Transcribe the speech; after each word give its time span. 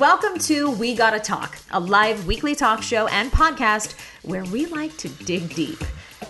Welcome 0.00 0.38
to 0.38 0.70
We 0.70 0.94
Gotta 0.94 1.20
Talk, 1.20 1.58
a 1.72 1.78
live 1.78 2.26
weekly 2.26 2.54
talk 2.54 2.82
show 2.82 3.06
and 3.08 3.30
podcast 3.30 3.92
where 4.22 4.44
we 4.44 4.64
like 4.64 4.96
to 4.96 5.10
dig 5.10 5.54
deep. 5.54 5.76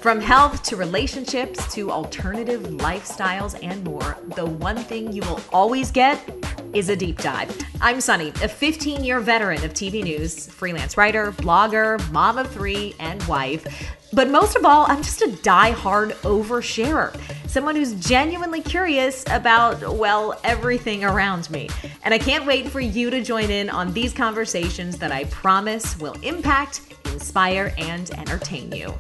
From 0.01 0.21
health 0.21 0.65
to 0.65 0.77
relationships 0.77 1.73
to 1.75 1.93
alternative 1.93 2.63
lifestyles 2.63 3.57
and 3.63 3.85
more, 3.85 4.19
the 4.35 4.45
one 4.45 4.77
thing 4.77 5.13
you 5.13 5.23
will 5.23 5.41
always 5.53 5.93
get 5.93 6.50
is 6.73 6.89
a 6.89 6.97
deep 6.97 7.19
dive. 7.19 7.57
I'm 7.81 8.01
Sunny, 8.01 8.29
a 8.43 8.49
15 8.49 9.05
year 9.05 9.21
veteran 9.21 9.65
of 9.65 9.73
TV 9.73 10.03
news, 10.03 10.47
freelance 10.49 10.97
writer, 10.97 11.33
blogger, 11.33 12.11
mom 12.13 12.39
of 12.39 12.51
three, 12.51 12.95
and 12.99 13.23
wife. 13.25 13.67
But 14.13 14.29
most 14.29 14.57
of 14.57 14.65
all, 14.65 14.87
I'm 14.89 15.03
just 15.03 15.23
a 15.23 15.31
die-hard 15.31 16.11
oversharer, 16.23 17.17
someone 17.49 17.77
who's 17.77 17.95
genuinely 17.95 18.61
curious 18.61 19.25
about, 19.31 19.97
well, 19.97 20.41
everything 20.43 21.05
around 21.05 21.49
me. 21.49 21.69
And 22.03 22.13
I 22.13 22.19
can't 22.19 22.45
wait 22.45 22.69
for 22.69 22.81
you 22.81 23.11
to 23.11 23.23
join 23.23 23.51
in 23.51 23.71
on 23.71 23.93
these 23.93 24.13
conversations 24.13 24.99
that 24.99 25.13
I 25.13 25.25
promise 25.25 25.97
will 26.01 26.17
impact, 26.23 26.83
inspire, 27.07 27.73
and 27.79 28.11
entertain 28.19 28.73
you. 28.73 28.95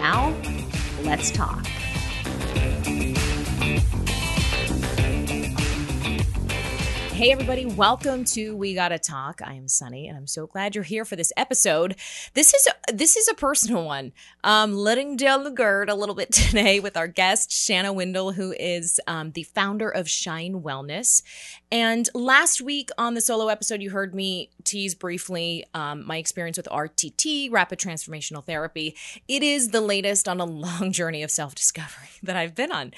Now, 0.00 0.34
let's 1.02 1.30
talk. 1.30 1.66
Hey, 7.16 7.32
everybody, 7.32 7.64
welcome 7.64 8.26
to 8.26 8.54
We 8.54 8.74
Gotta 8.74 8.98
Talk. 8.98 9.40
I 9.42 9.54
am 9.54 9.68
Sunny, 9.68 10.06
and 10.06 10.18
I'm 10.18 10.26
so 10.26 10.46
glad 10.46 10.74
you're 10.74 10.84
here 10.84 11.06
for 11.06 11.16
this 11.16 11.32
episode. 11.34 11.96
This 12.34 12.52
is 12.52 12.68
a, 12.68 12.92
this 12.92 13.16
is 13.16 13.26
a 13.26 13.32
personal 13.32 13.86
one. 13.86 14.12
Um, 14.44 14.74
letting 14.74 15.16
down 15.16 15.42
the 15.42 15.50
guard 15.50 15.88
a 15.88 15.94
little 15.94 16.14
bit 16.14 16.30
today 16.32 16.78
with 16.78 16.94
our 16.94 17.08
guest, 17.08 17.50
Shanna 17.50 17.90
Windle, 17.94 18.32
who 18.32 18.52
is 18.60 19.00
um, 19.06 19.30
the 19.30 19.44
founder 19.44 19.88
of 19.88 20.10
Shine 20.10 20.60
Wellness. 20.60 21.22
And 21.70 22.08
last 22.14 22.60
week 22.60 22.90
on 22.96 23.14
the 23.14 23.20
solo 23.20 23.48
episode, 23.48 23.82
you 23.82 23.90
heard 23.90 24.14
me 24.14 24.50
tease 24.62 24.94
briefly 24.94 25.64
um, 25.74 26.06
my 26.06 26.16
experience 26.16 26.56
with 26.56 26.68
RTT, 26.70 27.50
Rapid 27.50 27.78
Transformational 27.78 28.44
Therapy. 28.44 28.94
It 29.26 29.42
is 29.42 29.70
the 29.70 29.80
latest 29.80 30.28
on 30.28 30.40
a 30.40 30.44
long 30.44 30.92
journey 30.92 31.22
of 31.22 31.30
self 31.30 31.54
discovery 31.54 32.08
that 32.22 32.36
I've 32.36 32.54
been 32.54 32.72
on 32.72 32.92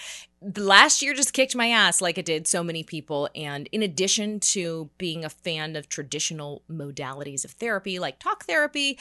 last 0.57 1.03
year 1.03 1.15
just 1.15 1.33
kicked 1.33 1.57
my 1.57 1.69
ass 1.69 2.01
like 2.01 2.17
it 2.17 2.25
did 2.25 2.47
so 2.47 2.63
many 2.63 2.83
people. 2.83 3.29
And 3.35 3.69
in 3.73 3.83
addition 3.83 4.41
to 4.41 4.89
being 4.97 5.25
a 5.25 5.31
fan 5.31 5.75
of 5.75 5.89
traditional 5.89 6.63
modalities 6.71 7.45
of 7.45 7.53
therapy, 7.53 7.99
like 7.99 8.19
talk 8.19 8.45
therapy, 8.45 8.99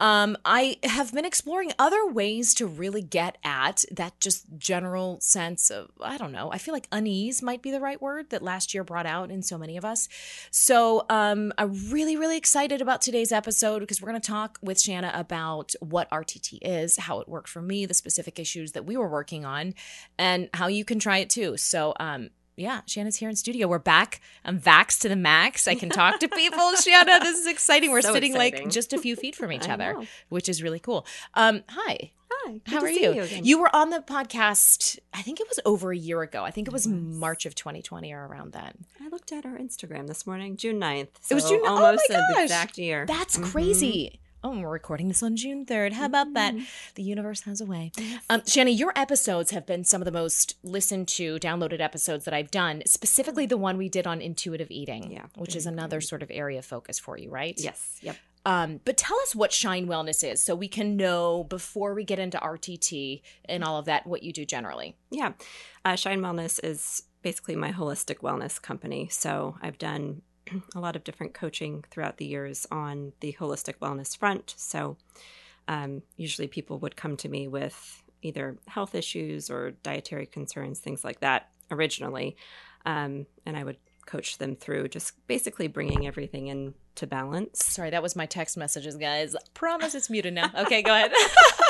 um, 0.00 0.36
I 0.44 0.78
have 0.84 1.12
been 1.12 1.24
exploring 1.24 1.72
other 1.78 2.06
ways 2.06 2.54
to 2.54 2.66
really 2.66 3.02
get 3.02 3.36
at 3.44 3.84
that 3.90 4.18
just 4.20 4.46
general 4.56 5.18
sense 5.20 5.70
of, 5.70 5.90
I 6.00 6.16
don't 6.16 6.32
know, 6.32 6.50
I 6.50 6.58
feel 6.58 6.74
like 6.74 6.88
unease 6.90 7.42
might 7.42 7.62
be 7.62 7.70
the 7.70 7.80
right 7.80 8.00
word 8.00 8.30
that 8.30 8.42
last 8.42 8.72
year 8.72 8.84
brought 8.84 9.06
out 9.08 9.30
in 9.30 9.42
so 9.42 9.58
many 9.58 9.76
of 9.76 9.84
us. 9.84 10.08
So 10.52 11.04
um, 11.10 11.52
I'm 11.58 11.90
really, 11.90 12.16
really 12.16 12.36
excited 12.36 12.80
about 12.80 13.02
today's 13.02 13.32
episode 13.32 13.80
because 13.80 14.00
we're 14.00 14.10
going 14.10 14.20
to 14.20 14.30
talk 14.30 14.58
with 14.62 14.80
Shanna 14.80 15.10
about 15.14 15.74
what 15.80 16.08
RTT 16.10 16.58
is, 16.62 16.96
how 16.96 17.20
it 17.20 17.28
worked 17.28 17.48
for 17.48 17.60
me, 17.60 17.86
the 17.86 17.94
specific 17.94 18.38
issues 18.38 18.72
that 18.72 18.84
we 18.84 18.96
were 18.96 19.08
working 19.08 19.44
on, 19.44 19.74
and 20.18 20.48
how 20.54 20.68
you 20.68 20.84
can 20.84 21.00
try 21.00 21.18
it 21.18 21.30
too. 21.30 21.56
So, 21.56 21.94
um, 21.98 22.30
yeah, 22.58 22.80
Shanna's 22.86 23.16
here 23.16 23.28
in 23.28 23.36
studio. 23.36 23.68
We're 23.68 23.78
back. 23.78 24.20
I'm 24.44 24.60
vaxxed 24.60 25.00
to 25.00 25.08
the 25.08 25.16
max. 25.16 25.68
I 25.68 25.76
can 25.76 25.90
talk 25.90 26.18
to 26.20 26.28
people. 26.28 26.74
Shanna, 26.82 27.20
this 27.20 27.38
is 27.38 27.46
exciting. 27.46 27.92
We're 27.92 28.02
so 28.02 28.12
sitting 28.12 28.32
exciting. 28.32 28.64
like 28.64 28.72
just 28.72 28.92
a 28.92 28.98
few 28.98 29.14
feet 29.16 29.36
from 29.36 29.52
each 29.58 29.68
other, 29.68 29.96
which 30.28 30.48
is 30.48 30.62
really 30.62 30.80
cool. 30.80 31.06
Um, 31.34 31.62
hi. 31.68 32.10
Hi. 32.48 32.60
How 32.66 32.80
are 32.80 32.88
you? 32.88 33.12
You, 33.12 33.28
you, 33.42 33.60
were 33.60 33.74
on 33.76 33.90
the 33.90 34.00
podcast, 34.00 34.98
I 35.12 35.20
think 35.20 35.38
it 35.38 35.46
was 35.48 35.60
over 35.66 35.92
a 35.92 35.96
year 35.96 36.22
ago. 36.22 36.44
I 36.44 36.50
think 36.50 36.66
it 36.66 36.72
was 36.72 36.86
yes. 36.86 36.94
March 36.96 37.44
of 37.44 37.54
2020 37.54 38.10
or 38.10 38.26
around 38.26 38.52
then. 38.52 38.86
I 39.04 39.08
looked 39.08 39.32
at 39.32 39.44
our 39.44 39.58
Instagram 39.58 40.06
this 40.06 40.26
morning, 40.26 40.56
June 40.56 40.80
9th. 40.80 41.08
So 41.20 41.32
it 41.32 41.34
was 41.34 41.48
June 41.50 41.66
almost 41.66 42.06
oh 42.08 42.14
the 42.14 42.42
exact 42.42 42.78
year. 42.78 43.04
That's 43.06 43.36
mm-hmm. 43.36 43.50
crazy 43.50 44.20
oh, 44.44 44.60
we're 44.60 44.68
recording 44.68 45.08
this 45.08 45.22
on 45.22 45.36
June 45.36 45.66
3rd. 45.66 45.92
How 45.94 46.06
about 46.06 46.32
that? 46.34 46.54
Mm-hmm. 46.54 46.64
The 46.94 47.02
universe 47.02 47.42
has 47.42 47.60
a 47.60 47.64
way. 47.64 47.92
Um, 48.30 48.42
Shanna, 48.46 48.70
your 48.70 48.92
episodes 48.94 49.50
have 49.50 49.66
been 49.66 49.84
some 49.84 50.00
of 50.00 50.06
the 50.06 50.12
most 50.12 50.56
listened 50.62 51.08
to, 51.08 51.38
downloaded 51.38 51.80
episodes 51.80 52.24
that 52.24 52.34
I've 52.34 52.50
done, 52.50 52.82
specifically 52.86 53.46
the 53.46 53.56
one 53.56 53.76
we 53.76 53.88
did 53.88 54.06
on 54.06 54.20
intuitive 54.20 54.70
eating, 54.70 55.10
yeah, 55.10 55.26
which 55.36 55.56
is 55.56 55.66
another 55.66 56.00
sort 56.00 56.22
of 56.22 56.30
area 56.32 56.60
of 56.60 56.64
focus 56.64 56.98
for 56.98 57.18
you, 57.18 57.30
right? 57.30 57.54
Yes. 57.58 57.98
Yep. 58.00 58.16
Um, 58.44 58.80
but 58.84 58.96
tell 58.96 59.18
us 59.20 59.34
what 59.34 59.52
Shine 59.52 59.86
Wellness 59.86 60.26
is 60.26 60.42
so 60.42 60.54
we 60.54 60.68
can 60.68 60.96
know 60.96 61.44
before 61.44 61.94
we 61.94 62.04
get 62.04 62.18
into 62.18 62.38
RTT 62.38 63.22
and 63.44 63.62
all 63.62 63.78
of 63.78 63.84
that 63.86 64.06
what 64.06 64.22
you 64.22 64.32
do 64.32 64.44
generally. 64.44 64.96
Yeah. 65.10 65.32
Uh, 65.84 65.96
Shine 65.96 66.20
Wellness 66.20 66.58
is 66.62 67.02
basically 67.22 67.56
my 67.56 67.72
holistic 67.72 68.18
wellness 68.18 68.60
company. 68.60 69.08
So 69.10 69.56
I've 69.60 69.78
done 69.78 70.22
a 70.74 70.80
lot 70.80 70.96
of 70.96 71.04
different 71.04 71.34
coaching 71.34 71.84
throughout 71.90 72.16
the 72.16 72.26
years 72.26 72.66
on 72.70 73.12
the 73.20 73.36
holistic 73.38 73.78
wellness 73.80 74.16
front. 74.16 74.54
So, 74.56 74.96
um, 75.66 76.02
usually 76.16 76.48
people 76.48 76.78
would 76.78 76.96
come 76.96 77.16
to 77.18 77.28
me 77.28 77.46
with 77.46 78.02
either 78.22 78.56
health 78.66 78.94
issues 78.94 79.50
or 79.50 79.72
dietary 79.82 80.24
concerns, 80.26 80.80
things 80.80 81.04
like 81.04 81.20
that, 81.20 81.50
originally. 81.70 82.36
Um, 82.86 83.26
and 83.44 83.56
I 83.56 83.64
would 83.64 83.76
coach 84.06 84.38
them 84.38 84.56
through 84.56 84.88
just 84.88 85.12
basically 85.26 85.68
bringing 85.68 86.06
everything 86.06 86.46
into 86.98 87.06
balance. 87.06 87.64
Sorry, 87.64 87.90
that 87.90 88.02
was 88.02 88.16
my 88.16 88.26
text 88.26 88.56
messages, 88.56 88.96
guys. 88.96 89.36
Promise 89.54 89.94
it's 89.94 90.10
muted 90.10 90.34
now. 90.34 90.50
Okay, 90.58 90.82
go 90.82 90.92
ahead. 90.92 91.12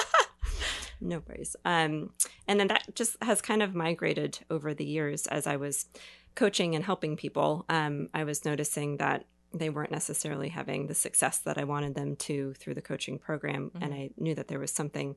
no 1.00 1.22
worries. 1.28 1.54
Um, 1.64 2.10
and 2.46 2.58
then 2.58 2.68
that 2.68 2.94
just 2.94 3.16
has 3.22 3.42
kind 3.42 3.62
of 3.62 3.74
migrated 3.74 4.38
over 4.50 4.72
the 4.72 4.86
years 4.86 5.26
as 5.26 5.46
I 5.46 5.56
was 5.56 5.86
coaching 6.34 6.74
and 6.74 6.84
helping 6.84 7.16
people, 7.16 7.66
um, 7.68 8.08
I 8.14 8.24
was 8.24 8.44
noticing 8.44 8.96
that 8.98 9.24
they 9.52 9.70
weren't 9.70 9.90
necessarily 9.90 10.50
having 10.50 10.86
the 10.86 10.94
success 10.94 11.38
that 11.38 11.58
I 11.58 11.64
wanted 11.64 11.94
them 11.94 12.16
to 12.16 12.54
through 12.54 12.74
the 12.74 12.82
coaching 12.82 13.18
program. 13.18 13.70
Mm-hmm. 13.70 13.82
And 13.82 13.94
I 13.94 14.10
knew 14.16 14.34
that 14.34 14.48
there 14.48 14.58
was 14.58 14.70
something 14.70 15.16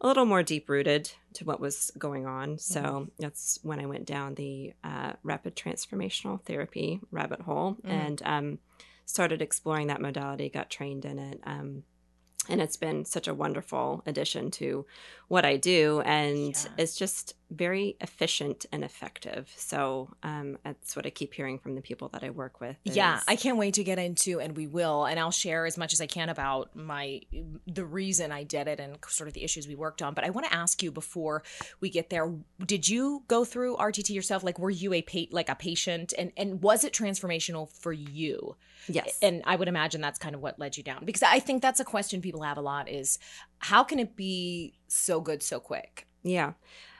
a 0.00 0.06
little 0.06 0.26
more 0.26 0.42
deep 0.42 0.68
rooted 0.68 1.10
to 1.34 1.44
what 1.44 1.60
was 1.60 1.90
going 1.98 2.26
on. 2.26 2.58
So 2.58 2.80
mm-hmm. 2.80 3.04
that's 3.18 3.58
when 3.62 3.80
I 3.80 3.86
went 3.86 4.06
down 4.06 4.34
the 4.34 4.74
uh, 4.84 5.12
rapid 5.22 5.56
transformational 5.56 6.42
therapy 6.42 7.00
rabbit 7.10 7.40
hole 7.40 7.74
mm-hmm. 7.74 7.90
and 7.90 8.22
um, 8.24 8.58
started 9.06 9.40
exploring 9.40 9.86
that 9.86 10.00
modality, 10.00 10.48
got 10.48 10.68
trained 10.68 11.04
in 11.04 11.18
it. 11.18 11.40
Um, 11.44 11.84
and 12.48 12.60
it's 12.60 12.76
been 12.76 13.04
such 13.04 13.26
a 13.26 13.34
wonderful 13.34 14.02
addition 14.06 14.50
to 14.52 14.86
what 15.28 15.44
I 15.44 15.56
do, 15.56 16.00
and 16.04 16.54
yeah. 16.54 16.70
it's 16.78 16.96
just 16.96 17.34
very 17.50 17.96
efficient 18.00 18.66
and 18.70 18.84
effective. 18.84 19.52
So 19.56 20.14
um, 20.22 20.58
that's 20.64 20.94
what 20.94 21.04
I 21.04 21.10
keep 21.10 21.34
hearing 21.34 21.58
from 21.58 21.74
the 21.74 21.80
people 21.80 22.08
that 22.10 22.22
I 22.22 22.30
work 22.30 22.60
with. 22.60 22.76
Is... 22.84 22.96
Yeah, 22.96 23.20
I 23.26 23.34
can't 23.34 23.58
wait 23.58 23.74
to 23.74 23.84
get 23.84 23.98
into, 23.98 24.40
and 24.40 24.56
we 24.56 24.68
will, 24.68 25.04
and 25.04 25.18
I'll 25.18 25.32
share 25.32 25.66
as 25.66 25.76
much 25.76 25.92
as 25.92 26.00
I 26.00 26.06
can 26.06 26.28
about 26.28 26.76
my 26.76 27.22
the 27.66 27.84
reason 27.84 28.30
I 28.30 28.44
did 28.44 28.68
it 28.68 28.78
and 28.78 28.98
sort 29.08 29.26
of 29.26 29.34
the 29.34 29.42
issues 29.42 29.66
we 29.66 29.74
worked 29.74 30.00
on. 30.00 30.14
But 30.14 30.24
I 30.24 30.30
want 30.30 30.46
to 30.46 30.54
ask 30.54 30.80
you 30.82 30.92
before 30.92 31.42
we 31.80 31.90
get 31.90 32.08
there: 32.08 32.32
Did 32.64 32.88
you 32.88 33.24
go 33.26 33.44
through 33.44 33.76
RTT 33.76 34.10
yourself? 34.10 34.44
Like, 34.44 34.60
were 34.60 34.70
you 34.70 34.92
a 34.92 35.02
pa- 35.02 35.32
like 35.32 35.48
a 35.48 35.56
patient, 35.56 36.14
and 36.16 36.32
and 36.36 36.62
was 36.62 36.84
it 36.84 36.92
transformational 36.92 37.68
for 37.68 37.92
you? 37.92 38.56
Yes. 38.88 39.18
And 39.20 39.42
I 39.44 39.56
would 39.56 39.66
imagine 39.66 40.00
that's 40.00 40.18
kind 40.18 40.36
of 40.36 40.40
what 40.40 40.60
led 40.60 40.76
you 40.76 40.84
down 40.84 41.04
because 41.04 41.22
I 41.22 41.40
think 41.40 41.60
that's 41.60 41.80
a 41.80 41.84
question 41.84 42.20
people 42.20 42.42
have 42.42 42.58
a 42.58 42.60
lot: 42.60 42.88
is 42.88 43.18
how 43.58 43.84
can 43.84 43.98
it 43.98 44.16
be 44.16 44.74
so 44.88 45.20
good 45.20 45.42
so 45.42 45.60
quick? 45.60 46.06
Yeah. 46.22 46.52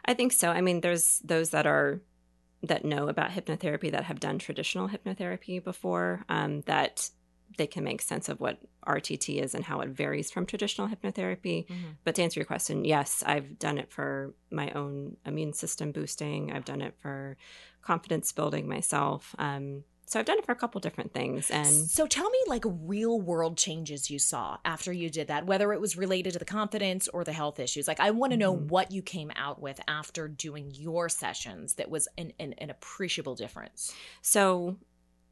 I 0.04 0.14
think 0.14 0.32
so. 0.32 0.50
I 0.50 0.60
mean, 0.60 0.80
there's 0.80 1.20
those 1.24 1.50
that 1.50 1.66
are 1.66 2.00
that 2.62 2.84
know 2.84 3.08
about 3.08 3.30
hypnotherapy 3.30 3.90
that 3.92 4.04
have 4.04 4.20
done 4.20 4.38
traditional 4.38 4.88
hypnotherapy 4.88 5.62
before 5.62 6.24
um, 6.28 6.62
that 6.62 7.10
they 7.58 7.66
can 7.66 7.84
make 7.84 8.02
sense 8.02 8.28
of 8.28 8.40
what 8.40 8.58
RTT 8.86 9.42
is 9.42 9.54
and 9.54 9.64
how 9.64 9.80
it 9.80 9.90
varies 9.90 10.30
from 10.30 10.46
traditional 10.46 10.88
hypnotherapy. 10.88 11.66
Mm-hmm. 11.66 11.90
But 12.04 12.16
to 12.16 12.22
answer 12.22 12.40
your 12.40 12.46
question, 12.46 12.84
yes, 12.84 13.22
I've 13.24 13.58
done 13.58 13.78
it 13.78 13.90
for 13.90 14.34
my 14.50 14.70
own 14.70 15.16
immune 15.24 15.52
system 15.52 15.92
boosting. 15.92 16.52
I've 16.52 16.64
done 16.64 16.82
it 16.82 16.94
for 16.98 17.36
confidence 17.82 18.32
building 18.32 18.68
myself. 18.68 19.34
Um, 19.38 19.84
so 20.08 20.20
I've 20.20 20.26
done 20.26 20.38
it 20.38 20.46
for 20.46 20.52
a 20.52 20.56
couple 20.56 20.80
different 20.80 21.12
things. 21.12 21.50
And 21.50 21.66
so 21.66 22.06
tell 22.06 22.30
me 22.30 22.38
like 22.46 22.64
real 22.64 23.20
world 23.20 23.58
changes 23.58 24.08
you 24.08 24.20
saw 24.20 24.58
after 24.64 24.92
you 24.92 25.10
did 25.10 25.26
that, 25.26 25.46
whether 25.46 25.72
it 25.72 25.80
was 25.80 25.96
related 25.96 26.32
to 26.34 26.38
the 26.38 26.44
confidence 26.44 27.08
or 27.08 27.24
the 27.24 27.32
health 27.32 27.58
issues. 27.58 27.88
Like 27.88 27.98
I 27.98 28.12
want 28.12 28.30
to 28.30 28.36
know 28.36 28.54
mm-hmm. 28.54 28.68
what 28.68 28.92
you 28.92 29.02
came 29.02 29.32
out 29.34 29.60
with 29.60 29.80
after 29.88 30.28
doing 30.28 30.70
your 30.72 31.08
sessions 31.08 31.74
that 31.74 31.90
was 31.90 32.06
an, 32.16 32.32
an, 32.38 32.54
an 32.58 32.70
appreciable 32.70 33.34
difference. 33.34 33.92
So 34.22 34.76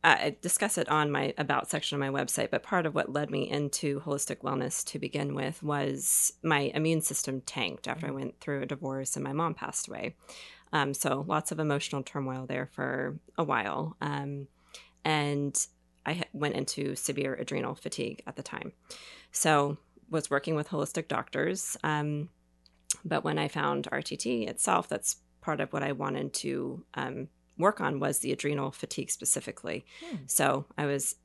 I 0.02 0.36
discuss 0.42 0.76
it 0.76 0.88
on 0.88 1.10
my 1.10 1.32
about 1.38 1.70
section 1.70 1.94
of 1.94 2.00
my 2.00 2.20
website, 2.20 2.50
but 2.50 2.64
part 2.64 2.84
of 2.84 2.96
what 2.96 3.12
led 3.12 3.30
me 3.30 3.48
into 3.48 4.00
holistic 4.00 4.38
wellness 4.38 4.84
to 4.86 4.98
begin 4.98 5.36
with 5.36 5.62
was 5.62 6.32
my 6.42 6.72
immune 6.74 7.00
system 7.00 7.42
tanked 7.42 7.86
after 7.86 8.06
mm-hmm. 8.06 8.16
I 8.16 8.18
went 8.18 8.40
through 8.40 8.62
a 8.62 8.66
divorce 8.66 9.14
and 9.14 9.22
my 9.22 9.32
mom 9.32 9.54
passed 9.54 9.86
away. 9.86 10.16
Um, 10.72 10.92
so 10.92 11.24
lots 11.28 11.52
of 11.52 11.60
emotional 11.60 12.02
turmoil 12.02 12.44
there 12.46 12.66
for 12.66 13.20
a 13.38 13.44
while. 13.44 13.96
Um, 14.00 14.48
and 15.04 15.66
I 16.06 16.24
went 16.32 16.54
into 16.54 16.94
severe 16.96 17.34
adrenal 17.34 17.74
fatigue 17.74 18.22
at 18.26 18.36
the 18.36 18.42
time. 18.42 18.72
So 19.32 19.78
was 20.10 20.30
working 20.30 20.54
with 20.54 20.68
holistic 20.68 21.08
doctors. 21.08 21.76
Um, 21.82 22.28
but 23.04 23.24
when 23.24 23.38
I 23.38 23.48
found 23.48 23.88
RTT 23.90 24.48
itself, 24.48 24.88
that's 24.88 25.16
part 25.40 25.60
of 25.60 25.72
what 25.72 25.82
I 25.82 25.92
wanted 25.92 26.32
to 26.34 26.84
um, 26.94 27.28
work 27.58 27.80
on 27.80 28.00
was 28.00 28.18
the 28.18 28.32
adrenal 28.32 28.70
fatigue 28.70 29.10
specifically. 29.10 29.84
Hmm. 30.08 30.16
So 30.26 30.66
I 30.76 30.86
was 30.86 31.16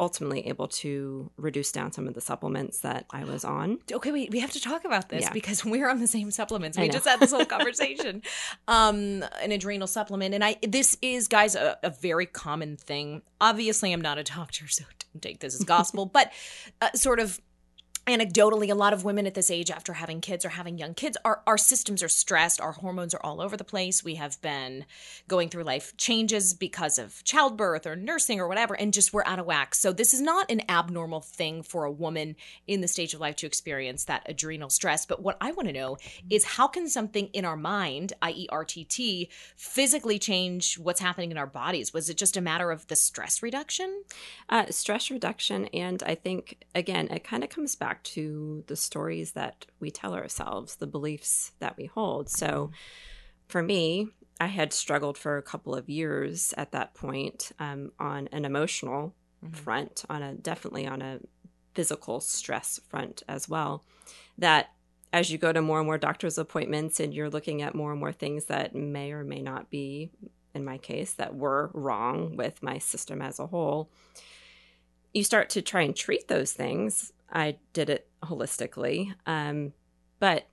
ultimately 0.00 0.48
able 0.48 0.66
to 0.66 1.30
reduce 1.36 1.70
down 1.70 1.92
some 1.92 2.08
of 2.08 2.14
the 2.14 2.20
supplements 2.20 2.80
that 2.80 3.04
I 3.10 3.24
was 3.24 3.44
on. 3.44 3.78
Okay, 3.92 4.10
wait, 4.10 4.30
we 4.30 4.40
have 4.40 4.50
to 4.52 4.60
talk 4.60 4.84
about 4.84 5.10
this 5.10 5.22
Yeah. 5.22 5.32
because 5.32 5.64
we're 5.64 5.88
on 5.88 6.00
the 6.00 6.06
same 6.08 6.30
supplements. 6.30 6.78
We 6.78 6.88
just 6.88 7.06
had 7.06 7.20
this 7.20 7.30
whole 7.30 7.44
conversation. 7.44 8.22
um, 8.68 9.22
an 9.42 9.52
adrenal 9.52 9.86
supplement. 9.86 10.34
And 10.34 10.42
I 10.42 10.56
this 10.66 10.96
is, 11.02 11.28
guys, 11.28 11.54
a, 11.54 11.78
a 11.82 11.90
very 11.90 12.26
common 12.26 12.76
thing. 12.76 13.22
Obviously, 13.40 13.92
I'm 13.92 14.00
not 14.00 14.18
a 14.18 14.24
doctor, 14.24 14.66
so 14.66 14.84
don't 15.12 15.22
take 15.22 15.40
this 15.40 15.54
as 15.54 15.64
gospel, 15.64 16.06
but 16.12 16.32
uh, 16.80 16.90
sort 16.94 17.20
of 17.20 17.40
anecdotally 18.10 18.70
a 18.70 18.74
lot 18.74 18.92
of 18.92 19.04
women 19.04 19.26
at 19.26 19.34
this 19.34 19.50
age 19.50 19.70
after 19.70 19.94
having 19.94 20.20
kids 20.20 20.44
or 20.44 20.50
having 20.50 20.78
young 20.78 20.94
kids 20.94 21.16
our, 21.24 21.42
our 21.46 21.58
systems 21.58 22.02
are 22.02 22.08
stressed 22.08 22.60
our 22.60 22.72
hormones 22.72 23.14
are 23.14 23.20
all 23.22 23.40
over 23.40 23.56
the 23.56 23.64
place. 23.64 24.04
We 24.04 24.16
have 24.16 24.40
been 24.40 24.84
going 25.28 25.48
through 25.48 25.64
life 25.64 25.96
changes 25.96 26.54
because 26.54 26.98
of 26.98 27.22
childbirth 27.24 27.86
or 27.86 27.96
nursing 27.96 28.40
or 28.40 28.48
whatever 28.48 28.74
and 28.74 28.92
just 28.92 29.12
we're 29.12 29.24
out 29.24 29.38
of 29.38 29.46
whack. 29.46 29.74
So 29.74 29.92
this 29.92 30.12
is 30.12 30.20
not 30.20 30.50
an 30.50 30.62
abnormal 30.68 31.20
thing 31.20 31.62
for 31.62 31.84
a 31.84 31.90
woman 31.90 32.36
in 32.66 32.80
the 32.80 32.88
stage 32.88 33.14
of 33.14 33.20
life 33.20 33.36
to 33.36 33.46
experience 33.46 34.04
that 34.04 34.22
adrenal 34.26 34.70
stress. 34.70 35.06
But 35.06 35.22
what 35.22 35.36
i 35.40 35.52
want 35.52 35.68
to 35.68 35.74
know 35.74 35.96
is 36.28 36.44
how 36.44 36.66
can 36.66 36.88
something 36.88 37.26
in 37.28 37.44
our 37.44 37.56
mind 37.56 38.12
i.e 38.22 38.48
rtt 38.50 39.28
physically 39.56 40.18
change 40.18 40.78
what's 40.78 41.00
happening 41.00 41.30
in 41.30 41.38
our 41.38 41.46
bodies? 41.46 41.92
Was 41.92 42.08
it 42.10 42.16
just 42.16 42.36
a 42.36 42.40
matter 42.40 42.70
of 42.70 42.86
the 42.88 42.96
stress 42.96 43.42
reduction? 43.42 44.02
Uh, 44.48 44.66
stress 44.70 45.10
reduction, 45.10 45.66
and 45.66 46.02
I 46.02 46.14
think, 46.14 46.64
again, 46.74 47.08
it 47.08 47.24
kind 47.24 47.44
of 47.44 47.50
comes 47.50 47.76
back 47.76 47.99
to 48.04 48.64
the 48.66 48.76
stories 48.76 49.32
that 49.32 49.66
we 49.80 49.90
tell 49.90 50.14
ourselves, 50.14 50.76
the 50.76 50.86
beliefs 50.86 51.52
that 51.58 51.76
we 51.76 51.86
hold. 51.86 52.28
So 52.28 52.70
for 53.48 53.62
me, 53.62 54.08
I 54.40 54.46
had 54.46 54.72
struggled 54.72 55.18
for 55.18 55.36
a 55.36 55.42
couple 55.42 55.74
of 55.74 55.88
years 55.88 56.54
at 56.56 56.72
that 56.72 56.94
point 56.94 57.52
um, 57.58 57.92
on 57.98 58.28
an 58.32 58.44
emotional 58.44 59.14
Mhm. 59.44 59.56
front, 59.56 60.04
on 60.10 60.22
a 60.22 60.34
definitely 60.34 60.86
on 60.86 61.00
a 61.00 61.20
physical 61.74 62.20
stress 62.20 62.78
front 62.88 63.22
as 63.26 63.48
well. 63.48 63.84
That 64.36 64.74
as 65.12 65.30
you 65.30 65.38
go 65.38 65.52
to 65.52 65.62
more 65.62 65.78
and 65.78 65.86
more 65.86 65.98
doctor's 65.98 66.38
appointments 66.38 67.00
and 67.00 67.14
you're 67.14 67.30
looking 67.30 67.62
at 67.62 67.74
more 67.74 67.90
and 67.90 68.00
more 68.00 68.12
things 68.12 68.44
that 68.46 68.74
may 68.74 69.12
or 69.12 69.24
may 69.24 69.40
not 69.42 69.70
be, 69.70 70.10
in 70.54 70.64
my 70.64 70.78
case, 70.78 71.14
that 71.14 71.34
were 71.34 71.70
wrong 71.74 72.36
with 72.36 72.62
my 72.62 72.78
system 72.78 73.22
as 73.22 73.38
a 73.38 73.46
whole, 73.46 73.90
you 75.12 75.24
start 75.24 75.50
to 75.50 75.62
try 75.62 75.82
and 75.82 75.96
treat 75.96 76.28
those 76.28 76.52
things. 76.52 77.12
I 77.32 77.56
did 77.72 77.90
it 77.90 78.08
holistically. 78.22 79.14
Um, 79.26 79.72
but 80.18 80.46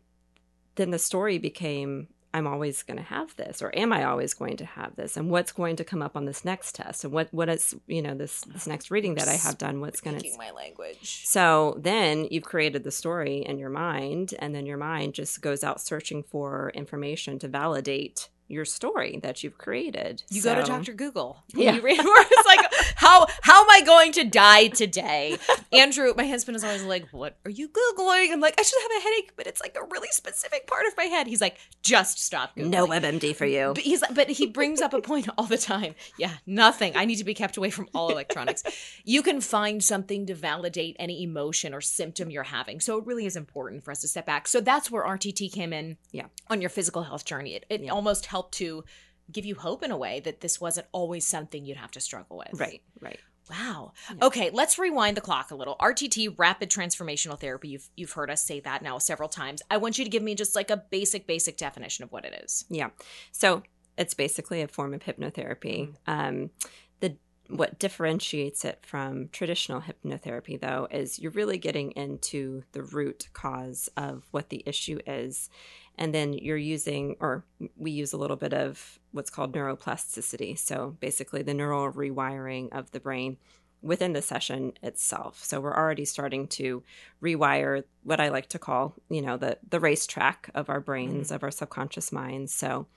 then 0.75 0.91
the 0.91 0.99
story 0.99 1.37
became 1.37 2.07
I'm 2.33 2.45
always 2.45 2.83
going 2.83 2.97
to 2.97 3.03
have 3.03 3.35
this, 3.35 3.61
or 3.61 3.75
am 3.75 3.91
I 3.91 4.03
always 4.03 4.33
going 4.33 4.57
to 4.57 4.65
have 4.65 4.95
this? 4.95 5.17
And 5.17 5.31
what's 5.31 5.51
going 5.51 5.75
to 5.77 5.83
come 5.83 6.03
up 6.03 6.15
on 6.15 6.25
this 6.25 6.45
next 6.45 6.75
test? 6.75 7.03
And 7.03 7.11
what, 7.11 7.29
what 7.31 7.49
is, 7.49 7.73
you 7.87 8.01
know, 8.01 8.13
this, 8.13 8.41
this 8.41 8.67
next 8.67 8.91
reading 8.91 9.15
that 9.15 9.27
I 9.27 9.33
have 9.33 9.57
done, 9.57 9.81
what's 9.81 10.01
going 10.01 10.19
to. 10.19 10.37
My 10.37 10.51
language 10.51 11.25
So 11.25 11.77
then 11.79 12.27
you've 12.29 12.43
created 12.43 12.83
the 12.83 12.91
story 12.91 13.37
in 13.37 13.57
your 13.57 13.69
mind, 13.69 14.35
and 14.37 14.53
then 14.53 14.65
your 14.65 14.77
mind 14.77 15.15
just 15.15 15.41
goes 15.41 15.63
out 15.63 15.81
searching 15.81 16.21
for 16.21 16.71
information 16.75 17.39
to 17.39 17.47
validate 17.47 18.29
your 18.47 18.65
story 18.65 19.19
that 19.23 19.43
you've 19.43 19.57
created. 19.57 20.23
You 20.29 20.41
go 20.41 20.55
to 20.55 20.63
Dr. 20.63 20.93
Google. 20.93 21.43
Yeah. 21.53 21.73
You 21.75 21.81
read 21.81 21.97
where 22.03 22.25
it's 22.29 22.45
like, 22.47 22.71
how 22.95 23.27
how 23.41 23.61
am 23.63 23.69
I 23.69 23.81
going 23.85 24.11
to 24.13 24.23
die 24.23 24.67
today? 24.67 25.37
Andrew, 25.73 26.13
my 26.15 26.25
husband 26.27 26.55
is 26.55 26.63
always 26.63 26.83
like, 26.83 27.07
What 27.11 27.37
are 27.45 27.51
you 27.51 27.67
Googling? 27.69 28.31
I'm 28.31 28.39
like, 28.39 28.55
I 28.59 28.63
should 28.63 28.81
have 28.81 28.91
a 28.99 29.03
headache, 29.03 29.31
but 29.35 29.47
it's 29.47 29.61
like 29.61 29.75
a 29.79 29.85
really 29.91 30.07
specific 30.11 30.67
part 30.67 30.85
of 30.87 30.95
my 30.97 31.05
head. 31.05 31.27
He's 31.27 31.41
like, 31.41 31.57
just 31.83 32.19
stop 32.23 32.55
Googling. 32.55 32.69
No 32.69 32.87
WebMD 32.87 33.35
for 33.35 33.45
you. 33.45 33.71
But 33.75 33.83
he's 33.83 34.03
but 34.13 34.29
he 34.29 34.47
brings 34.47 34.81
up 34.81 34.93
a 34.93 35.01
point 35.01 35.27
all 35.37 35.45
the 35.45 35.57
time. 35.57 35.95
Yeah, 36.17 36.33
nothing. 36.45 36.93
I 36.95 37.05
need 37.05 37.17
to 37.17 37.23
be 37.25 37.33
kept 37.33 37.57
away 37.57 37.69
from 37.69 37.87
all 37.93 38.09
electronics. 38.09 38.63
You 39.03 39.21
can 39.21 39.41
find 39.41 39.83
something 39.83 40.25
to 40.27 40.35
validate 40.35 40.95
any 40.99 41.23
emotion 41.23 41.73
or 41.73 41.81
symptom 41.81 42.29
you're 42.31 42.43
having. 42.43 42.79
So 42.79 42.97
it 42.97 43.05
really 43.05 43.25
is 43.25 43.35
important 43.35 43.83
for 43.83 43.91
us 43.91 44.01
to 44.01 44.07
step 44.07 44.25
back. 44.25 44.47
So 44.47 44.61
that's 44.61 44.89
where 44.91 45.03
RTT 45.03 45.51
came 45.51 45.73
in 45.73 45.97
Yeah. 46.11 46.27
on 46.49 46.61
your 46.61 46.69
physical 46.69 47.03
health 47.03 47.25
journey. 47.25 47.55
It, 47.55 47.65
it 47.69 47.81
Yeah. 47.81 47.91
almost 47.91 48.25
helped 48.27 48.36
to 48.43 48.83
give 49.31 49.45
you 49.45 49.55
hope 49.55 49.83
in 49.83 49.91
a 49.91 49.97
way 49.97 50.19
that 50.21 50.41
this 50.41 50.59
wasn't 50.61 50.87
always 50.91 51.25
something 51.25 51.65
you'd 51.65 51.77
have 51.77 51.91
to 51.91 51.99
struggle 51.99 52.37
with. 52.37 52.59
Right, 52.59 52.81
right. 53.01 53.19
Wow. 53.49 53.93
Yeah. 54.09 54.25
Okay, 54.25 54.49
let's 54.51 54.77
rewind 54.77 55.15
the 55.15 55.21
clock 55.21 55.51
a 55.51 55.55
little. 55.55 55.77
RTT, 55.77 56.37
rapid 56.37 56.69
transformational 56.69 57.39
therapy. 57.39 57.69
You've 57.69 57.89
you've 57.95 58.11
heard 58.11 58.29
us 58.29 58.43
say 58.43 58.59
that 58.61 58.81
now 58.81 58.97
several 58.97 59.29
times. 59.29 59.61
I 59.71 59.77
want 59.77 59.97
you 59.97 60.03
to 60.03 60.09
give 60.09 60.23
me 60.23 60.35
just 60.35 60.55
like 60.55 60.69
a 60.69 60.77
basic 60.77 61.27
basic 61.27 61.57
definition 61.57 62.03
of 62.03 62.11
what 62.11 62.25
it 62.25 62.41
is. 62.43 62.65
Yeah. 62.69 62.89
So 63.31 63.63
it's 63.97 64.13
basically 64.13 64.61
a 64.61 64.67
form 64.67 64.93
of 64.93 65.01
hypnotherapy. 65.01 65.95
Um, 66.05 66.51
the 66.99 67.17
what 67.47 67.79
differentiates 67.79 68.65
it 68.65 68.79
from 68.85 69.29
traditional 69.29 69.81
hypnotherapy, 69.81 70.59
though, 70.59 70.87
is 70.91 71.17
you're 71.17 71.31
really 71.31 71.57
getting 71.57 71.91
into 71.91 72.63
the 72.73 72.83
root 72.83 73.29
cause 73.33 73.89
of 73.95 74.27
what 74.31 74.49
the 74.49 74.63
issue 74.65 74.99
is, 75.07 75.49
and 75.97 76.13
then 76.13 76.33
you're 76.33 76.57
using, 76.57 77.15
or 77.19 77.43
we 77.75 77.91
use 77.91 78.13
a 78.13 78.17
little 78.17 78.37
bit 78.37 78.53
of 78.53 78.99
what's 79.11 79.29
called 79.29 79.53
neuroplasticity. 79.53 80.57
So 80.57 80.95
basically, 80.99 81.41
the 81.41 81.53
neural 81.53 81.91
rewiring 81.91 82.69
of 82.71 82.91
the 82.91 82.99
brain 82.99 83.37
within 83.81 84.13
the 84.13 84.21
session 84.21 84.73
itself. 84.81 85.43
So 85.43 85.59
we're 85.61 85.75
already 85.75 86.05
starting 86.05 86.47
to 86.47 86.83
rewire 87.21 87.83
what 88.03 88.19
I 88.19 88.29
like 88.29 88.47
to 88.49 88.59
call, 88.59 88.95
you 89.09 89.21
know, 89.21 89.37
the 89.37 89.57
the 89.69 89.79
racetrack 89.79 90.49
of 90.55 90.69
our 90.69 90.79
brains, 90.79 91.31
of 91.31 91.43
our 91.43 91.51
subconscious 91.51 92.11
minds. 92.11 92.53
So 92.53 92.87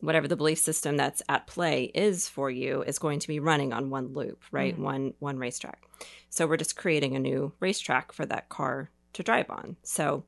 whatever 0.00 0.28
the 0.28 0.36
belief 0.36 0.58
system 0.58 0.96
that's 0.96 1.22
at 1.28 1.46
play 1.46 1.84
is 1.94 2.28
for 2.28 2.50
you 2.50 2.82
is 2.82 2.98
going 2.98 3.18
to 3.18 3.28
be 3.28 3.40
running 3.40 3.72
on 3.72 3.90
one 3.90 4.14
loop, 4.14 4.42
right? 4.52 4.76
Mhm. 4.76 4.82
One 4.82 5.14
one 5.18 5.38
racetrack. 5.38 5.82
So 6.30 6.46
we're 6.46 6.56
just 6.56 6.76
creating 6.76 7.16
a 7.16 7.20
new 7.20 7.52
racetrack 7.60 8.12
for 8.12 8.26
that 8.26 8.48
car 8.48 8.90
to 9.14 9.22
drive 9.22 9.50
on. 9.50 9.76
So, 9.82 10.24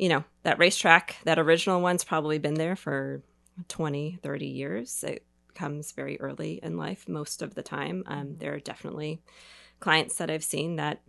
you 0.00 0.08
know, 0.08 0.24
that 0.44 0.58
racetrack, 0.58 1.16
that 1.24 1.38
original 1.38 1.82
one's 1.82 2.04
probably 2.04 2.38
been 2.38 2.54
there 2.54 2.74
for 2.74 3.22
20, 3.68 4.18
30 4.22 4.46
years. 4.46 5.04
It 5.04 5.26
comes 5.54 5.92
very 5.92 6.18
early 6.20 6.58
in 6.62 6.78
life 6.78 7.06
most 7.06 7.42
of 7.42 7.54
the 7.54 7.62
time. 7.62 8.02
Um, 8.06 8.28
Mhm. 8.28 8.38
there 8.38 8.54
are 8.54 8.60
definitely 8.60 9.20
clients 9.78 10.16
that 10.16 10.30
I've 10.30 10.42
seen 10.42 10.76
that 10.76 11.02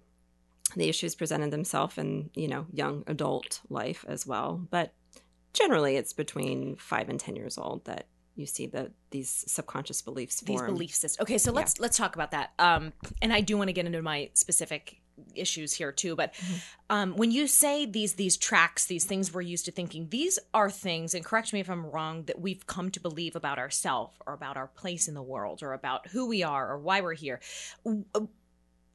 the 0.76 0.90
issues 0.90 1.16
presented 1.16 1.52
themselves 1.52 1.98
in, 1.98 2.32
you 2.34 2.50
know, 2.50 2.66
young 2.74 3.04
adult 3.08 3.62
life 3.70 4.04
as 4.10 4.28
well. 4.28 4.68
But 4.70 4.94
generally 5.54 5.96
it's 5.96 6.12
between 6.12 6.76
five 6.76 7.08
and 7.08 7.20
ten 7.20 7.38
years 7.38 7.58
old 7.58 7.86
that 7.86 8.08
you 8.36 8.46
see 8.46 8.66
the 8.66 8.92
these 9.12 9.46
subconscious 9.48 10.02
beliefs 10.02 10.42
These 10.42 10.62
belief 10.62 10.96
systems. 10.96 11.22
Okay, 11.24 11.38
so 11.38 11.52
let's 11.52 11.80
let's 11.80 11.98
talk 11.98 12.16
about 12.16 12.32
that. 12.32 12.52
Um, 12.60 12.94
and 13.22 13.32
I 13.32 13.42
do 13.42 13.58
want 13.58 13.70
to 13.70 13.74
get 13.74 13.86
into 13.86 14.02
my 14.02 14.32
specific 14.34 15.01
issues 15.36 15.74
here 15.74 15.92
too. 15.92 16.16
But 16.16 16.34
Mhm. 16.34 16.62
um, 16.90 17.16
when 17.16 17.32
you 17.32 17.48
say 17.48 17.86
these 17.86 18.14
these 18.14 18.38
tracks, 18.38 18.86
these 18.86 19.06
things 19.06 19.34
we're 19.34 19.42
used 19.42 19.66
to 19.66 19.72
thinking, 19.72 20.10
these 20.10 20.40
are 20.54 20.70
things. 20.70 21.14
And 21.14 21.24
correct 21.24 21.54
me 21.54 21.60
if 21.60 21.70
I'm 21.70 21.86
wrong. 21.86 22.24
That 22.26 22.42
we've 22.42 22.66
come 22.68 22.92
to 22.92 23.00
believe 23.00 23.36
about 23.36 23.60
ourselves 23.60 24.16
or 24.26 24.34
about 24.34 24.58
our 24.58 24.68
place 24.68 25.08
in 25.08 25.14
the 25.14 25.24
world 25.24 25.62
or 25.64 25.74
about 25.74 26.08
who 26.08 26.28
we 26.28 26.44
are 26.44 26.72
or 26.72 26.78
why 26.78 27.02
we're 27.02 27.14
here. 27.14 27.40
Uh, 27.86 28.26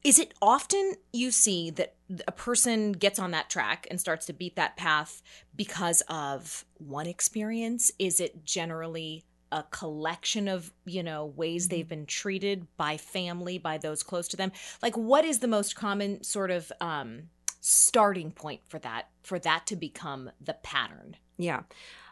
Is 0.04 0.20
it 0.20 0.34
often 0.40 0.94
you 1.12 1.32
see 1.32 1.70
that 1.70 1.96
a 2.28 2.32
person 2.32 2.92
gets 2.92 3.18
on 3.18 3.32
that 3.32 3.50
track 3.50 3.88
and 3.90 4.00
starts 4.00 4.26
to 4.26 4.32
beat 4.32 4.54
that 4.54 4.76
path 4.76 5.20
because 5.56 6.00
of 6.08 6.64
one 6.74 7.08
experience? 7.08 7.90
Is 7.98 8.20
it 8.20 8.44
generally 8.44 9.24
a 9.52 9.62
collection 9.64 10.48
of, 10.48 10.72
you 10.84 11.02
know, 11.02 11.26
ways 11.26 11.68
they've 11.68 11.88
been 11.88 12.06
treated 12.06 12.66
by 12.76 12.96
family, 12.96 13.58
by 13.58 13.78
those 13.78 14.02
close 14.02 14.28
to 14.28 14.36
them? 14.36 14.52
Like 14.82 14.96
what 14.96 15.24
is 15.24 15.38
the 15.38 15.48
most 15.48 15.76
common 15.76 16.22
sort 16.22 16.50
of 16.50 16.72
um 16.80 17.24
starting 17.60 18.30
point 18.30 18.60
for 18.68 18.78
that 18.78 19.08
for 19.22 19.38
that 19.40 19.66
to 19.66 19.76
become 19.76 20.30
the 20.40 20.54
pattern? 20.54 21.16
Yeah. 21.36 21.62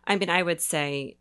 I 0.07 0.17
mean, 0.17 0.31
I 0.31 0.43
would 0.43 0.61
say 0.61 1.17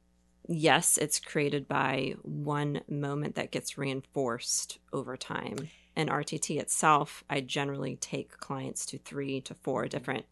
yes, 0.48 0.98
it's 0.98 1.20
created 1.20 1.68
by 1.68 2.16
one 2.22 2.82
moment 2.90 3.36
that 3.36 3.52
gets 3.52 3.78
reinforced 3.78 4.80
over 4.92 5.16
time. 5.16 5.70
In 5.96 6.08
RTT 6.08 6.60
itself, 6.60 7.24
I 7.30 7.42
generally 7.42 7.96
take 7.96 8.38
clients 8.38 8.86
to 8.88 8.98
three 8.98 9.42
to 9.42 9.54
four 9.54 9.88
different 9.88 10.26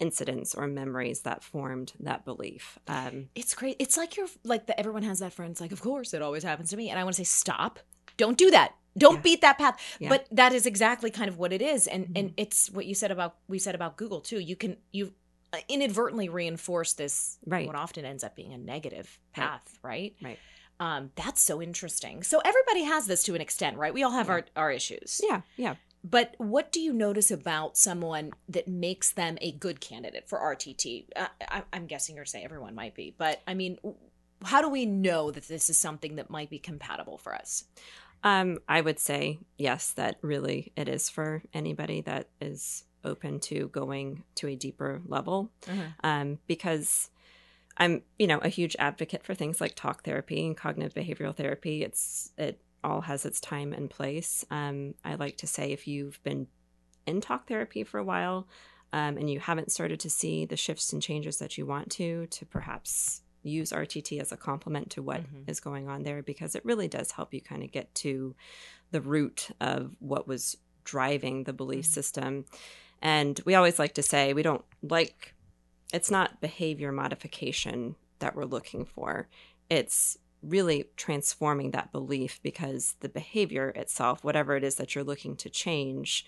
incidents 0.00 0.54
or 0.54 0.66
memories 0.66 1.20
that 1.22 1.42
formed 1.44 1.92
that 2.00 2.24
belief. 2.24 2.78
Um, 2.88 3.28
It's 3.34 3.54
great. 3.54 3.76
It's 3.78 3.96
like 3.96 4.16
you're 4.16 4.28
like 4.44 4.66
the 4.66 4.78
everyone 4.78 5.02
has 5.04 5.20
that 5.20 5.32
friend. 5.32 5.50
It's 5.52 5.60
like, 5.60 5.72
of 5.72 5.80
course, 5.80 6.12
it 6.14 6.22
always 6.22 6.42
happens 6.42 6.70
to 6.70 6.76
me. 6.76 6.90
And 6.90 6.98
I 6.98 7.04
want 7.04 7.14
to 7.16 7.24
say, 7.24 7.28
stop. 7.44 7.78
Don't 8.16 8.36
do 8.38 8.50
that. 8.50 8.74
Don't 8.96 9.16
Yeah. 9.16 9.20
beat 9.22 9.40
that 9.40 9.58
path. 9.58 9.80
Yeah. 9.98 10.08
But 10.08 10.26
that 10.30 10.52
is 10.52 10.66
exactly 10.66 11.10
kind 11.10 11.28
of 11.28 11.38
what 11.38 11.52
it 11.52 11.62
is. 11.62 11.86
And 11.86 12.06
and 12.16 12.30
Mhm. 12.30 12.34
it's 12.36 12.70
what 12.70 12.86
you 12.86 12.94
said 12.94 13.10
about 13.10 13.36
we 13.48 13.58
said 13.58 13.74
about 13.74 13.96
Google 13.96 14.20
too. 14.20 14.38
You 14.40 14.56
can 14.56 14.76
you 14.92 15.14
inadvertently 15.68 16.28
reinforce 16.28 16.94
this 16.94 17.38
Right. 17.46 17.66
what 17.66 17.76
often 17.76 18.04
ends 18.04 18.24
up 18.24 18.34
being 18.34 18.52
a 18.52 18.58
negative 18.58 19.18
Right. 19.36 19.44
path, 19.44 19.78
right? 19.82 20.16
Right. 20.20 20.38
Um, 20.80 21.12
that's 21.14 21.40
so 21.40 21.62
interesting. 21.62 22.24
So 22.24 22.40
everybody 22.40 22.82
has 22.82 23.06
this 23.06 23.22
to 23.24 23.34
an 23.36 23.40
extent, 23.40 23.76
right? 23.76 23.94
We 23.94 24.02
all 24.02 24.10
have 24.10 24.26
Yeah. 24.26 24.32
our, 24.32 24.44
our 24.56 24.72
issues. 24.72 25.20
yeah, 25.22 25.42
yeah. 25.56 25.76
But 26.04 26.34
what 26.36 26.70
do 26.70 26.80
you 26.80 26.92
notice 26.92 27.30
about 27.30 27.78
someone 27.78 28.32
that 28.48 28.68
makes 28.68 29.10
them 29.12 29.38
a 29.40 29.52
good 29.52 29.80
candidate 29.80 30.28
for 30.28 30.38
RTT? 30.38 31.06
Uh, 31.16 31.28
I, 31.48 31.62
I'm 31.72 31.86
guessing 31.86 32.16
you're 32.16 32.26
saying 32.26 32.44
everyone 32.44 32.74
might 32.74 32.94
be, 32.94 33.14
but 33.16 33.40
I 33.46 33.54
mean, 33.54 33.78
how 34.44 34.60
do 34.60 34.68
we 34.68 34.84
know 34.84 35.30
that 35.30 35.48
this 35.48 35.70
is 35.70 35.78
something 35.78 36.16
that 36.16 36.28
might 36.28 36.50
be 36.50 36.58
compatible 36.58 37.16
for 37.16 37.34
us? 37.34 37.64
Um, 38.22 38.58
I 38.68 38.82
would 38.82 38.98
say 38.98 39.38
yes, 39.56 39.92
that 39.92 40.18
really 40.20 40.72
it 40.76 40.88
is 40.88 41.08
for 41.08 41.42
anybody 41.54 42.02
that 42.02 42.28
is 42.40 42.84
open 43.02 43.38
to 43.38 43.68
going 43.68 44.24
to 44.36 44.48
a 44.48 44.56
deeper 44.56 45.00
level. 45.06 45.50
Mm-hmm. 45.66 45.82
Um, 46.02 46.38
because 46.46 47.10
I'm, 47.76 48.02
you 48.18 48.26
know, 48.26 48.38
a 48.38 48.48
huge 48.48 48.76
advocate 48.78 49.24
for 49.24 49.34
things 49.34 49.60
like 49.60 49.74
talk 49.74 50.04
therapy 50.04 50.46
and 50.46 50.56
cognitive 50.56 50.94
behavioral 50.94 51.34
therapy. 51.34 51.82
It's 51.82 52.30
it 52.38 52.60
all 52.84 53.00
has 53.02 53.24
its 53.24 53.40
time 53.40 53.72
and 53.72 53.90
place. 53.90 54.44
Um, 54.50 54.94
I 55.04 55.14
like 55.16 55.36
to 55.38 55.46
say 55.46 55.72
if 55.72 55.86
you've 55.88 56.22
been 56.22 56.46
in 57.06 57.20
talk 57.20 57.48
therapy 57.48 57.84
for 57.84 57.98
a 57.98 58.04
while 58.04 58.46
um, 58.92 59.16
and 59.18 59.28
you 59.28 59.40
haven't 59.40 59.72
started 59.72 60.00
to 60.00 60.10
see 60.10 60.44
the 60.44 60.56
shifts 60.56 60.92
and 60.92 61.02
changes 61.02 61.38
that 61.38 61.58
you 61.58 61.66
want 61.66 61.90
to, 61.92 62.26
to 62.28 62.46
perhaps 62.46 63.22
use 63.42 63.72
RTT 63.72 64.20
as 64.20 64.32
a 64.32 64.36
complement 64.36 64.90
to 64.90 65.02
what 65.02 65.20
Mhm. 65.22 65.48
is 65.48 65.60
going 65.60 65.88
on 65.88 66.02
there 66.02 66.22
because 66.22 66.54
it 66.54 66.64
really 66.64 66.88
does 66.88 67.10
help 67.10 67.34
you 67.34 67.40
kind 67.42 67.62
of 67.62 67.70
get 67.72 67.94
to 67.96 68.34
the 68.90 69.00
root 69.02 69.50
of 69.60 69.94
what 69.98 70.26
was 70.26 70.56
driving 70.84 71.44
the 71.44 71.52
belief 71.52 71.84
Mhm. 71.84 71.92
system. 71.92 72.44
And 73.02 73.38
we 73.44 73.54
always 73.54 73.78
like 73.78 73.94
to 73.94 74.02
say 74.02 74.32
we 74.32 74.42
don't 74.42 74.64
like 74.82 75.34
it's 75.92 76.10
not 76.10 76.40
behavior 76.40 76.90
modification 76.90 77.94
that 78.18 78.34
we're 78.34 78.46
looking 78.46 78.84
for. 78.84 79.28
It's 79.70 80.16
really 80.46 80.84
transforming 80.96 81.70
that 81.72 81.92
belief 81.92 82.40
because 82.42 82.96
the 83.00 83.08
behavior 83.08 83.70
itself, 83.70 84.22
whatever 84.22 84.56
it 84.56 84.64
is 84.64 84.76
that 84.76 84.94
you're 84.94 85.04
looking 85.04 85.36
to 85.36 85.50
change, 85.50 86.26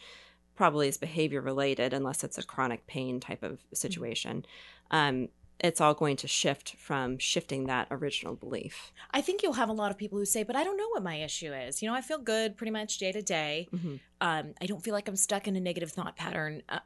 probably 0.55 0.89
is 0.89 0.97
behavior 0.97 1.41
related 1.41 1.93
unless 1.93 2.25
it's 2.25 2.39
a 2.39 2.43
chronic 2.43 2.87
pain 2.87 3.21
type 3.21 3.43
of 3.43 3.61
situation. 3.75 4.45
Um, 4.91 5.29
it's 5.59 5.81
all 5.81 5.95
going 5.95 6.17
to 6.17 6.29
shift 6.29 6.77
from 6.77 7.19
shifting 7.19 7.67
that 7.67 7.89
original 7.91 8.35
belief. 8.35 8.93
I 9.11 9.23
think 9.23 9.43
you'll 9.43 9.55
have 9.55 9.71
a 9.71 9.75
lot 9.75 9.91
of 9.91 9.97
people 9.97 10.19
who 10.19 10.27
say, 10.27 10.43
"But 10.43 10.55
I 10.55 10.65
don't 10.65 10.77
know 10.77 10.89
what 10.91 11.03
my 11.03 11.17
issue 11.17 11.53
is. 11.53 11.81
You 11.83 11.89
know, 11.89 11.95
I 11.95 12.03
feel 12.03 12.19
good 12.19 12.57
pretty 12.59 12.73
much 12.73 12.99
day 12.99 13.11
to 13.13 13.23
day. 13.23 13.69
Mhm. 13.73 14.01
Um, 14.21 14.55
I 14.61 14.67
don't 14.67 14.83
feel 14.83 14.93
like 14.93 15.09
I'm 15.09 15.17
stuck 15.17 15.49
in 15.49 15.57
a 15.57 15.61
negative 15.61 15.93
thought 15.93 16.15
pattern." 16.15 16.63
Uh, 16.69 16.81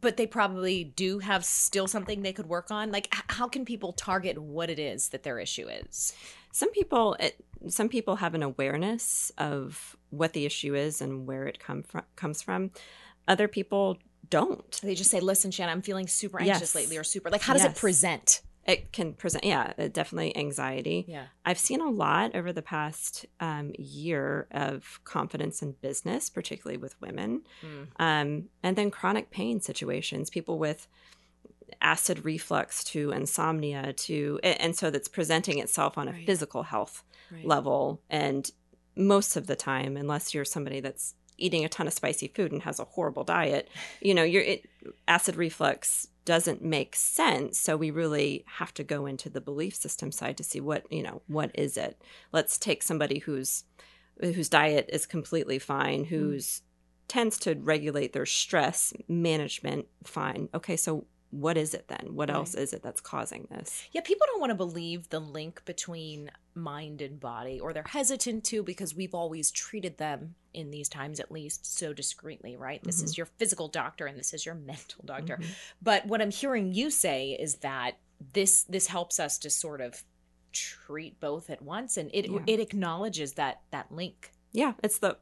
but 0.00 0.16
they 0.16 0.26
probably 0.26 0.84
do 0.84 1.18
have 1.18 1.44
still 1.44 1.86
something 1.86 2.22
they 2.22 2.32
could 2.32 2.46
work 2.46 2.70
on. 2.70 2.90
Like, 2.90 3.08
how 3.28 3.48
can 3.48 3.64
people 3.64 3.92
target 3.92 4.38
what 4.38 4.70
it 4.70 4.78
is 4.78 5.08
that 5.08 5.22
their 5.22 5.38
issue 5.38 5.68
is? 5.68 6.14
Some 6.52 6.70
people, 6.70 7.14
it, 7.18 7.36
some 7.68 7.88
people 7.88 8.16
have 8.16 8.34
an 8.34 8.42
awareness 8.42 9.32
of 9.38 9.96
what 10.10 10.32
the 10.32 10.46
issue 10.46 10.74
is 10.74 11.00
and 11.00 11.26
where 11.26 11.46
it 11.46 11.58
come 11.58 11.82
from, 11.82 12.02
comes 12.16 12.42
from. 12.42 12.70
Other 13.26 13.48
people 13.48 13.98
don't. 14.28 14.80
They 14.82 14.94
just 14.94 15.10
say, 15.10 15.20
"Listen, 15.20 15.50
Shanna, 15.50 15.72
I'm 15.72 15.82
feeling 15.82 16.06
super 16.06 16.40
anxious 16.40 16.60
Yes. 16.60 16.74
lately," 16.74 16.96
or 16.96 17.04
super. 17.04 17.30
Like, 17.30 17.42
how 17.42 17.52
does 17.52 17.64
it 17.64 17.76
present? 17.76 18.42
It 18.66 18.92
can 18.92 19.14
present, 19.14 19.44
yeah, 19.44 19.72
uh, 19.76 19.88
definitely 19.88 20.36
anxiety. 20.36 21.04
Yeah. 21.08 21.26
I've 21.44 21.58
seen 21.58 21.80
a 21.80 21.90
lot 21.90 22.36
over 22.36 22.52
the 22.52 22.62
past 22.62 23.26
um, 23.40 23.72
year 23.78 24.46
of 24.52 25.00
confidence 25.04 25.62
in 25.62 25.72
business, 25.80 26.30
particularly 26.30 26.76
with 26.78 27.00
women, 27.00 27.42
Mm. 27.62 27.88
um, 27.98 28.48
and 28.62 28.76
then 28.76 28.90
chronic 28.90 29.30
pain 29.30 29.60
situations. 29.60 30.30
People 30.30 30.58
with 30.58 30.86
acid 31.80 32.24
reflux 32.24 32.84
to 32.84 33.10
insomnia 33.10 33.92
to, 33.94 34.38
and 34.44 34.76
so 34.76 34.90
that's 34.90 35.08
presenting 35.08 35.58
itself 35.58 35.98
on 35.98 36.06
a 36.08 36.12
Right. 36.12 36.26
physical 36.26 36.62
health 36.64 37.02
Right. 37.30 37.44
level. 37.44 38.00
And 38.10 38.50
most 38.94 39.36
of 39.36 39.46
the 39.46 39.56
time, 39.56 39.96
unless 39.96 40.34
you're 40.34 40.44
somebody 40.44 40.80
that's 40.80 41.14
eating 41.38 41.64
a 41.64 41.68
ton 41.68 41.86
of 41.86 41.92
spicy 41.92 42.28
food 42.28 42.52
and 42.52 42.62
has 42.62 42.78
a 42.78 42.84
horrible 42.84 43.24
diet, 43.24 43.68
you 44.00 44.14
know, 44.14 44.22
your 44.22 44.44
acid 45.08 45.34
reflux 45.34 46.06
doesn't 46.24 46.62
make 46.62 46.94
sense. 46.94 47.58
So 47.58 47.76
we 47.76 47.90
really 47.90 48.44
have 48.58 48.72
to 48.74 48.84
go 48.84 49.06
into 49.06 49.28
the 49.28 49.40
belief 49.40 49.74
system 49.74 50.12
side 50.12 50.36
to 50.36 50.44
see 50.44 50.60
what, 50.60 50.90
you 50.90 51.02
know, 51.02 51.22
what 51.26 51.50
is 51.54 51.76
it? 51.76 52.00
Let's 52.32 52.58
take 52.58 52.82
somebody 52.82 53.18
who's 53.18 53.64
whose 54.20 54.48
diet 54.48 54.88
is 54.92 55.06
completely 55.06 55.58
fine, 55.58 56.04
mm. 56.04 56.08
who's 56.08 56.62
tends 57.08 57.38
to 57.38 57.54
regulate 57.54 58.12
their 58.12 58.26
stress 58.26 58.92
management 59.08 59.86
fine. 60.04 60.48
Okay, 60.54 60.76
so 60.76 61.06
what 61.32 61.56
is 61.56 61.72
it 61.74 61.88
then? 61.88 62.10
What 62.14 62.28
Right. 62.28 62.36
else 62.36 62.54
is 62.54 62.72
it 62.72 62.82
that's 62.82 63.00
causing 63.00 63.48
this? 63.50 63.82
Yeah, 63.90 64.02
people 64.02 64.26
don't 64.30 64.38
want 64.40 64.50
to 64.50 64.54
believe 64.54 65.08
the 65.08 65.18
link 65.18 65.64
between 65.64 66.30
mind 66.54 67.00
and 67.02 67.18
body, 67.18 67.58
or 67.58 67.72
they're 67.72 67.84
hesitant 67.88 68.44
to 68.44 68.62
because 68.62 68.94
we've 68.94 69.14
always 69.14 69.50
treated 69.50 69.96
them 69.98 70.34
in 70.52 70.70
these 70.70 70.88
times, 70.90 71.18
at 71.18 71.32
least, 71.32 71.64
so 71.64 71.92
discreetly, 71.94 72.54
right? 72.56 72.84
This 72.84 73.02
is 73.02 73.16
your 73.16 73.24
physical 73.26 73.68
doctor 73.68 74.04
and 74.06 74.18
this 74.18 74.34
is 74.34 74.44
your 74.46 74.54
mental 74.72 75.02
doctor. 75.06 75.38
Mhm. 75.38 75.46
But 75.80 76.06
what 76.06 76.20
I'm 76.22 76.30
hearing 76.30 76.72
you 76.72 76.90
say 76.90 77.32
is 77.32 77.56
that 77.56 77.98
this 78.34 78.62
this 78.64 78.86
helps 78.88 79.18
us 79.18 79.38
to 79.38 79.50
sort 79.50 79.80
of 79.80 80.04
treat 80.52 81.18
both 81.18 81.48
at 81.48 81.62
once, 81.62 81.96
and 81.96 82.10
it 82.12 82.30
Yeah. 82.30 82.40
it 82.46 82.60
acknowledges 82.60 83.32
that 83.34 83.62
that 83.70 83.90
link. 83.90 84.32
yeah 84.54 84.74
it's 84.84 84.98
the 84.98 85.16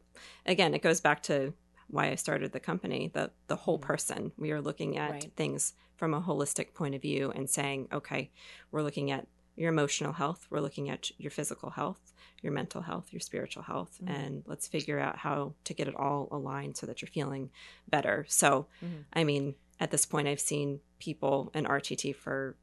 again 0.45 0.75
it 0.75 0.83
goes 0.83 1.01
back 1.01 1.23
to 1.23 1.55
why 1.91 2.11
i 2.11 2.15
started 2.15 2.53
the 2.53 2.61
company 2.61 3.11
the 3.13 3.31
the 3.49 3.57
whole 3.57 3.79
Mhm. 3.79 3.83
person 3.83 4.33
we 4.37 4.51
are 4.53 4.61
looking 4.61 4.97
at 4.99 5.11
Right. 5.11 5.33
things 5.37 5.75
from 5.97 6.15
a 6.15 6.21
holistic 6.21 6.73
point 6.75 6.95
of 6.95 7.03
view 7.03 7.31
and 7.35 7.49
saying 7.51 7.89
okay 7.93 8.31
we're 8.71 8.83
looking 8.83 9.11
at 9.11 9.27
your 9.57 9.69
emotional 9.71 10.13
health 10.15 10.47
we're 10.51 10.61
looking 10.61 10.89
at 10.89 11.11
your 11.19 11.31
physical 11.31 11.71
health 11.71 12.13
your 12.43 12.53
mental 12.53 12.83
health 12.83 13.13
your 13.13 13.21
spiritual 13.21 13.63
health 13.65 13.99
Mhm. 14.03 14.09
and 14.09 14.43
let's 14.47 14.67
figure 14.69 14.99
out 14.99 15.19
how 15.19 15.55
to 15.65 15.75
get 15.75 15.89
it 15.89 15.97
all 15.97 16.29
aligned 16.31 16.77
so 16.77 16.87
that 16.87 17.03
you're 17.03 17.11
feeling 17.11 17.51
better 17.89 18.25
so 18.29 18.67
Mhm. 18.83 19.05
i 19.13 19.25
mean 19.25 19.55
at 19.79 19.91
this 19.91 20.07
point 20.07 20.29
i've 20.29 20.41
seen 20.41 20.81
people 20.99 21.51
in 21.55 21.65
rtt 21.67 22.15
for 22.15 22.57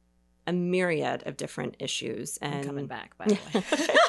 a 0.46 0.52
myriad 0.52 1.22
of 1.26 1.36
different 1.36 1.76
issues 1.78 2.38
and 2.38 2.54
I'm 2.54 2.64
coming 2.64 2.86
back, 2.86 3.18
by 3.18 3.26
the 3.26 3.34
way. 3.34 3.62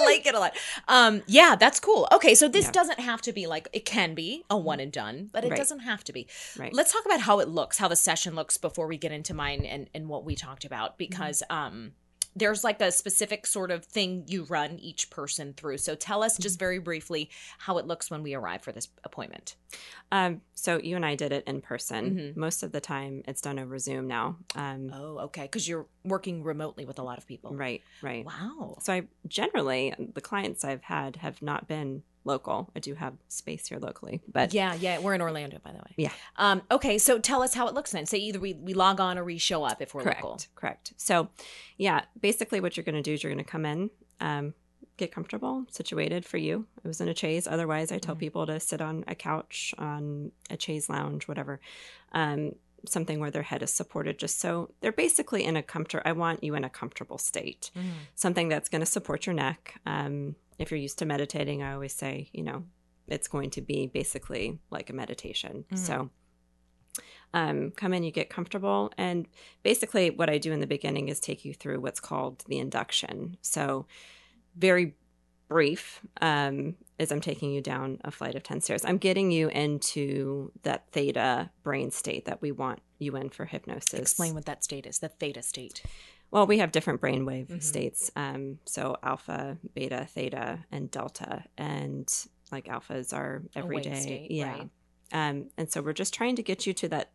I 0.00 0.04
like 0.04 0.26
it 0.26 0.34
a 0.34 0.38
lot. 0.38 0.56
Um, 0.88 1.22
yeah, 1.26 1.56
that's 1.56 1.80
cool. 1.80 2.08
Okay, 2.12 2.34
so 2.34 2.48
this 2.48 2.66
Yeah. 2.66 2.72
doesn't 2.72 3.00
have 3.00 3.20
to 3.22 3.32
be 3.32 3.46
like 3.46 3.68
it 3.72 3.84
can 3.84 4.14
be 4.14 4.44
a 4.50 4.56
one 4.56 4.80
and 4.80 4.92
done, 4.92 5.30
but 5.32 5.44
it 5.44 5.50
Right. 5.50 5.56
doesn't 5.56 5.80
have 5.80 6.04
to 6.04 6.12
be. 6.12 6.26
right 6.58 6.72
Let's 6.72 6.92
talk 6.92 7.04
about 7.04 7.20
how 7.20 7.40
it 7.40 7.48
looks, 7.48 7.78
how 7.78 7.88
the 7.88 7.96
session 7.96 8.34
looks 8.34 8.56
before 8.56 8.86
we 8.86 8.96
get 8.98 9.12
into 9.12 9.34
mine 9.34 9.64
and, 9.64 9.88
and 9.94 10.08
what 10.08 10.24
we 10.24 10.34
talked 10.34 10.64
about 10.64 10.98
because 10.98 11.42
um 11.50 11.92
there's 12.36 12.64
like 12.64 12.80
a 12.80 12.90
specific 12.90 13.46
sort 13.46 13.70
of 13.70 13.84
thing 13.84 14.24
you 14.26 14.44
run 14.44 14.78
each 14.80 15.08
person 15.10 15.54
through. 15.54 15.78
So 15.78 15.94
tell 15.94 16.22
us 16.22 16.34
Mm-hmm. 16.34 16.42
just 16.42 16.58
very 16.58 16.78
briefly 16.78 17.30
how 17.58 17.78
it 17.78 17.86
looks 17.86 18.10
when 18.10 18.22
we 18.22 18.34
arrive 18.34 18.62
for 18.62 18.72
this 18.72 18.88
appointment. 19.04 19.54
Um, 20.10 20.40
so 20.54 20.78
you 20.78 20.96
and 20.96 21.06
I 21.06 21.14
did 21.14 21.32
it 21.32 21.44
in 21.46 21.60
person. 21.60 22.16
Mhm. 22.16 22.36
Most 22.36 22.62
of 22.62 22.72
the 22.72 22.80
time, 22.80 23.22
it's 23.28 23.40
done 23.40 23.58
over 23.58 23.78
Zoom 23.78 24.06
now. 24.08 24.36
Um, 24.54 24.90
Oh, 24.92 25.18
okay, 25.26 25.42
because 25.42 25.68
you're 25.68 25.86
working 26.04 26.42
remotely 26.42 26.84
with 26.84 26.98
a 26.98 27.02
lot 27.02 27.18
of 27.18 27.26
people. 27.26 27.54
Right, 27.54 27.82
right. 28.02 28.24
Wow. 28.24 28.78
So 28.82 28.92
I 28.92 29.02
generally 29.28 29.94
the 30.14 30.20
clients 30.20 30.64
I've 30.64 30.82
had 30.82 31.16
have 31.16 31.40
not 31.42 31.68
been 31.68 32.02
local. 32.24 32.70
I 32.74 32.80
do 32.80 32.94
have 32.94 33.14
space 33.28 33.66
here 33.68 33.78
locally, 33.78 34.20
but 34.30 34.52
yeah, 34.54 34.74
yeah, 34.74 34.98
we're 34.98 35.14
in 35.14 35.20
Orlando, 35.22 35.58
by 35.62 35.70
the 35.72 35.78
way. 35.78 35.92
Yeah. 35.96 36.12
Um. 36.36 36.62
Okay, 36.70 36.98
so 36.98 37.18
tell 37.18 37.42
us 37.42 37.54
how 37.54 37.68
it 37.68 37.74
looks 37.74 37.92
then. 37.92 38.06
Say 38.06 38.18
either 38.18 38.40
we, 38.40 38.54
we 38.54 38.74
log 38.74 39.00
on 39.00 39.18
or 39.18 39.24
we 39.24 39.38
show 39.38 39.64
up 39.64 39.80
if 39.82 39.94
we're 39.94 40.02
correct, 40.02 40.22
local. 40.24 40.40
correct. 40.54 40.92
So 40.96 41.28
yeah, 41.76 42.02
basically 42.20 42.60
what 42.60 42.76
you're 42.76 42.84
going 42.84 42.94
to 42.94 43.02
do 43.02 43.12
is 43.12 43.22
you're 43.22 43.32
going 43.32 43.44
to 43.44 43.50
come 43.50 43.66
in, 43.66 43.90
um, 44.20 44.54
get 44.96 45.12
comfortable, 45.12 45.64
situated 45.70 46.24
for 46.24 46.38
you. 46.38 46.66
It 46.84 46.86
was 46.88 47.00
in 47.00 47.08
a 47.08 47.14
chaise. 47.16 47.46
Otherwise, 47.46 47.90
I 47.92 47.98
tell 47.98 48.14
Mhm. 48.14 48.20
people 48.20 48.46
to 48.46 48.60
sit 48.60 48.80
on 48.80 49.04
a 49.08 49.14
couch, 49.14 49.74
on 49.78 50.32
a 50.50 50.58
chaise 50.60 50.88
lounge, 50.88 51.26
whatever. 51.28 51.60
Um, 52.12 52.52
something 52.86 53.18
where 53.18 53.30
their 53.30 53.42
head 53.42 53.62
is 53.62 53.72
supported, 53.72 54.18
just 54.18 54.38
so 54.38 54.70
they're 54.82 54.92
basically 54.92 55.42
in 55.42 55.56
a 55.56 55.62
comfort. 55.62 56.02
I 56.04 56.12
want 56.12 56.44
you 56.44 56.54
in 56.54 56.64
a 56.64 56.68
comfortable 56.70 57.16
state. 57.16 57.70
something 58.14 58.48
that's 58.50 58.68
going 58.68 58.80
to 58.82 58.86
support 58.86 59.24
your 59.26 59.34
neck. 59.34 59.80
Um, 59.86 60.36
if 60.58 60.70
you're 60.70 60.80
used 60.80 60.98
to 61.00 61.06
meditating, 61.06 61.62
I 61.62 61.72
always 61.72 61.92
say, 61.92 62.28
you 62.32 62.42
know, 62.42 62.64
it's 63.06 63.28
going 63.28 63.50
to 63.50 63.60
be 63.60 63.86
basically 63.86 64.58
like 64.70 64.90
a 64.90 64.92
meditation. 64.92 65.64
Mhm. 65.70 65.78
So 65.78 66.10
um, 67.34 67.72
come 67.72 67.92
in, 67.92 68.04
you 68.04 68.12
get 68.12 68.30
comfortable. 68.30 68.92
And 68.96 69.26
basically, 69.64 70.10
what 70.10 70.30
I 70.30 70.38
do 70.38 70.52
in 70.52 70.60
the 70.60 70.66
beginning 70.66 71.08
is 71.08 71.18
take 71.18 71.44
you 71.44 71.52
through 71.52 71.80
what's 71.80 72.00
called 72.00 72.44
the 72.46 72.58
induction. 72.58 73.36
So, 73.42 73.86
very 74.56 74.94
brief 75.48 76.00
um, 76.22 76.76
is 76.98 77.10
I'm 77.10 77.20
taking 77.20 77.50
you 77.50 77.60
down 77.60 77.98
a 78.04 78.10
flight 78.10 78.36
of 78.36 78.44
10 78.44 78.60
stairs. 78.60 78.84
I'm 78.84 78.98
getting 78.98 79.32
you 79.32 79.48
into 79.48 80.52
that 80.62 80.86
theta 80.92 81.50
brain 81.64 81.90
state 81.90 82.24
that 82.26 82.40
we 82.40 82.52
want 82.52 82.80
you 82.98 83.16
in 83.16 83.30
for 83.30 83.44
hypnosis. 83.44 84.00
Explain 84.00 84.34
what 84.34 84.46
that 84.46 84.62
state 84.64 84.86
is. 84.86 85.00
The 85.00 85.08
theta 85.08 85.42
state. 85.42 85.82
Well, 86.34 86.48
we 86.48 86.58
have 86.58 86.72
different 86.72 87.00
brainwave 87.00 87.46
Mhm. 87.46 87.62
states. 87.62 88.10
Um, 88.16 88.58
so 88.64 88.96
alpha, 89.04 89.56
beta, 89.72 90.04
theta, 90.10 90.64
and 90.72 90.90
delta. 90.90 91.44
And 91.56 92.12
like 92.50 92.68
alpha 92.68 92.94
is 92.96 93.12
our 93.12 93.44
everyday. 93.54 94.00
state, 94.00 94.30
yeah. 94.32 94.50
right. 94.50 94.70
Um, 95.12 95.50
and 95.56 95.70
so 95.70 95.80
we're 95.80 95.92
just 95.92 96.12
trying 96.12 96.34
to 96.34 96.42
get 96.42 96.66
you 96.66 96.72
to 96.74 96.88
that 96.88 97.12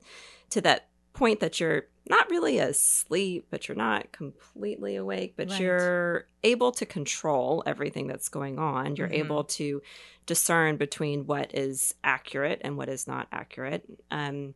to 0.52 0.62
that 0.62 0.88
point 1.12 1.42
that 1.42 1.60
you're 1.60 1.88
not 2.10 2.30
really 2.30 2.60
asleep, 2.60 3.48
but 3.50 3.68
you're 3.68 3.76
not 3.76 4.14
completely 4.14 4.96
awake, 4.96 5.34
but 5.36 5.50
Right. 5.50 5.60
you're 5.60 6.28
able 6.44 6.72
to 6.72 6.86
control 6.86 7.62
everything 7.66 8.08
that's 8.08 8.30
going 8.30 8.58
on. 8.58 8.96
You're 8.96 9.10
Mhm. 9.10 9.16
able 9.26 9.44
to 9.44 9.82
discern 10.28 10.78
between 10.78 11.26
what 11.28 11.54
is 11.54 11.94
accurate 12.06 12.62
and 12.64 12.78
what 12.78 12.88
is 12.88 13.06
not 13.06 13.28
accurate. 13.34 13.84
Um, 14.12 14.56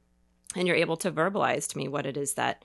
and 0.55 0.67
you're 0.69 0.77
able 0.77 0.95
to 0.97 1.11
verbalize 1.11 1.67
to 1.71 1.77
me 1.77 1.89
what 1.89 2.05
it 2.05 2.15
is 2.15 2.35
that 2.35 2.63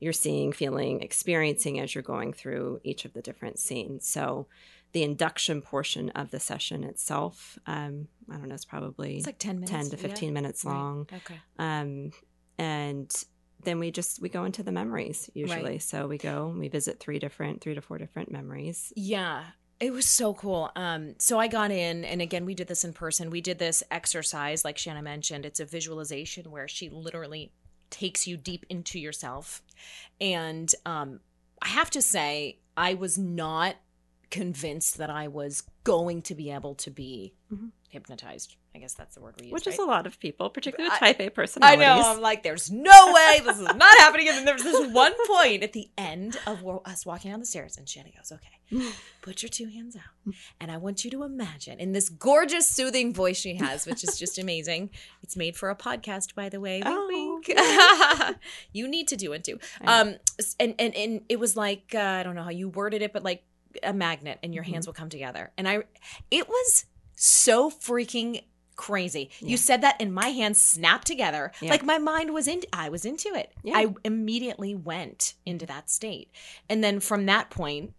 you're 0.00 0.12
seeing, 0.12 0.52
feeling, 0.52 1.00
experiencing 1.02 1.78
as 1.78 1.94
you're 1.94 2.02
going 2.02 2.32
through 2.32 2.80
each 2.82 3.04
of 3.04 3.12
the 3.12 3.22
different 3.22 3.58
scenes. 3.58 4.06
So 4.08 4.46
the 4.92 5.02
induction 5.04 5.62
portion 5.62 6.10
of 6.10 6.30
the 6.30 6.40
session 6.40 6.82
itself, 6.84 7.58
um, 7.66 8.08
I 8.28 8.36
don't 8.38 8.48
know, 8.48 8.54
it's 8.54 8.64
probably 8.64 9.18
It's 9.18 9.26
like 9.26 9.38
10 9.38 9.56
minutes. 9.60 9.70
10 9.70 9.90
to 9.90 9.96
15 9.96 10.28
yeah. 10.28 10.32
minutes 10.32 10.64
Right. 10.64 10.72
long. 10.74 11.06
Okay. 11.12 11.38
Um, 11.58 12.10
and 12.58 13.10
then 13.62 13.78
we 13.78 13.90
just 13.90 14.20
we 14.22 14.28
go 14.30 14.44
into 14.44 14.62
the 14.62 14.72
memories 14.72 15.28
usually. 15.34 15.62
Right. 15.62 15.82
So 15.82 16.08
we 16.08 16.18
go, 16.18 16.54
we 16.58 16.68
visit 16.68 16.98
three 16.98 17.18
different, 17.18 17.60
three 17.60 17.74
to 17.74 17.80
four 17.82 17.98
different 17.98 18.32
memories. 18.32 18.92
Yeah. 18.96 19.44
It 19.78 19.92
was 19.92 20.04
so 20.06 20.34
cool. 20.34 20.70
Um, 20.76 21.14
so 21.18 21.38
I 21.38 21.48
got 21.48 21.70
in, 21.70 22.04
and 22.04 22.20
again, 22.20 22.44
we 22.44 22.54
did 22.54 22.68
this 22.68 22.84
in 22.84 22.92
person. 22.92 23.30
We 23.30 23.40
did 23.40 23.58
this 23.58 23.82
exercise, 23.90 24.62
like 24.62 24.76
Shanna 24.76 25.00
mentioned. 25.02 25.46
It's 25.46 25.58
a 25.60 25.64
visualization 25.64 26.50
where 26.50 26.68
she 26.68 26.90
literally 26.90 27.50
takes 27.90 28.26
you 28.26 28.36
deep 28.36 28.64
into 28.68 28.98
yourself. 28.98 29.62
And 30.20 30.72
um, 30.86 31.20
I 31.62 31.68
have 31.68 31.90
to 31.90 32.02
say, 32.02 32.58
I 32.76 32.94
was 32.94 33.18
not 33.18 33.76
convinced 34.30 34.98
that 34.98 35.10
I 35.10 35.28
was 35.28 35.64
going 35.84 36.22
to 36.22 36.34
be 36.34 36.50
able 36.50 36.74
to 36.76 36.90
be 36.90 37.34
Mhm. 37.52 37.72
hypnotized. 37.88 38.56
I 38.74 38.78
guess 38.78 38.94
that's 38.94 39.16
the 39.16 39.20
word 39.20 39.34
we 39.40 39.46
use. 39.46 39.52
Which 39.52 39.66
right? 39.66 39.72
is 39.74 39.78
a 39.80 39.84
lot 39.84 40.06
of 40.06 40.20
people, 40.20 40.48
particularly 40.48 40.90
with 40.90 40.98
type 41.00 41.18
A 41.20 41.24
I 41.26 41.28
personalities. 41.30 41.86
I 41.86 41.96
know. 41.96 42.02
I'm 42.14 42.20
like, 42.20 42.42
there's 42.44 42.70
no 42.70 43.12
way 43.12 43.40
this 43.44 43.58
is 43.58 43.64
not 43.74 43.98
happening. 43.98 44.28
And 44.28 44.36
then 44.38 44.44
there's 44.44 44.62
this 44.62 44.92
one 44.92 45.12
point 45.26 45.64
at 45.64 45.72
the 45.72 45.90
end 45.98 46.38
of 46.46 46.64
us 46.84 47.04
walking 47.04 47.32
down 47.32 47.40
the 47.40 47.46
stairs, 47.46 47.76
and 47.76 47.88
Shanna 47.88 48.10
goes, 48.16 48.30
"Okay, 48.32 48.92
put 49.22 49.42
your 49.42 49.50
two 49.50 49.66
hands 49.66 49.96
out, 49.96 50.34
and 50.60 50.70
I 50.70 50.76
want 50.76 51.04
you 51.04 51.10
to 51.10 51.24
imagine 51.24 51.80
in 51.80 51.90
this 51.92 52.08
gorgeous, 52.08 52.68
soothing 52.68 53.12
voice 53.12 53.36
she 53.38 53.56
has, 53.56 53.86
which 53.86 54.04
is 54.04 54.16
just 54.18 54.38
amazing. 54.44 54.90
It's 55.22 55.36
made 55.36 55.56
for 55.56 55.70
a 55.70 55.74
podcast, 55.76 56.34
by 56.36 56.48
the 56.48 56.60
way. 56.60 56.80
Oh, 56.84 57.06
wink. 57.08 57.48
you 58.72 58.86
need 58.88 59.08
to 59.08 59.16
do 59.16 59.32
it 59.32 59.42
too. 59.44 59.58
Um, 59.84 60.14
and 60.60 60.74
and 60.78 60.94
and 60.94 61.22
it 61.28 61.40
was 61.40 61.56
like 61.56 61.92
uh, 61.94 61.98
I 61.98 62.22
don't 62.22 62.34
know 62.36 62.44
how 62.44 62.50
you 62.50 62.68
worded 62.68 63.02
it, 63.02 63.12
but 63.12 63.24
like 63.24 63.42
a 63.82 63.92
magnet, 63.92 64.38
and 64.42 64.54
your 64.54 64.62
Mm-hmm. 64.64 64.72
hands 64.74 64.86
will 64.86 64.94
come 64.94 65.08
together. 65.08 65.50
And 65.56 65.68
I, 65.68 65.82
it 66.30 66.48
was 66.48 66.84
so 67.14 67.70
freaking 67.70 68.42
crazy. 68.86 69.30
Yeah. 69.40 69.48
You 69.50 69.56
said 69.56 69.80
that, 69.82 69.96
and 70.00 70.12
my 70.14 70.28
hands 70.28 70.60
snapped 70.60 71.06
together. 71.06 71.52
Yeah. 71.60 71.70
Like 71.70 71.84
my 71.84 71.98
mind 71.98 72.32
was 72.32 72.46
in. 72.48 72.62
I 72.72 72.88
was 72.88 73.04
into 73.04 73.28
it. 73.34 73.52
Yeah. 73.62 73.76
I 73.76 73.94
immediately 74.04 74.74
went 74.74 75.34
into 75.44 75.66
that 75.66 75.90
state, 75.90 76.28
and 76.68 76.82
then 76.82 77.00
from 77.00 77.26
that 77.26 77.50
point, 77.50 77.92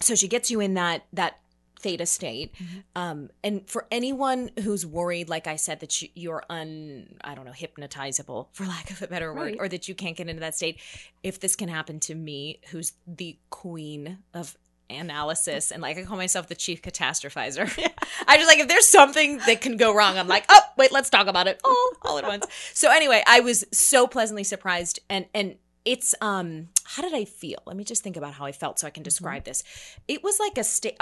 so 0.00 0.14
she 0.14 0.28
gets 0.28 0.50
you 0.50 0.60
in 0.60 0.74
that 0.74 1.04
that 1.12 1.40
theta 1.80 2.06
state 2.06 2.52
Mhm. 2.56 2.82
um 2.96 3.30
and 3.44 3.70
for 3.70 3.86
anyone 3.92 4.50
who's 4.64 4.84
worried 4.84 5.28
like 5.28 5.46
i 5.46 5.54
said 5.54 5.78
that 5.78 6.02
you, 6.02 6.08
you're 6.16 6.42
un 6.50 7.14
i 7.22 7.36
don't 7.36 7.44
know 7.44 7.52
hypnotizable 7.52 8.48
for 8.52 8.66
lack 8.74 8.90
of 8.90 9.00
a 9.00 9.06
better 9.06 9.32
word 9.32 9.42
Right. 9.52 9.56
or 9.60 9.68
that 9.68 9.86
you 9.86 9.94
can't 9.94 10.16
get 10.16 10.28
into 10.28 10.40
that 10.40 10.56
state 10.56 10.80
if 11.22 11.38
this 11.38 11.54
can 11.54 11.68
happen 11.68 12.00
to 12.00 12.16
me 12.16 12.58
who's 12.70 12.94
the 13.06 13.38
queen 13.50 14.18
of 14.34 14.56
analysis 14.90 15.70
and 15.70 15.82
like 15.82 15.98
i 15.98 16.02
call 16.02 16.16
myself 16.16 16.48
the 16.48 16.54
chief 16.54 16.80
catastrophizer. 16.82 17.66
I 18.26 18.36
just 18.36 18.48
like 18.48 18.58
if 18.58 18.68
there's 18.68 18.86
something 18.86 19.38
that 19.38 19.60
can 19.60 19.76
go 19.76 19.94
wrong 19.94 20.16
i'm 20.18 20.28
like 20.28 20.44
oh 20.48 20.60
wait 20.76 20.92
let's 20.92 21.10
talk 21.10 21.26
about 21.26 21.46
it. 21.46 21.60
All 21.64 21.90
all 22.02 22.18
at 22.18 22.24
once. 22.24 22.46
So 22.74 22.90
anyway 22.90 23.22
i 23.26 23.40
was 23.40 23.64
so 23.72 24.06
pleasantly 24.06 24.44
surprised 24.44 25.00
and 25.10 25.26
and 25.34 25.56
it's 25.84 26.14
um 26.20 26.68
how 26.84 27.02
did 27.02 27.14
i 27.14 27.24
feel? 27.24 27.58
Let 27.66 27.76
me 27.76 27.84
just 27.84 28.02
think 28.02 28.16
about 28.16 28.34
how 28.34 28.44
i 28.46 28.52
felt 28.52 28.78
so 28.78 28.86
i 28.86 28.90
can 28.90 29.02
describe 29.02 29.44
this. 29.44 29.62
It 30.06 30.22
was 30.24 30.38
like 30.40 30.58
a 30.58 30.64
state 30.64 30.96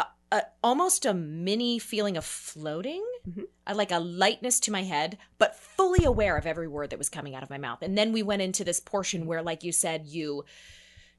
almost 0.63 1.07
a 1.07 1.15
mini 1.15 1.79
feeling 1.79 2.17
of 2.17 2.25
floating 2.25 3.05
Mhm. 3.29 3.45
uh, 3.67 3.75
like 3.75 3.93
a 3.93 3.99
lightness 4.01 4.59
to 4.61 4.73
my 4.73 4.83
head 4.83 5.19
but 5.39 5.57
fully 5.57 6.05
aware 6.05 6.37
of 6.37 6.47
every 6.47 6.67
word 6.69 6.91
that 6.91 6.99
was 6.99 7.09
coming 7.09 7.35
out 7.35 7.43
of 7.45 7.51
my 7.51 7.59
mouth. 7.59 7.79
And 7.83 7.97
then 7.97 8.13
we 8.13 8.23
went 8.25 8.43
into 8.43 8.65
this 8.65 8.81
portion 8.81 9.27
where 9.27 9.43
like 9.43 9.63
you 9.63 9.71
said 9.73 10.07
you 10.07 10.45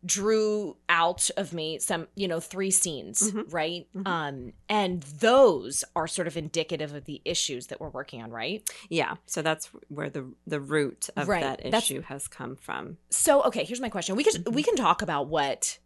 drew 0.05 0.77
out 0.89 1.29
of 1.37 1.53
me 1.53 1.79
some 1.79 2.07
you 2.15 2.27
know 2.27 2.39
three 2.39 2.69
scenes 2.71 3.31
Mhm. 3.31 3.51
right 3.51 3.87
Mhm. 3.95 4.07
um 4.07 4.53
and 4.69 5.01
those 5.03 5.83
are 5.95 6.07
sort 6.07 6.27
of 6.27 6.37
indicative 6.37 6.93
of 6.93 7.05
the 7.05 7.21
issues 7.25 7.67
that 7.67 7.81
we're 7.81 7.89
working 7.89 8.21
on 8.21 8.29
right 8.31 8.67
Yeah. 8.89 9.15
So 9.25 9.41
that's 9.41 9.65
where 9.89 10.09
the 10.09 10.31
the 10.45 10.59
root 10.61 11.09
of 11.17 11.27
Right. 11.27 11.41
that 11.41 11.63
That's- 11.63 11.83
issue 11.83 12.01
has 12.01 12.27
come 12.27 12.55
from. 12.55 12.97
so 13.09 13.41
okay 13.43 13.63
here's 13.63 13.81
my 13.81 13.89
question 13.89 14.15
we 14.15 14.23
could 14.23 14.45
Mhm. 14.45 14.53
we 14.53 14.63
can 14.63 14.75
talk 14.75 15.01
about 15.01 15.27
what 15.27 15.79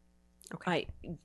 Okay. 0.53 0.87
i 1.05 1.17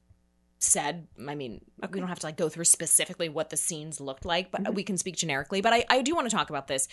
said 0.58 1.06
i 1.28 1.34
mean 1.34 1.60
Okay. 1.84 1.90
we 1.94 2.00
don't 2.00 2.08
have 2.08 2.20
to 2.20 2.26
like 2.26 2.36
go 2.36 2.48
through 2.48 2.64
specifically 2.64 3.28
what 3.28 3.50
the 3.50 3.56
scenes 3.56 4.00
looked 4.00 4.24
like 4.24 4.50
but 4.50 4.62
Mhm. 4.62 4.74
we 4.74 4.82
can 4.84 4.96
speak 4.96 5.16
generically 5.16 5.60
but 5.60 5.72
i 5.72 5.84
i 5.90 6.00
do 6.02 6.14
want 6.14 6.28
to 6.30 6.34
talk 6.34 6.48
about 6.50 6.66
this 6.66 6.88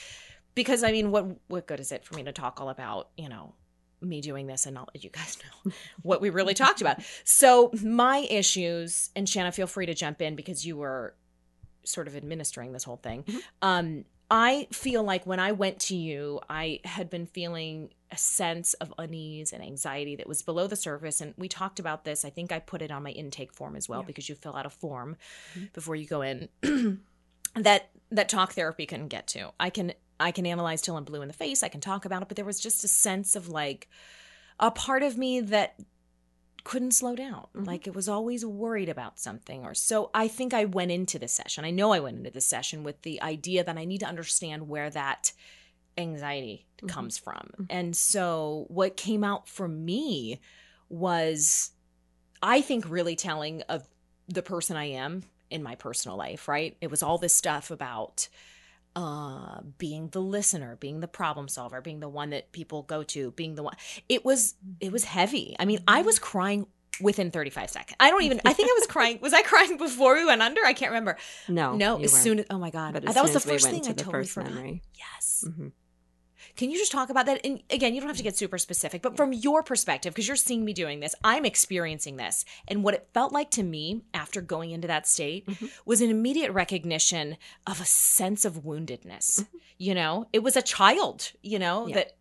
because 0.54 0.84
i 0.84 0.92
mean 0.92 1.12
what 1.12 1.26
what 1.48 1.66
good 1.66 1.80
is 1.80 1.92
it 1.92 2.04
for 2.04 2.16
me 2.16 2.24
to 2.24 2.32
talk 2.34 2.60
all 2.60 2.70
about 2.70 3.10
you 3.16 3.30
know 3.30 3.56
me 4.04 4.22
doing 4.22 4.48
this 4.48 4.66
and 4.66 4.74
not 4.76 4.90
let 4.94 5.04
you 5.04 5.10
guys 5.10 5.38
know 5.66 5.72
what 6.02 6.22
we 6.22 6.30
really 6.30 6.54
talked 6.54 6.82
about 6.82 6.98
so 7.24 7.72
my 7.84 8.20
issues 8.30 9.10
and 9.16 9.28
shanna 9.28 9.52
feel 9.52 9.68
free 9.68 9.86
to 9.86 9.94
jump 9.94 10.22
in 10.22 10.36
because 10.36 10.66
you 10.66 10.76
were 10.78 11.16
sort 11.84 12.08
of 12.08 12.16
administering 12.16 12.72
this 12.74 12.84
whole 12.84 12.98
thing 12.98 13.24
Mhm. 13.24 13.42
um 13.62 14.06
i 14.32 14.68
feel 14.72 15.04
like 15.04 15.26
when 15.26 15.40
i 15.40 15.52
went 15.52 15.80
to 15.82 15.96
you 15.96 16.40
i 16.50 16.80
had 16.86 17.10
been 17.10 17.26
feeling 17.26 17.90
a 18.12 18.18
sense 18.18 18.74
of 18.76 18.94
unease 18.98 19.52
and 19.54 19.64
anxiety 19.64 20.16
that 20.16 20.28
was 20.28 20.42
below 20.42 20.68
the 20.68 20.76
surface 20.76 21.20
and 21.20 21.34
we 21.38 21.48
talked 21.50 21.80
about 21.80 22.04
this 22.06 22.24
i 22.24 22.30
think 22.30 22.52
i 22.52 22.60
put 22.60 22.82
it 22.82 22.92
on 22.92 23.04
my 23.04 23.10
intake 23.12 23.52
form 23.54 23.76
as 23.76 23.90
well 23.90 24.02
Yeah. 24.02 24.06
because 24.08 24.30
you 24.30 24.36
fill 24.36 24.56
out 24.56 24.66
a 24.66 24.70
form 24.70 25.18
Mhm. 25.56 25.74
before 25.74 25.96
you 25.96 26.06
go 26.08 26.22
in 26.22 26.48
that 27.56 27.90
that 28.12 28.30
talk 28.30 28.54
therapy 28.54 28.86
couldn't 28.86 29.10
get 29.10 29.28
to 29.28 29.52
i 29.60 29.70
can 29.70 29.94
i 30.20 30.32
can 30.32 30.46
analyze 30.46 30.82
till 30.82 30.98
i'm 30.98 31.04
blue 31.04 31.22
in 31.22 31.28
the 31.28 31.34
face 31.34 31.64
i 31.64 31.68
can 31.68 31.82
talk 31.82 32.06
about 32.06 32.22
it 32.22 32.28
but 32.28 32.36
there 32.36 32.46
was 32.46 32.60
just 32.60 32.84
a 32.84 32.88
sense 32.88 33.36
of 33.36 33.48
like 33.50 33.88
a 34.60 34.70
part 34.72 35.04
of 35.04 35.18
me 35.18 35.40
that 35.40 35.80
couldn't 36.64 36.92
slow 36.92 37.16
down 37.16 37.46
Mhm. 37.56 37.68
like 37.68 37.88
it 37.88 37.94
was 37.96 38.08
always 38.08 38.46
worried 38.46 38.88
about 38.90 39.20
something 39.20 39.64
or 39.66 39.74
so 39.74 40.10
i 40.14 40.28
think 40.28 40.54
i 40.54 40.64
went 40.66 40.92
into 40.92 41.20
the 41.20 41.28
session 41.28 41.66
i 41.66 41.72
know 41.72 41.92
i 41.92 42.00
went 42.00 42.18
into 42.18 42.32
the 42.32 42.40
session 42.42 42.84
with 42.84 43.02
the 43.02 43.22
idea 43.22 43.64
that 43.64 43.78
i 43.78 43.84
need 43.86 44.00
to 44.00 44.06
understand 44.08 44.70
where 44.70 44.90
that 44.90 45.34
anxiety 45.98 46.66
Mhm. 46.82 46.90
comes 46.90 47.18
from 47.18 47.52
Mhm. 47.60 47.66
and 47.70 47.98
so 47.98 48.66
what 48.70 48.96
came 48.98 49.24
out 49.24 49.48
for 49.50 49.68
me 49.68 50.40
was 50.90 51.72
i 52.42 52.62
think 52.62 52.90
really 52.90 53.16
telling 53.16 53.62
of 53.64 53.88
the 54.28 54.42
person 54.42 54.78
i 54.78 54.86
am 54.86 55.24
in 55.50 55.62
my 55.62 55.76
personal 55.76 56.18
life 56.18 56.48
right 56.48 56.78
it 56.82 56.90
was 56.90 57.04
all 57.04 57.18
this 57.18 57.36
stuff 57.36 57.70
about 57.72 58.28
uh 58.96 59.60
being 59.80 60.08
the 60.10 60.22
listener 60.22 60.76
being 60.80 61.00
the 61.00 61.08
problem 61.08 61.48
solver 61.48 61.82
being 61.82 62.00
the 62.00 62.08
one 62.10 62.30
that 62.30 62.52
people 62.52 62.84
go 62.84 63.02
to 63.04 63.32
being 63.32 63.56
the 63.56 63.64
one 63.64 63.76
it 64.08 64.24
was 64.24 64.54
it 64.80 64.92
was 64.92 65.04
heavy 65.04 65.56
i 65.60 65.66
mean 65.66 65.80
i 65.88 66.04
was 66.04 66.20
crying 66.20 66.68
within 67.02 67.32
35 67.32 67.72
seconds 67.72 67.96
i 68.00 68.12
don't 68.12 68.22
even 68.22 68.40
i 68.46 68.54
think 68.54 68.70
i 68.70 68.74
was 68.74 68.86
crying 68.86 69.18
was 69.20 69.34
i 69.34 69.42
crying 69.42 69.78
before 69.78 70.14
we 70.16 70.26
went 70.26 70.44
under 70.44 70.64
i 70.64 70.74
can't 70.74 70.92
remember 70.92 71.18
No. 71.48 71.76
no 71.76 71.96
as 72.00 72.14
weren't. 72.14 72.24
soon 72.24 72.40
as 72.42 72.46
oh 72.52 72.60
my 72.60 72.70
god 72.70 72.94
But 72.94 73.04
that 73.06 73.18
as 73.18 73.24
was 73.34 73.34
the 73.44 73.48
we 73.50 73.54
first 73.56 73.72
went 73.72 73.84
thing 73.84 73.92
i 73.92 73.96
totally 73.96 74.26
forgot 74.26 74.52
memory. 74.54 74.84
yes 74.96 75.46
Mhm. 75.48 75.72
Can 76.56 76.70
you 76.72 76.78
just 76.78 76.92
talk 76.92 77.10
about 77.10 77.26
that? 77.26 77.42
And 77.46 77.62
again, 77.70 77.94
you 77.94 78.02
don't 78.02 78.10
have 78.10 78.18
to 78.18 78.24
get 78.24 78.38
super 78.38 78.58
specific, 78.58 79.02
but 79.02 79.16
from 79.18 79.34
your 79.34 79.64
perspective, 79.64 80.14
because 80.14 80.28
you're 80.28 80.36
seeing 80.38 80.64
me 80.66 80.74
doing 80.74 81.00
this, 81.00 81.16
I'm 81.24 81.46
experiencing 81.46 82.18
this. 82.18 82.46
And 82.68 82.84
what 82.84 82.94
it 82.94 83.08
felt 83.14 83.32
like 83.32 83.50
to 83.52 83.64
me 83.64 84.04
after 84.14 84.42
going 84.42 84.72
into 84.72 84.88
that 84.88 85.08
state 85.08 85.46
Mhm. 85.48 85.72
was 85.86 86.02
an 86.02 86.10
immediate 86.10 86.52
recognition 86.52 87.38
of 87.68 87.80
a 87.82 87.86
sense 87.86 88.46
of 88.46 88.64
woundedness. 88.64 89.42
Mhm. 89.42 89.48
You 89.78 89.96
know, 89.96 90.28
it 90.34 90.40
was 90.44 90.56
a 90.56 90.62
child, 90.62 91.32
you 91.42 91.60
know, 91.60 91.88
Yeah. 91.88 91.96
that 91.96 92.18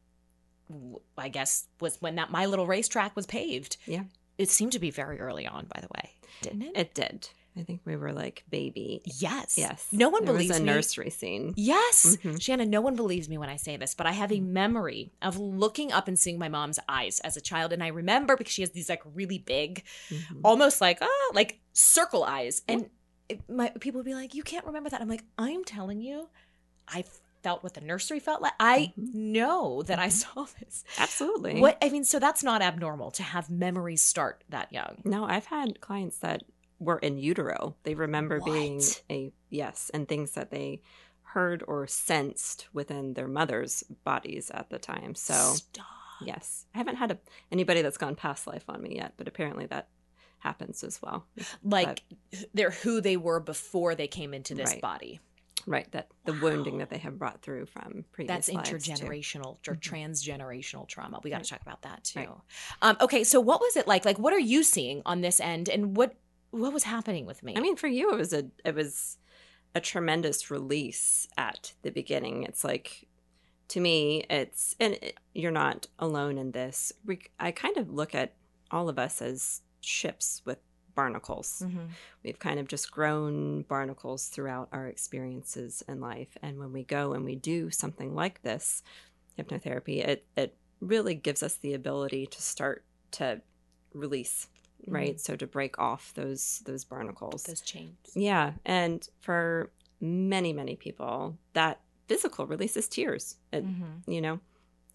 w- 0.71 1.01
I 1.19 1.29
guess 1.29 1.67
was 1.81 1.97
when 2.01 2.15
that 2.17 2.31
my 2.31 2.47
little 2.47 2.67
racetrack 2.67 3.15
was 3.15 3.27
paved. 3.27 3.77
Yeah. 3.87 4.05
It 4.39 4.49
seemed 4.51 4.73
to 4.73 4.79
be 4.79 4.91
very 4.91 5.21
early 5.21 5.47
on, 5.47 5.67
by 5.67 5.81
the 5.81 5.89
way, 5.95 6.11
didn't 6.41 6.63
it? 6.63 6.77
It 6.77 6.95
did. 6.95 7.29
I 7.57 7.63
think 7.65 7.83
we 7.85 7.97
were 7.97 8.13
like 8.13 8.45
baby. 8.49 9.03
yes. 9.05 9.57
Yes. 9.59 9.87
No 9.93 10.09
one 10.09 10.25
there 10.25 10.33
believes 10.33 10.51
was 10.51 10.59
a 10.59 10.63
me. 10.63 10.67
nursery 10.67 11.11
scene. 11.11 11.53
Yes. 11.57 12.17
Mhm. 12.23 12.41
Shanna, 12.41 12.65
no 12.65 12.81
one 12.81 12.97
believes 12.97 13.29
me 13.29 13.37
when 13.37 13.51
I 13.51 13.57
say 13.57 13.77
this, 13.77 13.95
but 13.95 14.07
I 14.07 14.13
have 14.13 14.33
a 14.33 14.41
memory 14.41 15.13
of 15.21 15.39
looking 15.39 15.93
up 15.93 16.09
and 16.09 16.19
seeing 16.19 16.39
my 16.39 16.49
mom's 16.49 16.79
eyes 16.89 17.21
as 17.21 17.37
a 17.37 17.41
child. 17.43 17.73
And 17.75 17.83
I 17.83 17.89
remember 17.89 18.37
because 18.37 18.53
she 18.55 18.63
has 18.63 18.71
these 18.71 18.89
like 18.89 19.03
really 19.15 19.39
big, 19.39 19.85
Mhm. 20.11 20.41
almost 20.43 20.81
like, 20.81 20.99
ah, 21.03 21.31
like 21.35 21.61
circle 21.75 22.25
eyes. 22.25 22.63
And 22.69 22.89
it, 23.29 23.41
my 23.51 23.69
people 23.81 23.99
would 23.99 24.07
be 24.07 24.15
like, 24.15 24.35
you 24.35 24.43
can't 24.43 24.65
remember 24.65 24.89
that. 24.91 25.01
I'm 25.03 25.09
like, 25.09 25.25
I'm 25.37 25.63
telling 25.65 26.01
you, 26.01 26.29
I 26.89 27.05
felt 27.43 27.63
what 27.63 27.75
the 27.75 27.81
nursery 27.83 28.19
felt 28.21 28.41
like. 28.41 28.53
I 28.61 28.95
Mhm. 28.99 29.13
know 29.15 29.83
that 29.83 29.99
I 29.99 30.07
Mhm. 30.09 30.13
saw 30.13 30.47
this. 30.61 30.85
Absolutely. 30.99 31.61
What 31.61 31.77
I 31.83 31.91
mean, 31.91 32.05
so 32.05 32.19
that's 32.19 32.43
not 32.43 32.63
abnormal 32.63 33.11
to 33.13 33.23
have 33.23 33.51
memories 33.51 34.01
start 34.03 34.43
that 34.49 34.73
young. 34.73 35.03
No, 35.05 35.25
I've 35.25 35.47
had 35.47 35.81
clients 35.83 36.17
that 36.19 36.45
were 36.83 36.99
in 36.99 37.19
utero. 37.19 37.77
They 37.85 37.95
remember 37.95 38.41
being 38.41 38.81
a 39.11 39.33
yes, 39.51 39.91
and 39.95 40.07
things 40.09 40.33
that 40.33 40.51
they 40.51 40.83
heard 41.23 41.63
or 41.67 41.87
sensed 41.87 42.67
within 42.73 43.15
their 43.15 43.29
mother's 43.29 43.83
bodies 44.05 44.51
at 44.53 44.69
the 44.69 44.79
time. 44.79 45.15
So 45.15 45.33
Stop. 45.33 45.87
yes, 46.21 46.67
I 46.75 46.79
haven't 46.79 46.97
had 46.97 47.13
a, 47.13 47.19
anybody 47.51 47.81
that's 47.83 47.97
gone 47.97 48.17
past 48.17 48.47
life 48.47 48.65
on 48.69 48.83
me 48.83 48.97
yet, 48.97 49.15
but 49.17 49.29
apparently 49.29 49.67
that 49.67 49.89
happens 50.41 50.83
as 50.85 51.01
well. 51.01 51.25
Like 51.63 52.03
they're 52.53 52.71
who 52.73 53.01
they 53.01 53.17
were 53.17 53.41
before 53.41 53.95
they 53.95 54.09
came 54.09 54.35
into 54.35 54.55
this 54.55 54.73
Right. 54.73 54.81
body. 54.83 55.21
right 55.65 55.89
that 55.93 56.09
the 56.25 56.35
wounding 56.35 56.79
that 56.79 56.91
they 56.91 56.99
have 56.99 57.17
brought 57.17 57.41
through 57.41 57.65
from 57.67 58.05
previous 58.11 58.49
That's 58.49 58.51
intergenerational 58.51 59.59
or 59.69 59.77
Mhm. 59.77 59.81
transgenerational 59.81 60.89
trauma. 60.89 61.21
We 61.23 61.31
got 61.31 61.37
to 61.37 61.43
Right. 61.43 61.49
talk 61.51 61.63
about 61.63 61.83
that 61.83 62.03
too. 62.03 62.19
Right. 62.19 62.29
Um, 62.83 62.97
okay, 63.01 63.23
so 63.23 63.41
what 63.41 63.61
was 63.61 63.77
it 63.77 63.87
like? 63.87 64.05
Like, 64.05 64.19
what 64.19 64.33
are 64.33 64.41
you 64.41 64.65
seeing 64.65 65.03
on 65.07 65.21
this 65.21 65.39
end, 65.39 65.69
and 65.69 65.97
what 65.97 66.17
what 66.53 66.73
was 66.73 66.85
happening 66.85 67.27
with 67.27 67.43
me? 67.43 67.55
I 67.57 67.61
mean, 67.61 67.77
for 67.77 67.89
you, 67.89 68.13
it 68.13 68.19
was 68.19 68.33
a 68.33 68.45
it 68.65 68.75
was 68.75 69.19
a 69.75 69.81
tremendous 69.81 70.51
release 70.51 71.27
at 71.37 71.73
the 71.83 71.91
beginning. 71.91 72.45
It's 72.45 72.63
like 72.63 73.09
to 73.69 73.81
me, 73.81 74.25
it's 74.31 74.77
and 74.79 74.95
it, 74.95 75.19
you're 75.35 75.51
not 75.51 75.89
alone 75.99 76.39
in 76.39 76.53
this. 76.53 76.93
We, 77.05 77.21
I 77.41 77.51
kind 77.53 77.77
of 77.79 77.91
look 77.91 78.15
at 78.15 78.35
all 78.71 78.89
of 78.89 78.99
us 78.99 79.21
as 79.23 79.63
ships 79.81 80.43
with 80.45 80.59
barnacles. 80.95 81.63
Mhm. 81.65 81.89
We've 82.23 82.39
kind 82.39 82.61
of 82.61 82.69
just 82.69 82.91
grown 82.91 83.63
barnacles 83.63 84.29
throughout 84.29 84.69
our 84.73 84.87
experiences 84.89 85.83
in 85.89 86.01
life, 86.01 86.37
and 86.43 86.59
when 86.59 86.73
we 86.73 86.85
go 86.85 87.15
and 87.15 87.25
we 87.25 87.35
do 87.35 87.71
something 87.71 88.15
like 88.15 88.43
this, 88.43 88.83
hypnotherapy, 89.39 90.07
it 90.07 90.27
it 90.37 90.55
really 90.81 91.15
gives 91.15 91.43
us 91.43 91.57
the 91.57 91.73
ability 91.73 92.27
to 92.27 92.43
start 92.43 92.85
to 93.13 93.41
release 93.95 94.49
right 94.87 95.21
so 95.21 95.37
to 95.37 95.47
break 95.47 95.79
off 95.79 96.13
those 96.15 96.63
those 96.67 96.85
barnacles 96.85 97.45
those 97.45 97.61
chains. 97.61 97.97
yeah 98.15 98.53
and 98.65 99.09
for 99.21 99.71
many 100.01 100.53
many 100.53 100.75
people 100.77 101.37
that 101.53 101.81
physical 102.09 102.47
releases 102.47 102.89
tears 102.89 103.37
it, 103.53 103.65
Mhm. 103.65 104.03
you 104.07 104.21
know 104.21 104.41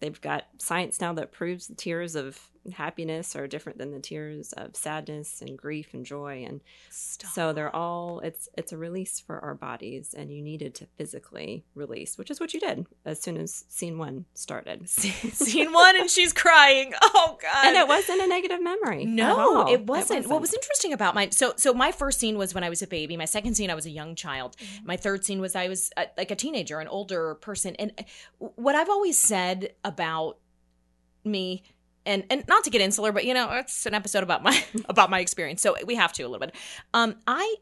they've 0.00 0.20
got 0.20 0.44
science 0.58 1.00
now 1.00 1.12
that 1.14 1.32
proves 1.32 1.66
the 1.66 1.74
tears 1.74 2.14
of 2.14 2.50
happiness 2.74 3.34
are 3.36 3.46
different 3.46 3.78
than 3.78 3.90
the 3.92 4.00
tears 4.00 4.52
of 4.54 4.76
sadness 4.76 5.40
and 5.40 5.56
grief 5.58 5.94
and 5.94 6.04
joy 6.04 6.44
and 6.46 6.60
Stop. 6.90 7.30
so 7.32 7.52
they're 7.52 7.74
all 7.74 8.20
it's 8.20 8.48
it's 8.56 8.72
a 8.72 8.76
release 8.76 9.20
for 9.20 9.38
our 9.40 9.54
bodies 9.54 10.14
and 10.16 10.30
you 10.32 10.42
needed 10.42 10.74
to 10.74 10.86
physically 10.96 11.64
release 11.74 12.18
which 12.18 12.30
is 12.30 12.40
what 12.40 12.52
you 12.54 12.60
did 12.60 12.86
as 13.04 13.20
soon 13.22 13.36
as 13.36 13.64
scene 13.68 13.98
one 13.98 14.24
started 14.34 14.88
scene 14.88 15.72
one, 15.72 15.96
and 15.98 16.10
she's 16.10 16.32
crying. 16.32 16.92
Oh 17.20 17.36
God! 17.40 17.66
and 17.66 17.76
it 17.76 17.88
wasn't 17.88 18.20
a 18.22 18.26
negative 18.26 18.62
memory 18.62 19.04
No, 19.04 19.60
all. 19.62 19.72
it 19.72 19.86
wasn't. 19.86 20.26
What 20.28 20.40
was 20.40 20.52
interesting 20.54 20.92
about 20.92 21.14
my 21.14 21.28
so 21.30 21.54
so 21.56 21.72
my 21.74 21.90
first 21.90 22.18
scene 22.20 22.36
was 22.38 22.54
when 22.54 22.62
I 22.64 22.68
was 22.68 22.82
a 22.82 22.86
baby. 22.86 23.16
My 23.16 23.24
second 23.24 23.54
scene 23.54 23.70
I 23.70 23.74
was 23.74 23.86
a 23.86 23.90
young 23.90 24.14
child. 24.14 24.56
My 24.84 24.96
third 24.96 25.24
scene 25.24 25.40
was 25.40 25.56
I 25.56 25.68
was 25.68 25.90
uh 25.96 26.04
like 26.16 26.30
a 26.30 26.36
teenager, 26.36 26.78
an 26.80 26.88
older 26.88 27.34
person. 27.36 27.74
And 27.76 27.92
what 28.38 28.74
I've 28.74 28.88
always 28.90 29.18
said 29.18 29.72
about 29.84 30.38
me 31.24 31.62
and 32.08 32.24
and 32.30 32.44
not 32.48 32.64
to 32.64 32.70
get 32.70 32.80
insular, 32.80 33.12
but 33.12 33.24
you 33.24 33.34
know, 33.34 33.48
it's 33.52 33.86
an 33.86 33.94
episode 33.94 34.22
about 34.24 34.42
my 34.42 34.64
about 34.88 35.10
my 35.10 35.20
experience. 35.20 35.62
So 35.62 35.76
we 35.86 35.94
have 35.94 36.12
to 36.14 36.22
a 36.24 36.28
little 36.28 36.44
bit. 36.46 36.56
Um 36.94 37.16
I 37.26 37.56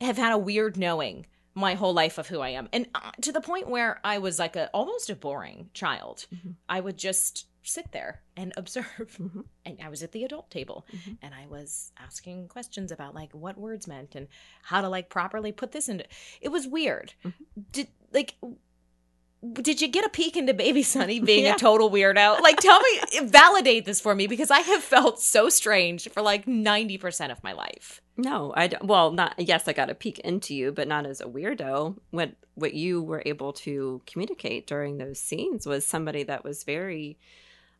have 0.00 0.16
had 0.16 0.32
a 0.32 0.38
weird 0.38 0.78
knowing 0.78 1.26
my 1.54 1.74
whole 1.74 1.92
life 1.92 2.16
of 2.16 2.28
who 2.28 2.40
I 2.40 2.50
am. 2.50 2.68
And 2.72 2.86
uh, 2.94 3.10
to 3.22 3.32
the 3.32 3.40
point 3.40 3.68
where 3.68 4.00
I 4.04 4.18
was 4.18 4.38
like 4.38 4.56
a 4.56 4.68
almost 4.72 5.10
a 5.10 5.16
boring 5.16 5.68
child. 5.74 6.26
Mhm. 6.34 6.54
I 6.68 6.80
would 6.80 6.96
just 6.96 7.46
sit 7.62 7.92
there 7.92 8.22
and 8.36 8.52
observe 8.56 9.16
Mhm. 9.20 9.44
and 9.66 9.78
I 9.84 9.88
was 9.90 10.02
at 10.02 10.12
the 10.12 10.24
adult 10.24 10.50
table 10.50 10.86
Mhm. 10.94 11.18
and 11.20 11.34
I 11.34 11.46
was 11.48 11.92
asking 11.98 12.48
questions 12.48 12.90
about 12.92 13.14
like 13.14 13.32
what 13.34 13.58
words 13.58 13.86
meant 13.86 14.14
and 14.14 14.28
how 14.62 14.80
to 14.80 14.88
like 14.88 15.10
properly 15.10 15.52
put 15.52 15.72
this 15.72 15.88
into 15.88 16.04
it 16.40 16.48
was 16.50 16.66
weird. 16.66 17.12
Mhm. 17.24 17.34
Did 17.72 17.88
like 18.12 18.36
did 19.54 19.80
you 19.80 19.88
get 19.88 20.04
a 20.04 20.08
peek 20.10 20.36
into 20.36 20.52
baby 20.52 20.82
Sunny 20.82 21.18
being 21.30 21.44
Yeah. 21.44 21.54
a 21.54 21.58
total 21.58 21.90
weirdo? 21.90 22.40
Like 22.40 22.58
tell 22.58 22.80
me 22.80 23.00
validate 23.24 23.84
this 23.86 24.00
for 24.00 24.14
me 24.14 24.26
because 24.26 24.50
I 24.50 24.60
have 24.60 24.82
felt 24.82 25.20
so 25.20 25.48
strange 25.48 26.08
for 26.10 26.20
like 26.22 26.46
90% 26.46 27.30
of 27.32 27.42
my 27.42 27.52
life. 27.52 28.00
No, 28.16 28.52
I 28.54 28.66
don't, 28.66 28.84
well, 28.84 29.12
not 29.12 29.34
yes, 29.38 29.66
I 29.66 29.72
got 29.72 29.88
a 29.88 29.94
peek 29.94 30.18
into 30.18 30.54
you, 30.54 30.72
but 30.72 30.88
not 30.88 31.06
as 31.06 31.20
a 31.20 31.26
weirdo. 31.26 31.96
What 32.10 32.32
what 32.54 32.74
you 32.74 33.02
were 33.02 33.22
able 33.24 33.54
to 33.54 34.02
communicate 34.06 34.66
during 34.66 34.98
those 34.98 35.18
scenes 35.18 35.64
was 35.66 35.86
somebody 35.86 36.22
that 36.24 36.44
was 36.44 36.64
very 36.64 37.18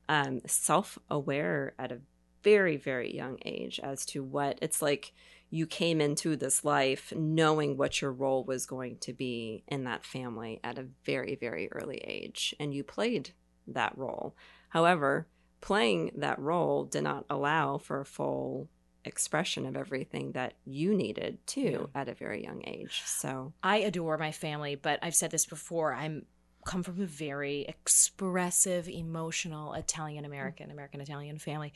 um, 0.08 0.40
self 0.46 0.98
aware 1.10 1.74
at 1.78 1.92
a 1.92 1.98
very 2.42 2.78
very 2.78 3.14
young 3.14 3.38
age 3.44 3.78
as 3.82 4.06
to 4.06 4.22
what 4.22 4.58
it's 4.62 4.80
like. 4.80 5.12
You 5.50 5.66
came 5.66 6.00
into 6.00 6.36
this 6.36 6.64
life 6.64 7.12
knowing 7.14 7.76
what 7.76 8.00
your 8.00 8.12
role 8.12 8.44
was 8.44 8.66
going 8.66 8.98
to 8.98 9.12
be 9.12 9.64
in 9.66 9.84
that 9.84 10.04
family 10.04 10.60
at 10.62 10.78
a 10.78 10.86
very 11.04 11.34
very 11.34 11.70
early 11.72 11.98
age, 11.98 12.54
and 12.60 12.72
you 12.72 12.84
played 12.84 13.30
that 13.66 13.96
role. 13.96 14.36
However, 14.70 15.26
playing 15.60 16.12
that 16.16 16.38
role 16.38 16.84
did 16.84 17.02
not 17.02 17.24
allow 17.28 17.78
for 17.78 18.00
a 18.00 18.06
full 18.06 18.68
expression 19.04 19.66
of 19.66 19.76
everything 19.76 20.32
that 20.32 20.54
you 20.64 20.94
needed 20.94 21.38
too 21.46 21.88
at 21.94 22.08
a 22.08 22.14
very 22.14 22.42
young 22.42 22.62
age. 22.66 23.02
So, 23.04 23.52
I 23.62 23.78
adore 23.78 24.18
my 24.18 24.32
family, 24.32 24.74
but 24.74 24.98
I've 25.02 25.14
said 25.14 25.30
this 25.30 25.46
before. 25.46 25.94
I'm 25.94 26.26
come 26.66 26.82
from 26.82 27.00
a 27.00 27.06
very 27.06 27.62
expressive, 27.62 28.88
emotional 28.88 29.72
Italian 29.72 30.24
American, 30.24 30.70
American 30.70 31.00
Italian 31.00 31.38
family. 31.38 31.72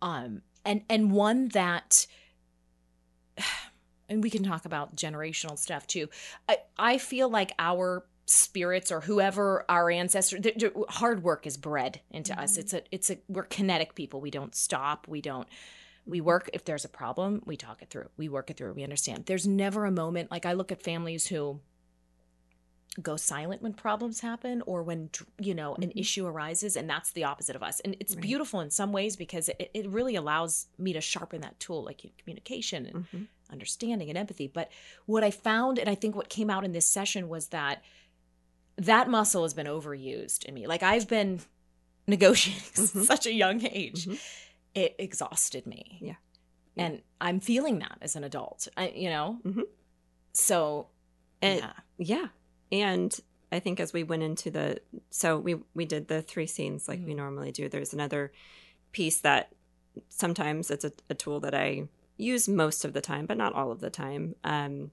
Um 0.00 0.42
and 0.64 0.82
and 0.88 1.10
one 1.10 1.48
that 1.48 2.06
and 4.08 4.22
we 4.22 4.30
can 4.30 4.42
talk 4.42 4.64
about 4.64 4.96
generational 4.96 5.58
stuff 5.58 5.86
too. 5.86 6.08
I 6.48 6.58
I 6.78 6.98
feel 6.98 7.28
like 7.28 7.52
our 7.58 8.04
spirits 8.26 8.92
or 8.92 9.00
whoever 9.00 9.64
our 9.70 9.90
ancestors 9.90 10.42
th- 10.42 10.58
th- 10.58 10.72
hard 10.90 11.22
work 11.22 11.46
is 11.46 11.56
bred 11.56 12.00
into 12.10 12.38
us 12.38 12.56
Mhm. 12.56 12.60
it's 12.60 12.72
a 12.74 12.82
it's 12.90 13.10
a 13.10 13.18
we're 13.26 13.44
kinetic 13.44 13.94
people 13.94 14.20
we 14.20 14.30
don't 14.30 14.54
stop 14.54 15.08
we 15.08 15.22
don't 15.22 15.48
we 16.04 16.20
work 16.20 16.50
if 16.52 16.62
there's 16.66 16.84
a 16.84 16.90
problem 16.90 17.42
we 17.46 17.56
talk 17.56 17.80
it 17.80 17.88
through 17.88 18.06
we 18.18 18.28
work 18.28 18.50
it 18.50 18.58
through 18.58 18.74
we 18.74 18.84
understand 18.84 19.24
there's 19.24 19.46
never 19.46 19.86
a 19.86 19.90
moment 19.90 20.30
like 20.30 20.44
i 20.44 20.52
look 20.52 20.70
at 20.70 20.82
families 20.82 21.26
who 21.28 21.58
go 23.00 23.16
silent 23.16 23.62
when 23.62 23.72
problems 23.72 24.20
happen 24.20 24.60
or 24.66 24.82
when 24.82 25.08
you 25.38 25.54
know 25.54 25.74
an 25.76 25.82
Mhm. 25.88 25.92
issue 25.94 26.26
arises 26.26 26.76
and 26.76 26.90
that's 26.90 27.12
the 27.12 27.24
opposite 27.24 27.56
of 27.56 27.62
us 27.62 27.80
and 27.80 27.96
it's 28.00 28.14
Right. 28.14 28.22
beautiful 28.22 28.60
in 28.60 28.70
some 28.70 28.92
ways 28.92 29.16
because 29.16 29.48
it, 29.48 29.70
it 29.72 29.88
really 29.88 30.16
allows 30.16 30.66
me 30.76 30.92
to 30.92 31.00
sharpen 31.00 31.40
that 31.42 31.58
tool 31.60 31.82
like 31.84 32.02
communication 32.18 32.84
and 32.86 33.06
mhm. 33.10 33.26
Understanding 33.50 34.08
and 34.08 34.18
empathy. 34.18 34.46
But 34.46 34.70
what 35.06 35.24
I 35.24 35.30
found, 35.30 35.78
and 35.78 35.88
I 35.88 35.94
think 35.94 36.14
what 36.14 36.28
came 36.28 36.50
out 36.50 36.64
in 36.64 36.72
this 36.72 36.86
session 36.86 37.28
was 37.28 37.48
that 37.48 37.82
that 38.76 39.08
muscle 39.10 39.42
has 39.42 39.54
been 39.54 39.66
overused 39.66 40.44
in 40.44 40.54
me. 40.54 40.66
Like 40.66 40.82
I've 40.82 41.08
been 41.08 41.40
negotiating 42.06 42.62
Mhm. 42.84 43.04
such 43.06 43.26
a 43.26 43.32
young 43.32 43.64
age. 43.66 44.06
Mhm. 44.06 44.18
It 44.74 44.94
exhausted 44.98 45.66
me. 45.66 45.98
Yeah. 46.00 46.14
Yeah. 46.76 46.84
And 46.86 47.02
I'm 47.20 47.40
feeling 47.40 47.78
that 47.80 47.98
as 48.00 48.14
an 48.16 48.22
adult, 48.24 48.68
I, 48.76 48.90
you 48.90 49.10
know? 49.10 49.38
Mhm. 49.44 49.62
So, 50.32 50.88
And- 51.42 51.60
yeah. 51.60 51.72
yeah. 51.98 52.28
And 52.70 53.18
I 53.50 53.60
think 53.60 53.80
as 53.80 53.92
we 53.92 54.02
went 54.04 54.22
into 54.22 54.50
the 54.50 54.80
so 55.10 55.38
we 55.38 55.56
we 55.74 55.84
did 55.86 56.08
the 56.08 56.20
three 56.22 56.46
scenes 56.46 56.86
like 56.86 57.00
we 57.04 57.12
Mhm. 57.14 57.16
normally 57.16 57.50
do. 57.50 57.68
There's 57.68 57.92
another 57.94 58.30
piece 58.92 59.18
that 59.20 59.52
sometimes 60.08 60.70
it's 60.70 60.84
a, 60.84 60.92
a 61.10 61.14
tool 61.14 61.40
that 61.40 61.54
I 61.54 61.88
use 62.18 62.48
most 62.48 62.84
of 62.84 62.92
the 62.92 63.00
time, 63.00 63.24
but 63.26 63.36
not 63.38 63.54
all 63.54 63.70
of 63.72 63.80
the 63.80 63.90
time. 63.90 64.34
Um, 64.44 64.90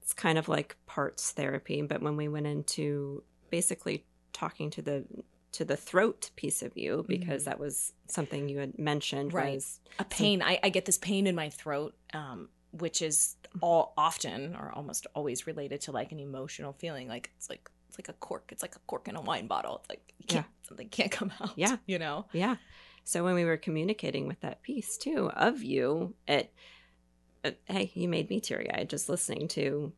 it's 0.00 0.12
kind 0.14 0.38
of 0.38 0.48
like 0.48 0.76
parts 0.86 1.30
therapy. 1.32 1.82
But 1.82 2.00
when 2.02 2.16
we 2.16 2.28
went 2.28 2.46
into 2.46 3.22
basically 3.50 4.04
talking 4.32 4.70
to 4.70 4.82
the 4.82 5.04
to 5.52 5.64
the 5.64 5.76
throat 5.76 6.30
piece 6.34 6.62
of 6.62 6.76
you, 6.76 7.04
because 7.06 7.42
Mhm. 7.42 7.44
that 7.44 7.60
was 7.60 7.92
something 8.08 8.48
you 8.48 8.58
had 8.58 8.76
mentioned 8.76 9.32
Right. 9.32 9.54
was 9.54 9.78
a 10.00 10.04
pain. 10.04 10.42
I, 10.42 10.58
I 10.64 10.68
get 10.68 10.84
this 10.84 10.98
pain 10.98 11.28
in 11.28 11.36
my 11.36 11.48
throat, 11.48 11.94
um, 12.12 12.48
which 12.72 13.00
is 13.00 13.36
all 13.60 13.92
often 13.96 14.56
or 14.56 14.72
almost 14.74 15.06
always 15.14 15.46
related 15.46 15.80
to 15.82 15.92
like 15.92 16.10
an 16.10 16.18
emotional 16.18 16.72
feeling. 16.72 17.06
Like 17.06 17.30
it's 17.36 17.48
like 17.48 17.70
it's 17.88 17.96
like 17.98 18.08
a 18.08 18.14
cork. 18.14 18.48
It's 18.50 18.62
like 18.62 18.74
a 18.74 18.80
cork 18.88 19.06
in 19.06 19.14
a 19.14 19.20
wine 19.20 19.46
bottle. 19.46 19.76
It's 19.78 19.90
like 19.90 20.12
can't, 20.26 20.46
something 20.66 20.88
can't 20.88 21.12
come 21.12 21.32
out. 21.40 21.52
Yeah. 21.56 21.76
you 21.86 22.00
know. 22.00 22.26
Yeah. 22.32 22.56
So 23.04 23.22
when 23.24 23.34
we 23.34 23.44
were 23.44 23.56
communicating 23.56 24.26
with 24.26 24.40
that 24.40 24.62
piece 24.62 24.96
too 24.96 25.30
of 25.30 25.62
you, 25.62 26.14
it, 26.26 26.52
it 27.44 27.60
hey, 27.66 27.90
you 27.94 28.08
made 28.08 28.30
me 28.30 28.40
teary 28.40 28.72
eyed 28.72 28.90
just 28.90 29.08
listening 29.08 29.48
to 29.48 29.92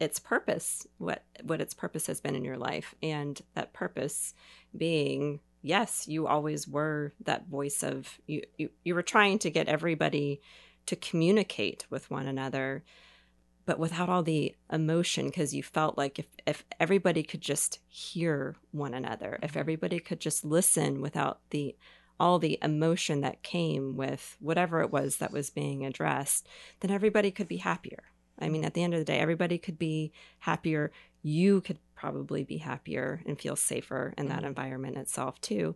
its 0.00 0.18
purpose, 0.18 0.86
what 0.98 1.24
what 1.42 1.60
its 1.60 1.74
purpose 1.74 2.06
has 2.06 2.20
been 2.20 2.34
in 2.36 2.44
your 2.44 2.58
life, 2.58 2.94
and 3.02 3.40
that 3.54 3.72
purpose 3.72 4.34
being 4.76 5.40
yes, 5.62 6.08
you 6.08 6.26
always 6.26 6.66
were 6.66 7.12
that 7.24 7.46
voice 7.48 7.82
of 7.84 8.18
you. 8.26 8.42
You, 8.58 8.70
you 8.84 8.94
were 8.94 9.02
trying 9.02 9.38
to 9.40 9.50
get 9.50 9.68
everybody 9.68 10.40
to 10.86 10.96
communicate 10.96 11.86
with 11.90 12.10
one 12.10 12.26
another 12.26 12.84
but 13.64 13.78
without 13.78 14.08
all 14.08 14.22
the 14.22 14.54
emotion 14.72 15.26
because 15.26 15.54
you 15.54 15.62
felt 15.62 15.96
like 15.96 16.18
if, 16.18 16.26
if 16.46 16.64
everybody 16.80 17.22
could 17.22 17.40
just 17.40 17.78
hear 17.88 18.56
one 18.72 18.94
another 18.94 19.38
if 19.42 19.52
Mhm. 19.52 19.56
everybody 19.56 20.00
could 20.00 20.20
just 20.20 20.44
listen 20.44 21.00
without 21.00 21.40
the 21.50 21.76
all 22.22 22.38
the 22.38 22.58
emotion 22.62 23.20
that 23.22 23.42
came 23.42 23.96
with 23.96 24.36
whatever 24.48 24.80
it 24.80 24.92
was 24.92 25.16
that 25.16 25.32
was 25.32 25.50
being 25.50 25.84
addressed 25.84 26.46
then 26.80 26.90
everybody 26.90 27.30
could 27.30 27.48
be 27.48 27.56
happier 27.70 28.02
i 28.38 28.48
mean 28.48 28.64
at 28.64 28.74
the 28.74 28.82
end 28.84 28.94
of 28.94 29.00
the 29.00 29.10
day 29.12 29.18
everybody 29.18 29.58
could 29.58 29.78
be 29.78 30.12
happier 30.50 30.92
you 31.22 31.60
could 31.60 31.78
probably 31.94 32.44
be 32.44 32.58
happier 32.58 33.08
and 33.26 33.40
feel 33.40 33.56
safer 33.56 34.14
in 34.16 34.28
that 34.28 34.42
Mhm. 34.42 34.46
environment 34.52 34.96
itself 34.96 35.40
too 35.40 35.74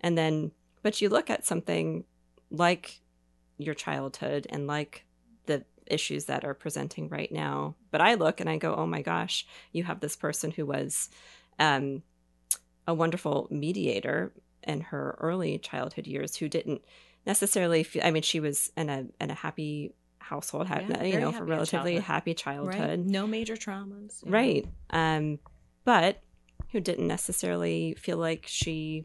and 0.00 0.18
then 0.18 0.50
but 0.82 1.00
you 1.00 1.08
look 1.08 1.30
at 1.30 1.46
something 1.46 2.04
like 2.50 3.00
your 3.56 3.74
childhood 3.74 4.46
and 4.50 4.66
like 4.66 5.04
the 5.46 5.64
issues 5.86 6.24
that 6.26 6.44
are 6.44 6.54
presenting 6.54 7.08
right 7.08 7.30
now. 7.30 7.74
But 7.92 8.00
I 8.00 8.14
look 8.14 8.40
and 8.40 8.48
I 8.50 8.56
go, 8.56 8.74
oh 8.74 8.86
my 8.86 9.02
gosh, 9.02 9.46
you 9.72 9.84
have 9.84 10.00
this 10.00 10.16
person 10.16 10.50
who 10.50 10.64
was 10.66 11.08
um, 11.58 12.02
a 12.86 12.94
wonderful 12.94 13.46
mediator 13.50 14.32
in 14.66 14.80
her 14.82 15.16
early 15.20 15.58
childhood 15.58 16.06
years 16.06 16.36
who 16.36 16.48
didn't 16.48 16.82
necessarily 17.26 17.82
feel, 17.82 18.02
I 18.04 18.10
mean, 18.10 18.22
she 18.22 18.40
was 18.40 18.70
in 18.76 18.88
a, 18.90 19.06
in 19.20 19.30
a 19.30 19.34
happy 19.34 19.94
household, 20.18 20.66
had, 20.66 20.88
Yeah, 20.88 21.02
you 21.04 21.20
know, 21.20 21.30
happy 21.30 21.38
for 21.38 21.44
relatively 21.44 21.92
childhood. 21.92 22.02
happy 22.04 22.34
childhood. 22.34 22.80
Right? 22.80 22.98
No 22.98 23.26
major 23.26 23.56
traumas. 23.56 24.22
yeah. 24.24 24.32
Right. 24.32 24.66
Um, 24.90 25.38
but 25.84 26.20
who 26.72 26.80
didn't 26.80 27.06
necessarily 27.06 27.94
feel 27.98 28.16
like 28.16 28.44
she 28.46 29.04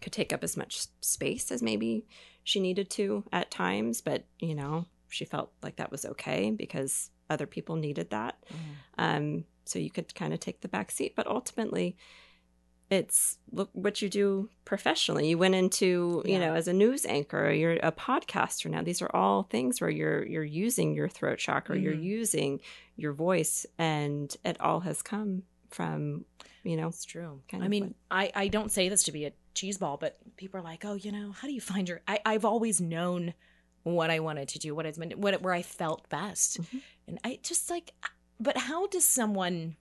could 0.00 0.12
take 0.12 0.32
up 0.32 0.44
as 0.44 0.56
much 0.56 0.86
space 1.00 1.50
as 1.50 1.62
maybe 1.62 2.06
she 2.44 2.60
needed 2.60 2.90
to 2.90 3.24
at 3.32 3.50
times. 3.50 4.00
But, 4.00 4.24
you 4.38 4.54
know, 4.54 4.84
she 5.08 5.24
felt 5.24 5.52
like 5.62 5.76
that 5.76 5.90
was 5.90 6.04
okay 6.04 6.50
because 6.50 7.10
other 7.30 7.46
people 7.46 7.76
needed 7.76 8.10
that. 8.10 8.36
Mm. 8.52 8.56
Um, 8.98 9.44
so 9.64 9.78
you 9.78 9.90
could 9.90 10.14
kind 10.14 10.32
of 10.34 10.40
take 10.40 10.60
the 10.60 10.68
back 10.68 10.90
seat. 10.90 11.14
But 11.16 11.26
ultimately, 11.26 11.96
it's 12.90 13.38
look 13.50 13.68
what 13.72 14.00
you 14.00 14.08
do 14.08 14.48
professionally. 14.64 15.28
You 15.28 15.38
went 15.38 15.54
into, 15.56 16.22
you 16.24 16.38
know, 16.38 16.54
as 16.54 16.68
a 16.68 16.72
news 16.72 17.04
anchor, 17.04 17.50
you're 17.50 17.74
a 17.82 17.90
podcaster 17.92 18.70
now. 18.70 18.82
These 18.82 19.02
are 19.02 19.10
all 19.14 19.42
things 19.44 19.80
where 19.80 19.90
you're 19.90 20.24
you're 20.24 20.44
using 20.44 20.94
your 20.94 21.08
throat 21.08 21.38
chakra, 21.38 21.78
you're 21.78 21.94
Mhm. 21.94 22.02
using 22.02 22.60
your 22.96 23.12
voice, 23.12 23.66
and 23.78 24.34
it 24.44 24.56
all 24.60 24.80
has 24.80 25.02
come 25.02 25.42
from, 25.70 26.24
you 26.62 26.76
know, 26.76 26.88
It's 26.88 27.04
true. 27.04 27.42
kind 27.50 27.62
I 27.64 27.68
mean, 27.68 27.84
what- 27.84 27.94
I, 28.10 28.32
I 28.44 28.48
don't 28.48 28.70
say 28.70 28.88
this 28.88 29.02
to 29.04 29.12
be 29.12 29.24
a 29.26 29.32
cheese 29.54 29.78
ball, 29.78 29.96
but 29.96 30.16
people 30.36 30.60
are 30.60 30.62
like, 30.62 30.84
oh, 30.84 30.94
you 30.94 31.10
know, 31.10 31.32
how 31.32 31.48
do 31.48 31.54
you 31.54 31.60
find 31.60 31.88
your? 31.88 32.02
I, 32.06 32.20
I've 32.24 32.44
always 32.44 32.80
known 32.80 33.34
what 33.82 34.10
I 34.10 34.20
wanted 34.20 34.48
to 34.48 34.58
do, 34.58 34.74
what 34.74 34.86
i've 34.86 34.96
been, 34.98 35.10
what 35.20 35.42
where 35.42 35.54
I 35.54 35.62
felt 35.62 36.08
best, 36.08 36.60
Mhm. 36.60 36.82
and 37.08 37.18
I 37.24 37.40
just 37.42 37.68
like, 37.70 37.92
but 38.40 38.56
how 38.56 38.86
does 38.86 39.04
someone 39.08 39.76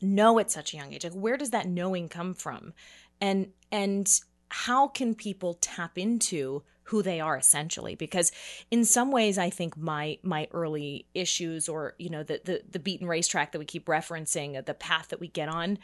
know 0.00 0.38
at 0.38 0.50
such 0.50 0.72
a 0.72 0.76
young 0.76 0.92
age? 0.92 1.04
Like, 1.04 1.12
where 1.12 1.36
does 1.36 1.50
that 1.50 1.68
knowing 1.68 2.08
come 2.08 2.34
from, 2.34 2.72
and 3.20 3.48
and 3.70 4.20
how 4.48 4.88
can 4.88 5.14
people 5.14 5.54
tap 5.54 5.96
into 5.96 6.62
who 6.84 7.02
they 7.02 7.20
are 7.20 7.36
essentially 7.36 7.94
because 7.94 8.32
in 8.72 8.84
some 8.84 9.12
ways 9.12 9.38
i 9.38 9.48
think 9.48 9.76
my 9.76 10.18
my 10.24 10.48
early 10.50 11.06
issues 11.14 11.68
or 11.68 11.94
you 12.00 12.10
know 12.10 12.24
the 12.24 12.40
the, 12.44 12.60
the 12.68 12.80
beaten 12.80 13.06
racetrack 13.06 13.52
that 13.52 13.60
we 13.60 13.64
keep 13.64 13.86
referencing 13.86 14.64
the 14.66 14.74
path 14.74 15.06
that 15.08 15.20
we 15.20 15.28
get 15.28 15.48
on 15.48 15.78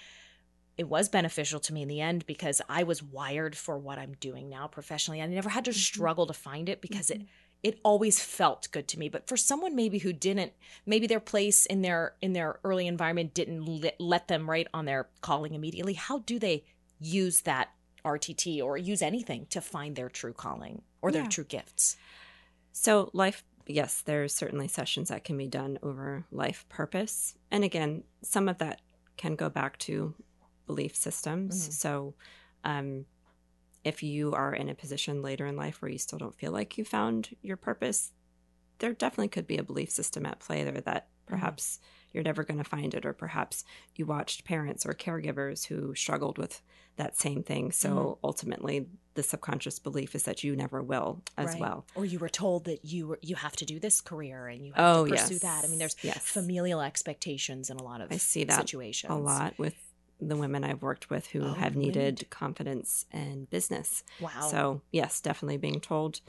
it 0.76 0.88
was 0.88 1.08
beneficial 1.08 1.60
to 1.60 1.72
me 1.72 1.82
in 1.82 1.88
the 1.88 2.00
end 2.00 2.26
because 2.26 2.60
i 2.68 2.82
was 2.82 3.04
wired 3.04 3.56
for 3.56 3.78
what 3.78 3.98
i'm 3.98 4.14
doing 4.18 4.48
now 4.48 4.66
professionally 4.66 5.22
i 5.22 5.26
never 5.26 5.48
had 5.48 5.64
to 5.64 5.70
Mhm. 5.70 5.74
struggle 5.74 6.26
to 6.26 6.34
find 6.34 6.68
it 6.68 6.80
because 6.80 7.08
it 7.08 7.22
it 7.62 7.80
always 7.82 8.22
felt 8.22 8.68
good 8.72 8.86
to 8.88 8.98
me 8.98 9.08
but 9.08 9.26
for 9.26 9.36
someone 9.36 9.74
maybe 9.74 9.98
who 9.98 10.12
didn't 10.12 10.52
maybe 10.86 11.06
their 11.06 11.20
place 11.20 11.66
in 11.66 11.82
their 11.82 12.14
in 12.20 12.32
their 12.32 12.60
early 12.64 12.86
environment 12.86 13.34
didn't 13.34 13.64
let, 13.64 14.00
let 14.00 14.28
them 14.28 14.48
right 14.48 14.68
on 14.74 14.84
their 14.84 15.08
calling 15.20 15.54
immediately 15.54 15.94
how 15.94 16.18
do 16.20 16.38
they 16.38 16.64
use 17.00 17.42
that 17.42 17.70
rtt 18.04 18.62
or 18.62 18.76
use 18.78 19.02
anything 19.02 19.46
to 19.50 19.60
find 19.60 19.96
their 19.96 20.08
true 20.08 20.32
calling 20.32 20.82
or 21.02 21.10
their 21.12 21.22
Yeah. 21.22 21.28
true 21.28 21.44
gifts 21.44 21.96
So, 22.72 23.10
life, 23.12 23.44
yes, 23.66 24.02
there's 24.02 24.34
certainly 24.34 24.68
sessions 24.68 25.08
that 25.08 25.24
can 25.24 25.36
be 25.36 25.48
done 25.48 25.78
over 25.82 26.26
life 26.30 26.66
purpose. 26.68 27.36
And 27.50 27.64
again, 27.64 28.04
some 28.22 28.48
of 28.48 28.58
that 28.58 28.80
can 29.16 29.34
go 29.34 29.48
back 29.48 29.78
to 29.80 30.14
belief 30.66 30.94
systems. 30.94 31.56
Mhm. 31.56 31.72
So, 31.72 32.14
um, 32.64 33.06
if 33.86 34.02
you 34.02 34.32
are 34.32 34.52
in 34.52 34.68
a 34.68 34.74
position 34.74 35.22
later 35.22 35.46
in 35.46 35.56
life 35.56 35.80
where 35.80 35.90
you 35.90 35.98
still 35.98 36.18
don't 36.18 36.34
feel 36.34 36.50
like 36.50 36.76
you 36.76 36.84
found 36.84 37.36
your 37.40 37.56
purpose, 37.56 38.12
there 38.80 38.92
definitely 38.92 39.28
could 39.28 39.46
be 39.46 39.58
a 39.58 39.62
belief 39.62 39.90
system 39.90 40.26
at 40.26 40.40
play 40.40 40.64
there 40.64 40.80
that 40.80 41.04
mm-hmm. 41.06 41.34
perhaps 41.34 41.78
you're 42.12 42.24
never 42.24 42.42
going 42.42 42.58
to 42.58 42.64
find 42.64 42.94
it, 42.94 43.06
or 43.06 43.12
perhaps 43.12 43.64
you 43.94 44.04
watched 44.06 44.44
parents 44.44 44.84
or 44.84 44.92
caregivers 44.92 45.66
who 45.66 45.94
struggled 45.94 46.36
with 46.36 46.62
that 46.96 47.16
same 47.16 47.42
thing. 47.42 47.70
So 47.70 47.88
mm-hmm. 47.90 48.26
ultimately, 48.26 48.86
the 49.14 49.22
subconscious 49.22 49.78
belief 49.78 50.14
is 50.14 50.24
that 50.24 50.42
you 50.42 50.56
never 50.56 50.82
will 50.82 51.22
as 51.36 51.52
Right. 51.52 51.60
well. 51.60 51.86
or 51.94 52.04
you 52.04 52.18
were 52.18 52.28
told 52.28 52.64
that 52.64 52.84
you 52.84 53.06
were 53.08 53.18
you 53.22 53.36
have 53.36 53.54
to 53.56 53.64
do 53.64 53.78
this 53.78 54.00
career 54.00 54.48
and 54.48 54.66
you 54.66 54.72
have 54.72 54.96
Oh, 54.96 55.04
to 55.04 55.10
pursue 55.12 55.34
yes. 55.34 55.42
that 55.42 55.64
i 55.64 55.68
mean 55.68 55.78
there's 55.78 55.96
yes. 56.02 56.18
familial 56.18 56.80
expectations 56.82 57.70
in 57.70 57.78
a 57.78 57.82
lot 57.82 58.00
of 58.02 58.12
I 58.12 58.18
see 58.18 58.44
that 58.44 58.60
situations 58.60 59.10
a 59.10 59.16
lot 59.16 59.58
with 59.58 59.74
the 60.20 60.36
women 60.36 60.64
I've 60.64 60.82
worked 60.82 61.10
with 61.10 61.26
who 61.28 61.42
Oh, 61.44 61.52
have 61.54 61.76
needed 61.76 62.26
confidence 62.30 63.04
and 63.12 63.48
business. 63.50 64.02
wow 64.20 64.48
So, 64.50 64.80
yes, 64.92 65.20
definitely 65.20 65.58
being 65.58 65.80
told 65.80 66.20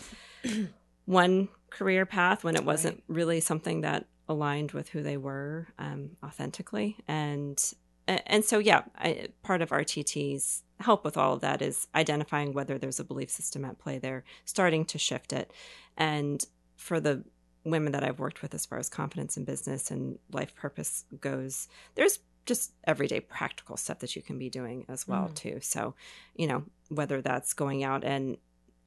one 1.06 1.50
career 1.70 2.06
path 2.06 2.44
when 2.44 2.56
it 2.56 2.66
wasn't 2.66 3.04
really 3.08 3.40
something 3.40 3.82
that 3.82 4.06
aligned 4.30 4.72
with 4.72 4.90
who 4.90 5.02
they 5.04 5.18
were 5.18 5.68
um, 5.80 6.12
authentically. 6.24 6.98
And 7.08 7.62
and 8.10 8.46
so, 8.46 8.58
yeah, 8.60 8.84
I, 8.98 9.28
part 9.44 9.62
of 9.62 9.70
RTT's 9.72 10.64
help 10.80 11.04
with 11.04 11.18
all 11.18 11.34
of 11.34 11.42
that 11.42 11.62
is 11.62 11.88
identifying 11.94 12.54
whether 12.54 12.78
there's 12.78 13.02
a 13.02 13.04
belief 13.04 13.30
system 13.30 13.66
at 13.66 13.80
play 13.80 14.00
there, 14.00 14.24
starting 14.46 14.86
to 14.86 14.98
shift 14.98 15.34
it. 15.34 15.52
And 15.98 16.42
for 16.78 17.02
the 17.02 17.26
women 17.66 17.92
that 17.92 18.06
I've 18.06 18.20
worked 18.20 18.42
with 18.42 18.54
as 18.54 18.66
far 18.66 18.80
as 18.80 18.88
confidence 18.88 19.36
in 19.36 19.44
business 19.44 19.92
and 19.92 20.20
life 20.32 20.56
purpose 20.56 21.04
goes, 21.20 21.68
there's 21.96 22.20
just 22.48 22.74
everyday 22.86 23.20
practical 23.20 23.78
stuff 23.78 24.00
that 24.00 24.16
you 24.16 24.24
can 24.24 24.40
be 24.40 24.50
doing 24.50 24.86
as 24.90 25.08
well 25.08 25.30
Mm. 25.30 25.36
too. 25.36 25.60
So, 25.62 25.96
you 26.36 26.48
know, 26.48 26.64
whether 26.90 27.22
that's 27.22 27.54
going 27.54 27.84
out 27.84 28.04
and 28.04 28.38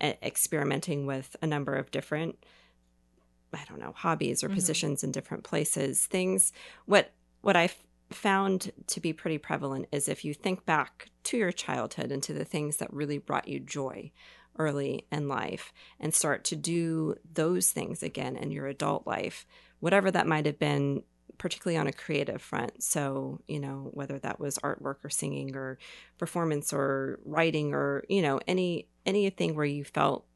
experimenting 0.02 1.06
with 1.06 1.36
a 1.42 1.46
number 1.46 1.76
of 1.76 1.90
different 1.92 2.44
I 3.52 3.64
don't 3.68 3.80
know, 3.80 3.92
hobbies 3.92 4.44
or 4.44 4.48
Mhm. 4.48 4.54
positions 4.54 5.02
in 5.02 5.10
different 5.12 5.44
places, 5.44 6.06
things 6.06 6.52
what 6.86 7.12
what 7.42 7.56
I've 7.56 7.76
found 8.10 8.72
to 8.88 9.00
be 9.00 9.12
pretty 9.12 9.38
prevalent 9.38 9.86
is 9.92 10.08
if 10.08 10.24
you 10.24 10.34
think 10.34 10.66
back 10.66 11.10
to 11.24 11.36
your 11.36 11.52
childhood 11.52 12.12
and 12.12 12.22
to 12.24 12.32
the 12.32 12.44
things 12.44 12.76
that 12.78 12.92
really 12.92 13.18
brought 13.18 13.48
you 13.48 13.60
joy 13.60 14.12
early 14.58 15.06
in 15.12 15.28
life 15.28 15.72
and 15.98 16.12
start 16.14 16.44
to 16.44 16.56
do 16.56 17.16
those 17.32 17.70
things 17.70 18.02
again 18.02 18.36
in 18.36 18.50
your 18.50 18.66
adult 18.66 19.06
life, 19.06 19.46
whatever 19.80 20.10
that 20.10 20.26
might 20.26 20.44
have 20.46 20.58
been, 20.58 21.02
particularly 21.40 21.76
on 21.78 21.86
a 21.88 21.92
creative 21.92 22.40
front. 22.40 22.82
So, 22.82 23.40
you 23.48 23.58
know, 23.58 23.88
whether 23.92 24.18
that 24.20 24.38
was 24.38 24.58
artwork 24.58 24.96
or 25.02 25.10
singing 25.10 25.56
or 25.56 25.78
performance 26.18 26.72
or 26.72 27.18
writing 27.24 27.74
or, 27.74 28.04
you 28.08 28.22
know, 28.22 28.38
any 28.46 28.86
anything 29.06 29.56
where 29.56 29.64
you 29.64 29.82
felt 29.82 30.26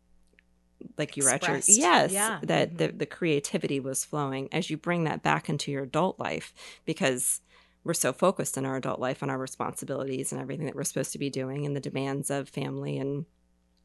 like 0.99 1.17
you 1.17 1.23
were 1.23 1.31
at 1.31 1.43
your 1.47 1.57
yes 1.69 2.12
Yeah. 2.12 2.40
that 2.43 2.79
the, 2.79 2.88
Mhm. 2.88 2.99
the 2.99 3.07
creativity 3.07 3.79
was 3.81 4.05
flowing 4.05 4.49
as 4.53 4.71
you 4.71 4.77
bring 4.77 5.05
that 5.05 5.23
back 5.23 5.49
into 5.49 5.71
your 5.71 5.83
adult 5.85 6.19
life 6.19 6.53
because 6.85 7.40
we're 7.85 7.95
so 7.95 8.12
focused 8.12 8.57
in 8.57 8.64
our 8.64 8.77
adult 8.77 8.99
life 8.99 9.23
on 9.23 9.29
our 9.31 9.38
responsibilities 9.38 10.33
and 10.33 10.40
everything 10.40 10.67
that 10.67 10.75
we're 10.75 10.85
supposed 10.85 11.12
to 11.12 11.19
be 11.19 11.29
doing 11.31 11.67
and 11.67 11.77
the 11.77 11.81
demands 11.81 12.31
of 12.31 12.49
family 12.49 12.97
and 12.99 13.27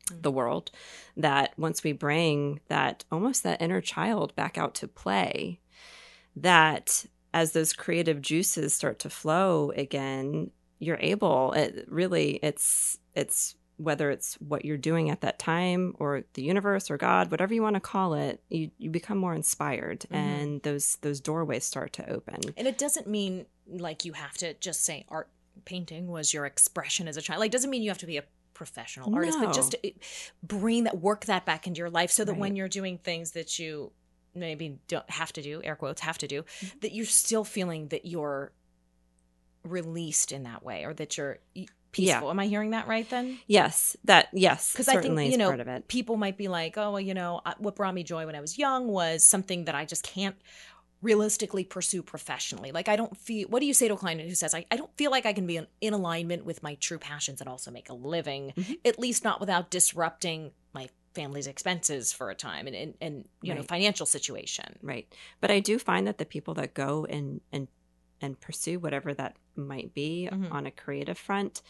Mm. 0.09 0.21
the 0.23 0.31
world 0.31 0.71
that 1.17 1.53
once 1.59 1.83
we 1.83 1.91
bring 1.91 2.61
that 2.69 3.03
almost 3.11 3.43
that 3.43 3.61
inner 3.61 3.81
child 3.81 4.33
back 4.35 4.57
out 4.57 4.73
to 4.75 4.87
play 4.87 5.59
that 6.41 7.05
as 7.33 7.51
those 7.51 7.73
creative 7.73 8.21
juices 8.21 8.73
start 8.73 8.99
to 8.99 9.09
flow 9.09 9.71
again 9.75 10.51
you're 10.79 10.97
able 10.99 11.51
it 11.53 11.85
really 11.89 12.39
it's 12.41 12.97
it's 13.15 13.55
whether 13.77 14.09
it's 14.11 14.35
what 14.35 14.65
you're 14.65 14.77
doing 14.77 15.09
at 15.09 15.21
that 15.21 15.39
time 15.39 15.93
or 15.99 16.23
the 16.33 16.41
universe 16.41 16.89
or 16.91 16.97
god 16.97 17.29
whatever 17.31 17.53
you 17.53 17.61
want 17.61 17.75
to 17.75 17.79
call 17.79 18.13
it 18.13 18.41
you 18.49 18.71
you 18.77 18.89
become 18.89 19.17
more 19.17 19.33
inspired 19.35 20.01
Mhm. 20.11 20.15
and 20.15 20.61
those 20.63 20.97
those 21.01 21.19
doorways 21.21 21.63
start 21.65 21.93
to 21.93 22.09
open 22.09 22.39
and 22.57 22.67
it 22.67 22.77
doesn't 22.77 23.07
mean 23.07 23.45
like 23.67 24.03
you 24.05 24.13
have 24.13 24.33
to 24.37 24.53
just 24.55 24.83
say 24.83 25.05
art 25.09 25.29
painting 25.65 26.07
was 26.07 26.33
your 26.33 26.45
expression 26.45 27.07
as 27.07 27.15
a 27.17 27.21
child 27.21 27.39
like 27.39 27.51
doesn't 27.51 27.69
mean 27.69 27.83
you 27.83 27.89
have 27.89 27.97
to 27.99 28.05
be 28.05 28.17
a 28.17 28.23
professional 28.53 29.13
artist 29.15 29.37
No. 29.39 29.45
but 29.45 29.53
just 29.55 29.71
to 29.71 29.91
bring 30.43 30.83
that 30.85 30.97
work 30.99 31.25
that 31.25 31.45
back 31.45 31.65
into 31.67 31.79
your 31.79 31.89
life 31.89 32.11
so 32.11 32.25
that 32.25 32.35
when 32.35 32.55
you're 32.57 32.67
doing 32.67 32.97
things 32.97 33.31
that 33.31 33.57
you 33.59 33.91
maybe 34.35 34.79
don't 34.87 35.09
have 35.09 35.31
to 35.33 35.41
do 35.41 35.61
air 35.63 35.75
quotes 35.75 36.01
have 36.01 36.17
to 36.19 36.27
do 36.27 36.43
Mm-hmm. 36.43 36.79
that 36.81 36.91
you're 36.93 37.05
still 37.05 37.43
feeling 37.43 37.87
that 37.89 38.05
you're 38.05 38.51
released 39.63 40.31
in 40.31 40.43
that 40.43 40.63
way 40.63 40.85
or 40.85 40.93
that 40.93 41.17
you're 41.17 41.37
peaceful 41.91 42.29
am 42.29 42.39
i 42.39 42.45
hearing 42.45 42.69
that 42.71 42.87
right 42.87 43.09
then 43.09 43.37
yes 43.47 43.97
that 44.05 44.27
yes 44.31 44.71
because 44.71 44.87
I 44.87 45.01
think 45.01 45.19
you 45.31 45.37
know 45.37 45.47
part 45.47 45.59
of 45.59 45.67
it 45.67 45.87
people 45.87 46.17
might 46.17 46.37
be 46.37 46.47
like, 46.47 46.77
oh, 46.77 46.91
well, 46.91 46.99
you 46.99 47.13
know, 47.13 47.41
what 47.57 47.75
brought 47.75 47.93
me 47.93 48.03
joy 48.03 48.25
when 48.27 48.35
I 48.35 48.41
was 48.41 48.57
young 48.57 48.87
was 48.87 49.23
something 49.25 49.65
that 49.65 49.73
I 49.75 49.85
just 49.85 50.03
can't 50.03 50.35
realistically 51.01 51.63
pursue 51.63 52.03
professionally. 52.03 52.71
Like 52.71 52.87
I 52.89 52.95
don't 52.95 53.15
feel. 53.17 53.47
What 53.47 53.59
do 53.61 53.65
you 53.65 53.73
say 53.73 53.87
to 53.87 53.93
a 53.95 53.97
client 53.97 54.21
who 54.21 54.35
says, 54.35 54.53
I, 54.53 54.65
I 54.69 54.75
don't 54.75 54.95
feel 54.97 55.11
like 55.11 55.25
I 55.25 55.33
can 55.33 55.47
be 55.47 55.57
in, 55.57 55.65
in 55.81 55.93
alignment 55.93 56.45
with 56.45 56.61
my 56.61 56.75
true 56.75 56.99
passions 56.99 57.39
and 57.41 57.49
also 57.49 57.71
make 57.71 57.89
a 57.89 57.93
living, 57.93 58.53
Mhm. 58.55 58.77
at 58.85 58.99
least 58.99 59.23
not 59.23 59.39
without 59.39 59.71
disrupting 59.71 60.51
my 60.73 60.89
family's 61.13 61.47
expenses 61.47 62.13
for 62.13 62.29
a 62.29 62.35
time 62.35 62.67
and 62.67 62.75
and, 62.75 62.93
and 63.01 63.27
you 63.41 63.53
know 63.53 63.63
financial 63.63 64.05
situation. 64.05 64.77
Right. 64.81 65.13
But 65.41 65.51
I 65.51 65.59
do 65.59 65.79
find 65.79 66.05
that 66.07 66.17
the 66.17 66.25
people 66.25 66.53
that 66.55 66.73
go 66.73 67.05
and 67.05 67.41
and 67.51 67.67
and 68.21 68.39
pursue 68.39 68.79
whatever 68.79 69.13
that 69.13 69.37
might 69.55 69.93
be 69.93 70.27
Mhm. 70.31 70.51
on 70.51 70.65
a 70.65 70.71
creative 70.71 71.17
front, 71.17 71.61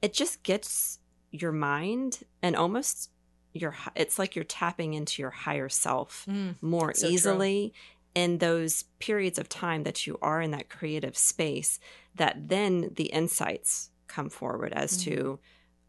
it 0.00 0.12
just 0.14 0.42
gets 0.42 0.98
your 1.30 1.52
mind 1.52 2.20
and 2.42 2.56
almost 2.56 3.10
your 3.54 3.74
it's 3.94 4.18
like 4.18 4.34
you're 4.34 4.44
tapping 4.44 4.94
into 4.94 5.22
your 5.22 5.30
higher 5.30 5.68
self 5.68 6.26
Mm, 6.28 6.56
more 6.62 6.94
so 6.94 7.06
true. 7.06 7.10
easily 7.14 7.74
in 8.14 8.38
those 8.38 8.84
periods 8.98 9.38
of 9.38 9.48
time 9.48 9.82
that 9.84 10.06
you 10.06 10.18
are 10.22 10.40
in 10.42 10.50
that 10.50 10.68
creative 10.68 11.16
space 11.16 11.78
that 12.14 12.48
then 12.48 12.90
the 12.96 13.06
insights 13.06 13.90
come 14.06 14.28
forward 14.30 14.72
as 14.74 14.92
Mm-hmm. 14.98 15.10
to 15.10 15.40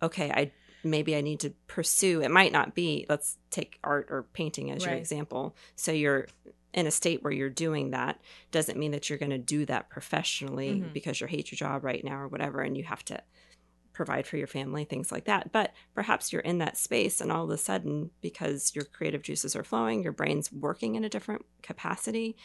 okay 0.02 0.32
i 0.32 0.52
maybe 0.84 1.16
i 1.16 1.22
need 1.22 1.40
to 1.42 1.52
pursue. 1.68 2.22
It 2.22 2.32
might 2.32 2.52
not 2.52 2.76
be 2.76 3.06
let's 3.10 3.38
take 3.50 3.80
art 3.84 4.08
or 4.10 4.24
painting 4.34 4.70
as 4.72 4.84
your 4.84 4.94
example. 5.00 5.56
So 5.76 5.92
you're 5.92 6.28
in 6.74 6.88
a 6.88 6.92
state 6.92 7.22
where 7.24 7.32
you're 7.34 7.50
doing 7.50 7.92
that 7.92 8.20
doesn't 8.52 8.80
mean 8.80 8.92
that 8.92 9.08
you're 9.10 9.20
going 9.20 9.30
to 9.30 9.38
do 9.38 9.66
that 9.68 9.90
professionally 9.90 10.82
Mhm. 10.82 10.94
because 10.94 11.22
you 11.22 11.28
hate 11.28 11.52
your 11.52 11.58
job 11.58 11.84
right 11.84 12.04
now 12.04 12.20
or 12.20 12.28
whatever 12.28 12.62
and 12.62 12.76
you 12.76 12.84
have 12.84 13.06
to 13.06 13.22
provide 13.94 14.26
for 14.26 14.38
your 14.38 14.48
family 14.48 14.84
things 14.86 15.12
like 15.12 15.26
that. 15.26 15.52
But 15.52 15.72
perhaps 15.94 16.34
you're 16.34 16.42
in 16.42 16.58
that 16.58 16.78
space 16.78 17.22
and 17.22 17.32
all 17.32 17.44
of 17.44 17.50
a 17.52 17.58
sudden 17.60 18.10
because 18.22 18.74
your 18.74 18.86
creative 18.86 19.22
juices 19.22 19.56
are 19.56 19.64
flowing 19.64 20.02
your 20.02 20.12
brain's 20.14 20.52
working 20.52 20.96
in 20.96 21.04
a 21.04 21.10
different 21.10 21.46
capacity 21.62 22.36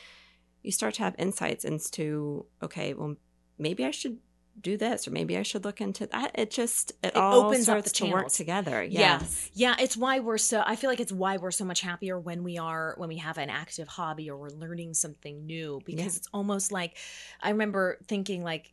you 0.62 0.72
start 0.72 0.92
to 0.94 1.02
have 1.04 1.14
insights 1.18 1.64
into 1.64 2.44
okay 2.62 2.92
well 2.92 3.14
maybe 3.58 3.84
i 3.84 3.90
should 3.92 4.18
do 4.60 4.76
this 4.76 5.06
or 5.06 5.10
maybe 5.12 5.36
i 5.36 5.42
should 5.42 5.64
look 5.64 5.80
into 5.80 6.06
that 6.06 6.30
it 6.34 6.50
just 6.50 6.90
it, 7.02 7.08
It 7.08 7.16
all 7.16 7.44
opens 7.46 7.68
up 7.68 7.74
starts 7.84 7.92
the 7.92 7.94
to 7.98 8.04
work 8.04 8.12
channels. 8.14 8.36
together 8.36 8.82
Yeah. 8.82 9.20
yes 9.20 9.50
Yeah, 9.54 9.76
it's 9.78 9.96
why 9.96 10.20
we're 10.20 10.38
so 10.38 10.62
I 10.66 10.76
feel 10.76 10.90
like 10.90 11.00
it's 11.00 11.12
why 11.12 11.36
we're 11.36 11.50
so 11.50 11.64
much 11.64 11.80
happier 11.80 12.18
when 12.18 12.42
we 12.44 12.58
are 12.58 12.94
when 12.96 13.08
we 13.08 13.16
have 13.18 13.38
an 13.38 13.50
active 13.50 13.88
hobby 13.88 14.30
or 14.30 14.36
we're 14.36 14.50
learning 14.50 14.94
something 14.94 15.46
new 15.46 15.80
because 15.84 16.00
Yeah. 16.00 16.06
it's 16.18 16.28
almost 16.32 16.72
like 16.72 16.96
I 17.42 17.50
remember 17.50 17.98
thinking 18.06 18.42
like 18.42 18.72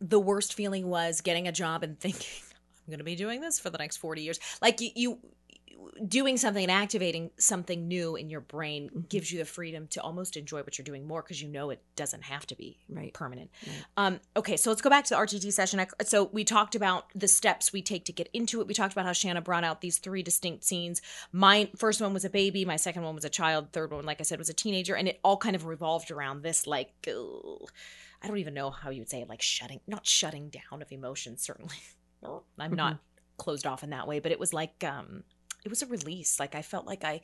the 0.00 0.20
worst 0.20 0.54
feeling 0.54 0.88
was 0.88 1.20
getting 1.22 1.48
a 1.48 1.52
job 1.52 1.82
and 1.82 1.98
thinking 1.98 2.28
I'm 2.86 2.90
going 2.92 2.98
to 2.98 3.04
be 3.04 3.16
doing 3.16 3.40
this 3.40 3.58
for 3.58 3.68
the 3.70 3.78
next 3.78 3.96
40 3.96 4.22
years. 4.22 4.38
Like 4.62 4.80
you, 4.80 4.90
you 4.94 5.18
doing 6.06 6.36
something 6.36 6.62
and 6.62 6.70
activating 6.70 7.30
something 7.38 7.88
new 7.88 8.16
in 8.16 8.28
your 8.28 8.40
brain 8.40 8.90
Mhm. 8.90 9.08
gives 9.08 9.30
you 9.32 9.38
the 9.38 9.44
freedom 9.44 9.86
to 9.88 10.02
almost 10.02 10.36
enjoy 10.36 10.62
what 10.62 10.76
you're 10.76 10.84
doing 10.84 11.06
more 11.06 11.22
because 11.22 11.40
you 11.40 11.48
know 11.48 11.70
it 11.70 11.82
doesn't 11.96 12.22
have 12.24 12.46
to 12.46 12.54
be 12.54 12.78
right 12.88 13.12
permanent. 13.14 13.50
Right. 13.66 13.84
Um, 13.96 14.20
okay, 14.36 14.56
so 14.56 14.70
let's 14.70 14.82
go 14.82 14.90
back 14.90 15.04
to 15.04 15.10
the 15.10 15.16
RTT 15.16 15.50
session. 15.50 15.84
So 16.04 16.24
we 16.24 16.44
talked 16.44 16.74
about 16.74 17.06
the 17.14 17.28
steps 17.28 17.72
we 17.72 17.82
take 17.82 18.04
to 18.06 18.12
get 18.12 18.28
into 18.32 18.60
it. 18.60 18.66
We 18.66 18.74
talked 18.74 18.92
about 18.92 19.06
how 19.06 19.12
Shanna 19.12 19.40
brought 19.40 19.64
out 19.64 19.80
these 19.80 19.98
three 19.98 20.22
distinct 20.22 20.64
scenes. 20.64 21.00
My 21.32 21.70
first 21.76 22.00
one 22.00 22.12
was 22.12 22.24
a 22.24 22.30
baby. 22.30 22.64
My 22.64 22.76
second 22.76 23.02
one 23.02 23.14
was 23.14 23.24
a 23.24 23.30
child. 23.30 23.72
Third 23.72 23.90
one, 23.92 24.04
like 24.04 24.20
I 24.20 24.24
said, 24.24 24.38
was 24.38 24.48
a 24.50 24.54
teenager, 24.54 24.94
and 24.96 25.08
it 25.08 25.20
all 25.24 25.36
kind 25.36 25.56
of 25.56 25.64
revolved 25.66 26.10
around 26.10 26.42
this 26.42 26.66
like. 26.66 26.92
ugh, 27.08 27.70
I 28.22 28.28
don't 28.28 28.38
even 28.38 28.54
know 28.54 28.70
how 28.70 28.90
you 28.90 29.00
would 29.00 29.10
say 29.10 29.20
it, 29.20 29.28
like 29.28 29.42
shutting, 29.42 29.80
not 29.86 30.06
shutting 30.06 30.48
down 30.50 30.82
of 30.82 30.90
emotions. 30.90 31.42
Certainly, 31.42 31.76
I'm 32.58 32.74
not 32.74 32.98
closed 33.36 33.66
off 33.66 33.84
in 33.84 33.90
that 33.90 34.08
way, 34.08 34.18
but 34.20 34.32
it 34.32 34.40
was 34.40 34.52
like 34.54 34.82
um, 34.82 35.22
it 35.66 35.70
was 35.70 35.82
a 35.82 35.86
release. 35.86 36.40
Like 36.40 36.54
I 36.54 36.62
felt 36.62 36.86
like 36.86 37.04
I 37.04 37.20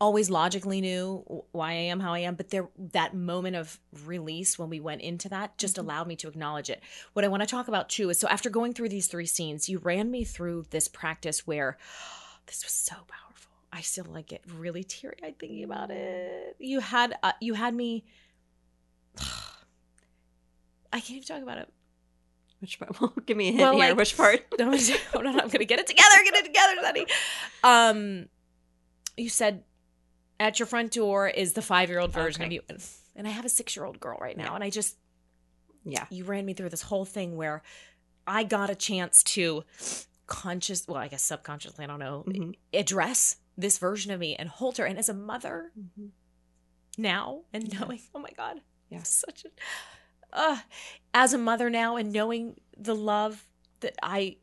always 0.00 0.30
logically 0.30 0.80
knew 0.80 1.44
why 1.52 1.72
I 1.72 1.74
am 1.92 2.00
how 2.00 2.12
I 2.14 2.20
am, 2.20 2.34
but 2.34 2.48
there 2.50 2.68
that 2.78 3.14
moment 3.14 3.56
of 3.56 3.78
release 4.06 4.58
when 4.58 4.70
we 4.70 4.80
went 4.80 5.02
into 5.02 5.28
that 5.28 5.58
just 5.58 5.76
Mhm. 5.76 5.80
allowed 5.80 6.06
me 6.06 6.16
to 6.16 6.28
acknowledge 6.28 6.70
it. 6.70 6.82
What 7.12 7.24
I 7.24 7.28
want 7.28 7.42
to 7.42 7.46
talk 7.46 7.68
about 7.68 7.88
too 7.90 8.08
is 8.08 8.18
so 8.18 8.26
after 8.28 8.48
going 8.48 8.72
through 8.72 8.88
these 8.88 9.08
three 9.08 9.26
scenes, 9.26 9.68
you 9.68 9.78
ran 9.78 10.10
me 10.10 10.24
through 10.24 10.66
this 10.70 10.88
practice 10.88 11.46
where 11.46 11.76
this 12.46 12.64
was 12.64 12.72
so 12.72 12.94
powerful. 13.08 13.52
I 13.72 13.82
still 13.82 14.06
like 14.06 14.28
get 14.28 14.42
really 14.46 14.84
teary 14.84 15.16
eyed 15.22 15.38
thinking 15.38 15.64
about 15.64 15.90
it. 15.90 16.56
You 16.58 16.80
had 16.80 17.18
uh, 17.22 17.32
you 17.40 17.54
had 17.54 17.74
me. 17.74 18.04
I 20.92 20.98
can't 21.00 21.10
even 21.10 21.22
talk 21.24 21.42
about 21.42 21.58
it. 21.58 21.72
Which 22.60 22.78
part 22.78 23.00
well 23.00 23.12
give 23.26 23.36
me 23.36 23.48
a 23.48 23.52
hint 23.52 23.60
Well, 23.62 23.72
here 23.72 23.88
like- 23.88 23.96
which 23.96 24.16
part 24.16 24.44
No, 24.58 24.70
no, 24.70 25.20
no, 25.20 25.30
I'm 25.40 25.48
gonna 25.48 25.64
get 25.64 25.78
it 25.80 25.86
together. 25.86 26.16
Get 26.24 26.34
it 26.34 26.44
together, 26.46 26.74
Sunny. 26.82 27.06
Um, 27.64 28.28
you 29.16 29.28
said 29.28 29.64
at 30.38 30.58
your 30.58 30.66
front 30.66 30.92
door 30.92 31.28
is 31.28 31.52
the 31.54 31.62
five 31.62 31.88
year 31.88 31.98
old 32.00 32.12
version 32.12 32.42
of 32.42 32.52
you, 32.52 32.62
and 33.16 33.26
I 33.26 33.30
have 33.30 33.44
a 33.44 33.48
six 33.48 33.76
year 33.76 33.84
old 33.84 33.98
girl 34.00 34.18
right 34.20 34.36
now, 34.36 34.44
Yeah. 34.50 34.54
and 34.54 34.64
I 34.64 34.70
just 34.70 34.96
yeah 35.84 36.06
you 36.10 36.24
ran 36.24 36.44
me 36.44 36.52
through 36.54 36.68
this 36.68 36.82
whole 36.82 37.04
thing 37.04 37.36
where 37.36 37.62
I 38.26 38.44
got 38.44 38.70
a 38.70 38.74
chance 38.74 39.22
to 39.24 39.64
conscious, 40.26 40.86
well, 40.86 40.98
I 40.98 41.08
guess 41.08 41.22
subconsciously, 41.22 41.84
I 41.84 41.88
don't 41.88 41.98
know, 41.98 42.24
Mhm. 42.28 42.54
address 42.72 43.36
this 43.56 43.78
version 43.78 44.12
of 44.12 44.20
me 44.20 44.36
and 44.36 44.48
hold 44.48 44.76
her. 44.78 44.84
And 44.84 44.96
as 44.98 45.08
a 45.08 45.14
mother 45.14 45.72
Mhm. 45.76 46.10
now, 46.96 47.42
and 47.52 47.72
knowing, 47.80 48.00
oh 48.14 48.20
my 48.20 48.30
god, 48.36 48.60
Yeah. 48.90 49.02
such 49.02 49.44
a, 49.44 49.48
uh, 50.32 50.58
as 51.14 51.32
a 51.32 51.38
mother 51.38 51.70
now, 51.70 51.96
and 51.96 52.12
knowing 52.12 52.60
the 52.76 52.94
love 52.94 53.44
that 53.80 53.94
I 54.02 54.36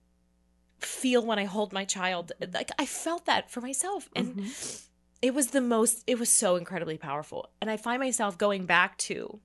feel 0.79 1.25
when 1.25 1.39
I 1.39 1.45
hold 1.45 1.73
my 1.73 1.85
child, 1.85 2.31
like 2.53 2.69
I 2.77 2.85
felt 2.85 3.25
that 3.25 3.49
for 3.49 3.61
myself, 3.61 4.09
and 4.15 4.35
Mhm. 4.35 4.83
it 5.21 5.33
was 5.33 5.47
the 5.47 5.61
most 5.61 6.03
it 6.05 6.19
was 6.19 6.29
so 6.29 6.55
incredibly 6.55 6.95
powerful 6.95 7.49
and 7.59 7.71
i 7.71 7.75
find 7.77 7.99
myself 7.99 8.37
going 8.37 8.67
back 8.67 8.95
to 8.99 9.39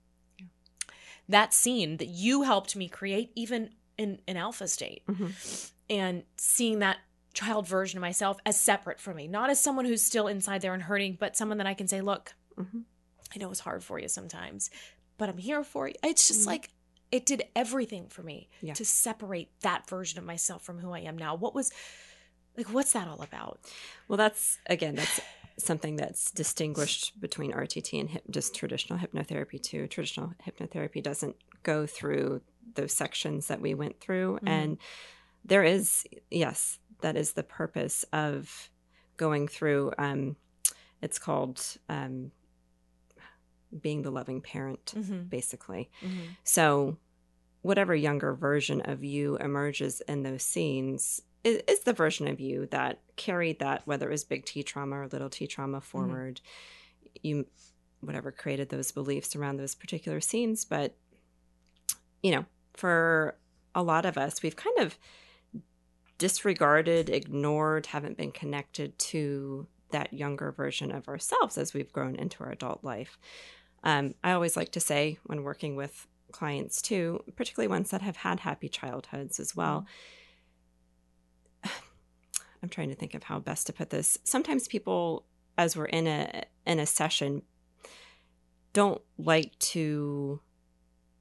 that 1.29 1.55
scene 1.55 1.97
that 1.97 2.09
you 2.09 2.43
helped 2.43 2.77
me 2.77 2.89
create 2.89 3.33
even 3.35 3.71
in 3.97 4.21
an 4.29 4.37
alpha 4.37 4.69
state 4.69 5.03
Mhm. 5.07 5.71
and 5.89 6.25
seeing 6.37 6.81
that 6.81 6.99
child 7.33 7.67
version 7.67 7.97
of 7.99 8.03
myself 8.03 8.37
as 8.45 8.61
separate 8.61 9.01
from 9.01 9.17
me 9.17 9.27
not 9.27 9.49
as 9.49 9.59
someone 9.61 9.87
who's 9.87 10.05
still 10.05 10.27
inside 10.29 10.61
there 10.61 10.75
and 10.75 10.83
hurting 10.83 11.17
but 11.19 11.37
someone 11.39 11.57
that 11.59 11.67
i 11.67 11.73
can 11.75 11.89
say 11.89 12.03
look 12.03 12.35
Mhm. 12.57 12.85
i 13.35 13.39
know 13.39 13.51
it's 13.51 13.61
hard 13.61 13.83
for 13.83 13.99
you 13.99 14.09
sometimes 14.09 14.69
but 15.19 15.29
i'm 15.29 15.39
here 15.39 15.63
for 15.65 15.89
you 15.89 15.95
it's 16.03 16.29
just 16.29 16.43
Mhm. 16.43 16.47
like 16.47 16.69
it 17.11 17.27
did 17.27 17.43
everything 17.55 18.09
for 18.09 18.23
me 18.23 18.49
Yeah. 18.61 18.75
to 18.75 18.85
separate 18.85 19.49
that 19.61 19.89
version 19.89 20.19
of 20.19 20.25
myself 20.25 20.63
from 20.63 20.79
who 20.79 20.93
i 20.93 21.01
am 21.01 21.17
now 21.17 21.35
what 21.35 21.55
was 21.55 21.71
like 22.57 22.67
what's 22.71 22.93
that 22.93 23.09
all 23.09 23.23
about 23.23 23.61
Well, 24.09 24.17
that's 24.19 24.59
again, 24.67 24.95
that's 24.95 25.21
something 25.59 25.97
that's 25.97 26.31
distinguished 26.31 27.19
between 27.21 27.53
RTT 27.53 28.01
and 28.01 28.09
hip, 28.11 28.23
just 28.31 28.55
traditional 28.55 28.99
hypnotherapy 28.99 29.63
too. 29.63 29.87
Traditional 29.87 30.33
hypnotherapy 30.47 31.03
doesn't 31.03 31.37
go 31.63 31.87
through 31.87 32.41
those 32.75 32.93
sections 32.93 33.49
that 33.49 33.61
we 33.61 33.75
went 33.75 34.01
through, 34.01 34.39
Mhm. 34.43 34.49
and 34.49 34.79
there 35.45 35.63
is 35.65 36.05
yes, 36.31 36.79
that 37.01 37.17
is 37.17 37.33
the 37.33 37.43
purpose 37.43 38.05
of 38.13 38.71
going 39.17 39.47
through. 39.49 39.93
Um, 39.99 40.37
it's 41.01 41.19
called 41.19 41.65
um, 41.89 42.33
being 43.81 44.03
the 44.03 44.11
loving 44.11 44.41
parent, 44.41 44.93
mm-hmm. 44.97 45.23
basically. 45.25 45.91
Mm-hmm. 46.03 46.33
So, 46.45 46.97
whatever 47.63 47.95
younger 47.95 48.35
version 48.35 48.81
of 48.83 49.05
you 49.05 49.37
emerges 49.37 50.01
in 50.03 50.23
those 50.25 50.43
scenes 50.43 51.23
is, 51.45 51.63
is 51.69 51.81
the 51.81 51.93
version 51.93 52.29
of 52.29 52.41
you 52.41 52.67
that 52.67 53.01
carried 53.17 53.59
that, 53.61 53.83
whether 53.87 54.09
it 54.09 54.13
was 54.13 54.25
big 54.25 54.45
T 54.45 54.63
trauma 54.63 55.01
or 55.01 55.09
little 55.09 55.31
T 55.31 55.47
trauma 55.47 55.81
forward. 55.81 56.41
You, 57.23 57.47
whatever, 58.01 58.33
created 58.33 58.69
those 58.69 58.91
beliefs 58.91 59.37
around 59.37 59.57
those 59.57 59.75
particular 59.75 60.21
scenes. 60.21 60.65
But, 60.65 60.95
you 62.23 62.33
know, 62.33 62.45
for 62.75 63.37
a 63.75 63.83
lot 63.83 64.05
of 64.05 64.19
us, 64.19 64.43
we've 64.43 64.57
kind 64.57 64.79
of 64.79 64.99
disregarded, 66.19 67.11
ignored, 67.11 67.87
haven't 67.87 68.17
been 68.17 68.33
connected 68.33 68.99
to 68.99 69.67
that 69.91 70.13
younger 70.13 70.53
version 70.53 70.91
of 70.91 71.09
ourselves 71.09 71.59
as 71.59 71.75
we've 71.75 71.93
grown 71.93 72.17
into 72.17 72.43
our 72.45 72.51
adult 72.51 72.83
life. 72.83 73.19
Um, 73.85 74.15
I 74.23 74.33
always 74.33 74.57
like 74.57 74.73
to 74.73 74.81
say 74.81 75.19
when 75.25 75.43
working 75.43 75.77
with 75.77 76.07
clients 76.31 76.81
too, 76.81 77.23
particularly 77.37 77.69
ones 77.69 77.91
that 77.91 78.03
have 78.03 78.17
had 78.17 78.41
happy 78.41 78.69
childhoods 78.69 79.39
as 79.39 79.55
well. 79.55 79.87
I'm 81.65 82.69
trying 82.71 82.89
to 82.91 82.95
think 82.95 83.15
of 83.15 83.25
how 83.25 83.39
best 83.39 83.67
to 83.67 83.73
put 83.73 83.91
this. 83.91 84.19
Sometimes 84.25 84.69
people, 84.69 85.27
as 85.59 85.77
we're 85.77 85.87
in 85.87 86.07
a 86.07 86.45
in 86.67 86.79
a 86.79 86.87
session, 86.87 87.43
don't 88.73 89.03
like 89.19 89.59
to 89.59 90.41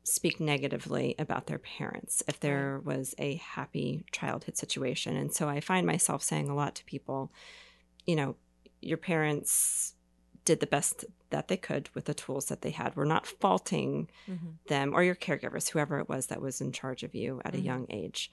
speak 0.04 0.40
negatively 0.40 1.16
about 1.20 1.48
their 1.48 1.60
parents 1.60 2.24
if 2.28 2.40
there 2.40 2.82
was 2.84 3.14
a 3.18 3.36
happy 3.36 4.04
childhood 4.12 4.58
situation. 4.58 5.16
And 5.16 5.34
so 5.34 5.48
I 5.48 5.60
find 5.60 5.86
myself 5.86 6.24
saying 6.24 6.50
a 6.50 6.56
lot 6.56 6.76
to 6.76 6.86
people, 6.86 7.32
you 8.08 8.16
know, 8.16 8.36
your 8.82 8.98
parents 8.98 9.94
did 10.46 10.60
the 10.60 10.68
best 10.68 11.06
that 11.30 11.48
they 11.48 11.58
could 11.58 11.90
with 11.94 12.06
the 12.06 12.14
tools 12.14 12.46
that 12.48 12.62
they 12.62 12.72
had. 12.72 12.96
We're 12.96 13.06
not 13.06 13.26
faulting 13.28 14.10
Mm-hmm. 14.30 14.50
them 14.68 14.94
or 14.94 15.04
your 15.04 15.16
caregivers, 15.16 15.70
whoever 15.70 16.00
it 16.00 16.10
was 16.10 16.28
that 16.28 16.42
was 16.42 16.62
in 16.62 16.72
charge 16.72 17.04
of 17.04 17.14
you 17.16 17.42
at 17.46 17.54
Mhm. 17.54 17.58
a 17.58 17.62
young 17.62 17.86
age. 17.90 18.32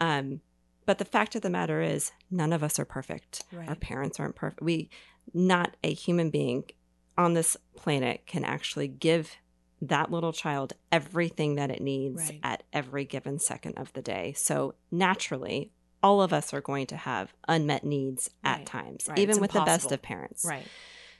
Um, 0.00 0.40
but 0.86 0.98
the 0.98 1.04
fact 1.04 1.34
of 1.34 1.42
the 1.42 1.50
matter 1.50 1.80
is, 1.80 2.12
none 2.30 2.52
of 2.52 2.62
us 2.62 2.78
are 2.78 2.84
perfect. 2.84 3.44
Right. 3.52 3.68
Our 3.68 3.74
parents 3.76 4.18
aren't 4.20 4.34
perfect. 4.36 4.62
We, 4.62 4.90
not 5.32 5.76
a 5.82 5.94
human 5.94 6.30
being 6.30 6.64
on 7.16 7.34
this 7.34 7.56
planet, 7.76 8.26
can 8.26 8.44
actually 8.44 8.88
give 8.88 9.36
that 9.80 10.10
little 10.10 10.32
child 10.32 10.72
everything 10.90 11.54
that 11.54 11.70
it 11.70 11.80
needs 11.80 12.30
Right. 12.30 12.40
at 12.42 12.62
every 12.72 13.04
given 13.04 13.38
second 13.38 13.78
of 13.78 13.92
the 13.92 14.02
day. 14.02 14.32
So 14.36 14.74
naturally, 14.90 15.70
all 16.02 16.20
of 16.20 16.32
us 16.32 16.52
are 16.52 16.60
going 16.60 16.86
to 16.88 16.96
have 16.96 17.32
unmet 17.48 17.84
needs 17.84 18.30
at 18.42 18.58
Right. 18.58 18.66
times, 18.66 19.06
Right. 19.08 19.18
even 19.18 19.30
It's 19.36 19.40
with 19.40 19.52
the 19.52 19.60
best 19.62 19.90
of 19.92 20.02
parents. 20.02 20.44
Right. 20.44 20.66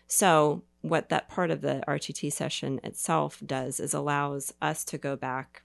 So, 0.07 0.63
what 0.83 1.09
that 1.09 1.29
part 1.29 1.51
of 1.51 1.63
the 1.63 1.83
RTT 1.89 2.31
session 2.31 2.79
itself 2.85 3.43
does 3.45 3.81
is 3.81 3.95
allows 3.95 4.53
us 4.61 4.85
to 4.85 4.99
go 4.99 5.17
back 5.17 5.63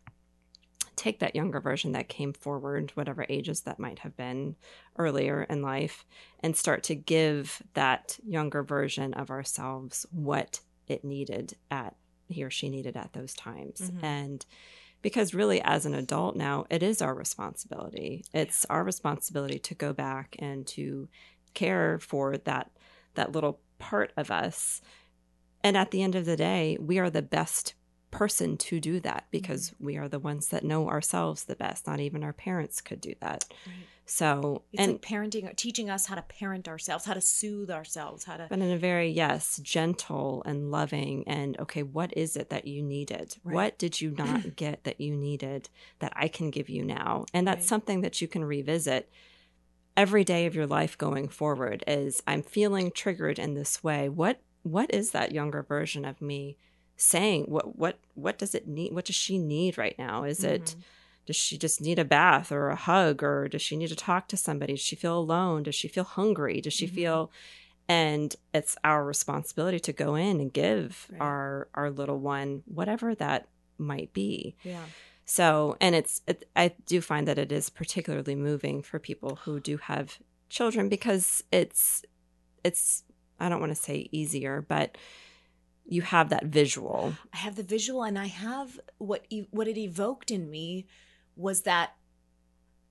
take 1.00 1.20
that 1.20 1.36
younger 1.36 1.62
version 1.62 1.94
that 1.94 2.10
came 2.10 2.34
forward, 2.34 2.92
whatever 2.94 3.26
ages 3.30 3.62
that 3.62 3.80
might 3.80 4.00
have 4.00 4.18
been 4.18 4.54
earlier 4.98 5.44
in 5.44 5.62
life, 5.62 6.06
and 6.42 6.58
start 6.58 6.84
to 6.84 6.94
give 6.94 7.64
that 7.74 8.20
younger 8.28 8.64
version 8.64 9.14
of 9.14 9.30
ourselves 9.32 10.06
what 10.12 10.60
it 10.88 11.06
needed 11.06 11.56
at 11.72 11.96
he 12.28 12.44
or 12.44 12.52
she 12.52 12.70
needed 12.70 12.96
at 12.98 13.14
those 13.14 13.34
times. 13.34 13.90
Mhm. 13.90 14.04
And 14.04 14.46
because 15.02 15.34
really, 15.34 15.62
as 15.62 15.86
an 15.86 15.96
adult 15.96 16.36
now, 16.36 16.66
it 16.70 16.84
is 16.84 17.02
our 17.02 17.16
responsibility. 17.16 18.26
It's 18.34 18.66
our 18.66 18.84
responsibility 18.84 19.58
to 19.58 19.74
go 19.74 19.94
back 19.94 20.36
and 20.38 20.68
to 20.68 21.08
care 21.54 21.98
for 22.00 22.38
that 22.38 22.72
that 23.16 23.32
little 23.32 23.62
part 23.80 24.13
of 24.15 24.30
us. 24.30 24.82
And 25.63 25.75
at 25.75 25.91
the 25.91 26.01
end 26.03 26.15
of 26.15 26.25
the 26.25 26.38
day, 26.38 26.77
we 26.80 26.99
are 26.99 27.09
the 27.09 27.21
best 27.21 27.73
person 28.11 28.57
to 28.57 28.80
do 28.80 28.99
that 29.01 29.23
mm-hmm. 29.23 29.32
because 29.32 29.73
we 29.80 29.97
are 29.97 30.07
the 30.07 30.19
ones 30.19 30.47
that 30.49 30.63
know 30.63 30.89
ourselves 30.89 31.43
the 31.45 31.55
best. 31.55 31.88
Not 31.88 31.99
even 31.99 32.23
our 32.23 32.34
parents 32.34 32.82
could 32.82 33.01
do 33.01 33.13
that. 33.21 33.45
Right. 33.65 33.75
So, 34.05 34.63
It's 34.73 34.82
and 34.82 34.93
like 34.93 35.01
parenting, 35.03 35.55
teaching 35.55 35.91
us 35.91 36.07
how 36.07 36.15
to 36.15 36.23
parent 36.23 36.67
ourselves, 36.67 37.05
how 37.05 37.13
to 37.13 37.21
soothe 37.21 37.69
ourselves, 37.69 38.23
how 38.23 38.38
to. 38.38 38.47
but 38.49 38.57
in 38.57 38.71
a 38.71 38.77
very 38.77 39.11
yes 39.11 39.59
gentle 39.61 40.41
and 40.47 40.71
loving 40.71 41.27
and 41.27 41.59
okay 41.59 41.84
what 41.84 42.11
is 42.17 42.36
it 42.36 42.49
that 42.49 42.65
you 42.65 42.82
needed 42.82 43.36
Right. 43.43 43.53
what 43.53 43.77
did 43.77 44.01
you 44.01 44.09
not 44.09 44.55
get 44.55 44.84
that 44.86 44.99
you 44.99 45.15
needed 45.15 45.69
that 45.99 46.11
i 46.15 46.27
can 46.27 46.49
give 46.49 46.69
you 46.69 46.84
now 46.84 47.25
and 47.36 47.47
that's 47.47 47.59
Right. 47.59 47.69
something 47.69 48.01
that 48.01 48.19
you 48.19 48.27
can 48.27 48.43
revisit 48.43 49.11
every 50.00 50.24
day 50.24 50.45
of 50.45 50.56
your 50.56 50.66
life 50.68 50.97
going 50.97 51.28
forward 51.28 51.84
is 51.86 52.24
i'm 52.26 52.41
feeling 52.41 52.89
triggered 52.91 53.38
in 53.38 53.54
this 53.54 53.84
way 53.84 54.08
what 54.08 54.39
what 54.64 54.89
is 54.93 55.12
that 55.12 55.32
younger 55.34 55.62
version 55.62 56.06
of 56.06 56.22
me 56.22 56.56
saying 56.95 57.43
what 57.45 57.78
what 57.78 57.97
what 58.14 58.38
does 58.38 58.54
it 58.56 58.68
need 58.68 58.93
what 58.93 59.06
does 59.06 59.16
she 59.16 59.38
need 59.38 59.78
right 59.78 59.97
now 60.00 60.24
is 60.24 60.43
it 60.43 60.76
Mhm. 60.78 60.84
does 61.26 61.36
she 61.36 61.58
just 61.58 61.80
need 61.82 62.00
a 62.00 62.06
bath 62.06 62.52
or 62.52 62.70
a 62.70 62.76
hug 62.76 63.22
or 63.24 63.47
does 63.47 63.62
she 63.62 63.76
need 63.78 63.89
to 63.89 63.95
talk 63.95 64.28
to 64.30 64.38
somebody 64.38 64.74
does 64.74 64.82
she 64.82 64.95
feel 64.95 65.18
alone 65.18 65.64
does 65.64 65.76
she 65.76 65.88
feel 65.88 66.04
hungry 66.06 66.62
does 66.62 66.74
she 66.74 66.88
Mhm. 66.88 66.95
feel 66.95 67.32
and 67.88 68.36
it's 68.54 68.78
our 68.84 69.04
responsibility 69.04 69.80
to 69.80 69.93
go 69.93 70.16
in 70.16 70.39
and 70.39 70.54
give 70.54 71.08
Right. 71.12 71.22
our 71.22 71.68
our 71.74 71.89
little 71.89 72.20
one 72.20 72.64
whatever 72.66 73.16
that 73.16 73.47
might 73.78 74.12
be 74.14 74.56
Yeah. 74.64 74.86
So 75.30 75.77
and 75.80 75.93
it's 75.95 76.21
it, 76.27 76.49
i 76.55 76.73
do 76.88 77.01
find 77.01 77.27
that 77.27 77.38
it 77.38 77.51
is 77.51 77.69
particularly 77.69 78.36
moving 78.36 78.82
for 78.82 78.97
people 78.99 79.36
who 79.43 79.59
do 79.59 79.77
have 79.77 80.17
children 80.49 80.89
because 80.89 81.43
it's 81.51 82.03
it's 82.63 83.03
i 83.39 83.47
don't 83.47 83.59
want 83.59 83.71
to 83.71 83.82
say 83.82 84.09
easier 84.11 84.61
but 84.67 84.97
you 85.86 86.01
have 86.03 86.30
that 86.30 86.45
visual 86.45 87.13
I 87.34 87.38
have 87.38 87.55
the 87.55 87.63
visual, 87.63 88.03
and 88.03 88.17
I 88.19 88.27
have 88.27 88.80
what 88.99 89.25
what 89.49 89.67
it 89.67 89.77
evoked 89.77 90.30
in 90.30 90.49
me 90.49 90.86
was 91.36 91.61
that 91.61 91.95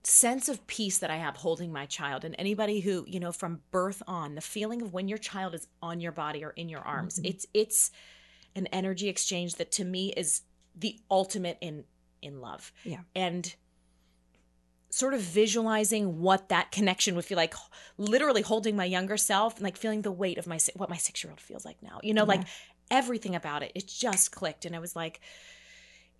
sense 0.02 0.48
of 0.48 0.66
peace 0.66 0.98
that 0.98 1.10
I 1.10 1.16
have 1.16 1.36
holding 1.36 1.72
my 1.72 1.86
child. 1.86 2.24
And 2.24 2.34
anybody 2.38 2.80
who 2.80 3.04
you 3.06 3.20
know 3.20 3.30
from 3.32 3.60
birth 3.70 4.02
on, 4.06 4.34
the 4.34 4.40
feeling 4.40 4.82
of 4.82 4.92
when 4.92 5.06
your 5.06 5.18
child 5.18 5.54
is 5.54 5.68
on 5.80 6.00
your 6.00 6.12
body 6.12 6.44
or 6.44 6.50
in 6.50 6.68
your 6.68 6.80
arms, 6.80 7.20
Mhm. 7.20 7.26
it's 7.30 7.46
it's 7.54 7.90
an 8.56 8.66
energy 8.68 9.08
exchange 9.08 9.56
that 9.56 9.70
to 9.72 9.84
me 9.84 10.12
is 10.16 10.42
the 10.74 10.98
ultimate 11.10 11.58
in 11.60 11.84
in 12.22 12.40
love. 12.40 12.72
Yeah. 12.84 13.00
and 13.14 13.54
sort 14.90 15.12
of 15.12 15.20
visualizing 15.20 16.18
what 16.20 16.48
that 16.48 16.72
connection 16.72 17.14
would 17.14 17.24
feel 17.24 17.36
like 17.36 17.54
literally 17.98 18.40
holding 18.40 18.74
my 18.74 18.86
younger 18.86 19.16
self 19.18 19.56
and 19.56 19.62
like 19.62 19.76
feeling 19.76 20.00
the 20.02 20.10
weight 20.10 20.38
of 20.38 20.46
my 20.46 20.58
what 20.76 20.88
my 20.88 20.96
6-year-old 20.96 21.40
feels 21.40 21.64
like 21.64 21.76
now 21.82 22.00
you 22.02 22.14
know 22.14 22.24
like 22.24 22.42
everything 22.90 23.34
about 23.34 23.62
it 23.62 23.70
it 23.74 23.86
just 23.86 24.32
clicked 24.32 24.64
and 24.64 24.74
i 24.74 24.78
was 24.78 24.96
like 24.96 25.20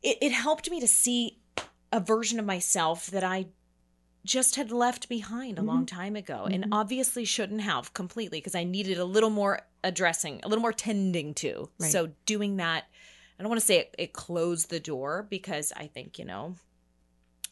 it, 0.03 0.19
it 0.21 0.33
helped 0.33 0.71
me 0.71 0.81
to 0.81 0.87
see 0.87 1.39
a 1.93 1.99
version 1.99 2.39
of 2.39 2.45
myself 2.45 3.07
that 3.07 3.25
i 3.25 3.47
just 4.27 4.57
had 4.57 4.71
left 4.71 5.09
behind 5.09 5.59
a 5.59 5.63
long 5.63 5.87
time 5.87 6.15
ago 6.15 6.45
and 6.45 6.65
Mhm. 6.65 6.69
obviously 6.71 7.25
shouldn't 7.25 7.63
have 7.63 7.95
completely 7.95 8.39
because 8.39 8.55
i 8.55 8.65
needed 8.65 8.99
a 8.99 9.05
little 9.07 9.31
more 9.31 9.63
addressing 9.83 10.41
a 10.43 10.49
little 10.49 10.61
more 10.63 10.75
tending 10.75 11.33
to 11.35 11.71
Right. 11.81 11.91
so 11.91 12.11
doing 12.27 12.59
that 12.59 12.85
i 13.39 13.43
don't 13.43 13.51
want 13.51 13.61
to 13.61 13.67
say 13.67 13.79
it, 13.79 13.95
it 13.99 14.13
closed 14.13 14.71
the 14.71 14.81
door 14.81 15.27
because 15.31 15.73
i 15.77 15.87
think 15.87 16.19
you 16.19 16.25
know 16.25 16.55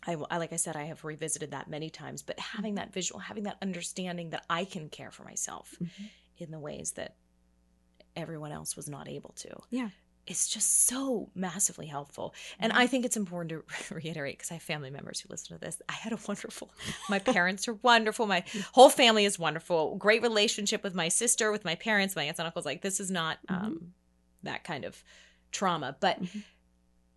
I, 0.07 0.17
I 0.31 0.37
like 0.39 0.53
i 0.53 0.57
said 0.57 0.77
i 0.77 0.85
have 0.85 1.05
revisited 1.05 1.51
that 1.53 1.69
many 1.69 1.91
times 1.91 2.23
but 2.23 2.39
having 2.39 2.75
that 2.77 2.93
visual 2.93 3.21
having 3.21 3.45
that 3.45 3.57
understanding 3.63 4.31
that 4.31 4.45
i 4.51 4.65
can 4.65 4.89
care 4.89 5.11
for 5.11 5.25
myself 5.25 5.75
Mhm. 5.83 6.09
in 6.39 6.51
the 6.51 6.59
ways 6.61 6.93
that 6.93 7.17
everyone 8.15 8.53
else 8.53 8.77
was 8.77 8.89
not 8.89 9.09
able 9.09 9.33
to 9.37 9.49
Yeah. 9.71 9.91
it's 10.27 10.49
just 10.49 10.87
so 10.87 11.31
massively 11.35 11.87
helpful. 11.87 12.35
And 12.59 12.73
i 12.73 12.87
think 12.87 13.05
it's 13.05 13.17
important 13.17 13.51
to 13.51 13.95
reiterate 13.95 14.39
because 14.39 14.51
i 14.51 14.55
have 14.55 14.63
family 14.63 14.91
members 14.91 15.21
who 15.21 15.29
listen 15.31 15.57
to 15.59 15.65
this. 15.65 15.81
I 15.89 15.93
had 15.93 16.13
a 16.13 16.19
wonderful 16.27 16.71
my 17.09 17.19
parents 17.19 17.69
are 17.69 17.75
wonderful. 17.75 18.27
My 18.27 18.43
whole 18.73 18.89
family 18.91 19.25
is 19.25 19.39
wonderful. 19.39 19.97
Great 19.97 20.23
relationship 20.23 20.83
with 20.83 20.95
my 20.95 21.09
sister 21.09 21.53
with 21.53 21.65
my 21.65 21.75
parents 21.75 22.17
my 22.17 22.25
aunts 22.25 22.39
and 22.41 22.47
uncles. 22.47 22.65
Like 22.67 22.83
this 22.83 23.01
is 23.01 23.11
not 23.11 23.39
um 23.49 23.93
that 24.43 24.65
kind 24.65 24.85
of 24.85 25.03
trauma 25.53 25.97
but 26.01 26.21
Mhm. 26.23 26.43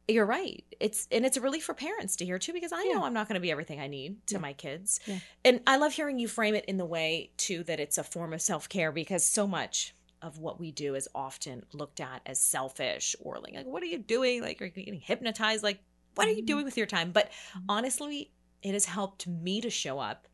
you're 0.07 0.25
right 0.25 0.63
it's 0.79 1.07
and 1.11 1.25
it's 1.25 1.37
a 1.37 1.41
relief 1.41 1.63
for 1.63 1.73
parents 1.73 2.15
to 2.15 2.25
hear 2.25 2.39
too 2.39 2.53
because 2.53 2.71
i 2.73 2.83
know 2.85 3.03
i'm 3.03 3.13
not 3.13 3.27
going 3.27 3.35
to 3.35 3.39
be 3.39 3.51
everything 3.51 3.79
i 3.79 3.87
need 3.87 4.25
to 4.27 4.35
Yeah. 4.35 4.39
my 4.39 4.53
kids 4.53 4.99
Yeah. 5.05 5.19
and 5.45 5.61
i 5.67 5.77
love 5.77 5.93
hearing 5.93 6.17
you 6.19 6.27
frame 6.27 6.55
it 6.55 6.65
in 6.65 6.77
the 6.77 6.85
way 6.85 7.31
too 7.37 7.63
that 7.65 7.79
it's 7.79 7.97
a 7.97 8.03
form 8.03 8.33
of 8.33 8.41
self-care 8.41 8.91
because 8.91 9.23
so 9.25 9.45
much 9.45 9.93
of 10.21 10.39
what 10.39 10.59
we 10.59 10.71
do 10.71 10.95
is 10.95 11.07
often 11.13 11.63
looked 11.73 11.99
at 12.01 12.21
as 12.25 12.41
selfish 12.41 13.15
or 13.21 13.39
like, 13.39 13.53
like 13.53 13.65
what 13.65 13.83
are 13.83 13.87
you 13.87 13.99
doing 13.99 14.41
like 14.41 14.59
you're 14.59 14.67
you 14.69 14.83
getting 14.83 14.99
hypnotized 14.99 15.63
like 15.63 15.79
what 16.15 16.27
are 16.27 16.31
you 16.31 16.43
Mhm. 16.43 16.47
doing 16.47 16.65
with 16.65 16.75
your 16.77 16.87
time 16.87 17.11
but 17.11 17.31
Mhm. 17.53 17.63
honestly 17.69 18.31
it 18.61 18.73
has 18.73 18.85
helped 18.85 19.27
me 19.27 19.61
to 19.61 19.69
show 19.69 19.99
up 19.99 20.27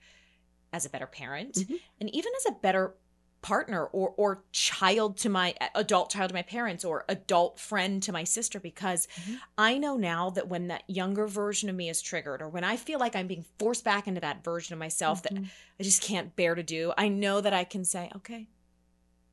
as 0.74 0.86
a 0.86 0.90
better 0.90 1.06
parent 1.08 1.54
Mhm. 1.56 1.80
and 2.00 2.10
even 2.16 2.32
as 2.38 2.46
a 2.48 2.52
better 2.54 2.96
partner 3.46 3.86
or 3.86 4.12
or 4.18 4.44
child 4.52 5.18
to 5.18 5.30
my 5.30 5.54
adult 5.76 6.10
child 6.10 6.30
to 6.30 6.34
my 6.34 6.42
parents 6.42 6.84
or 6.84 7.06
adult 7.08 7.60
friend 7.60 8.02
to 8.02 8.12
my 8.12 8.24
sister 8.24 8.60
because 8.60 9.08
Mhm. 9.22 9.38
I 9.56 9.78
know 9.78 9.98
now 9.98 10.32
that 10.32 10.48
when 10.48 10.70
that 10.70 10.82
younger 10.88 11.28
version 11.28 11.70
of 11.70 11.76
me 11.76 11.88
is 11.88 12.02
triggered 12.02 12.42
or 12.42 12.50
when 12.50 12.64
I 12.64 12.76
feel 12.76 12.98
like 12.98 13.16
I'm 13.16 13.28
being 13.28 13.46
forced 13.60 13.84
back 13.84 14.08
into 14.08 14.20
that 14.22 14.44
version 14.44 14.74
of 14.74 14.80
myself 14.80 15.22
that 15.22 15.36
Mhm. 15.36 15.48
I 15.80 15.84
just 15.84 16.02
can't 16.02 16.36
bear 16.36 16.56
to 16.56 16.64
do, 16.64 16.92
I 16.98 17.08
know 17.08 17.40
that 17.40 17.54
I 17.54 17.66
can 17.66 17.86
say, 17.86 18.10
okay, 18.16 18.48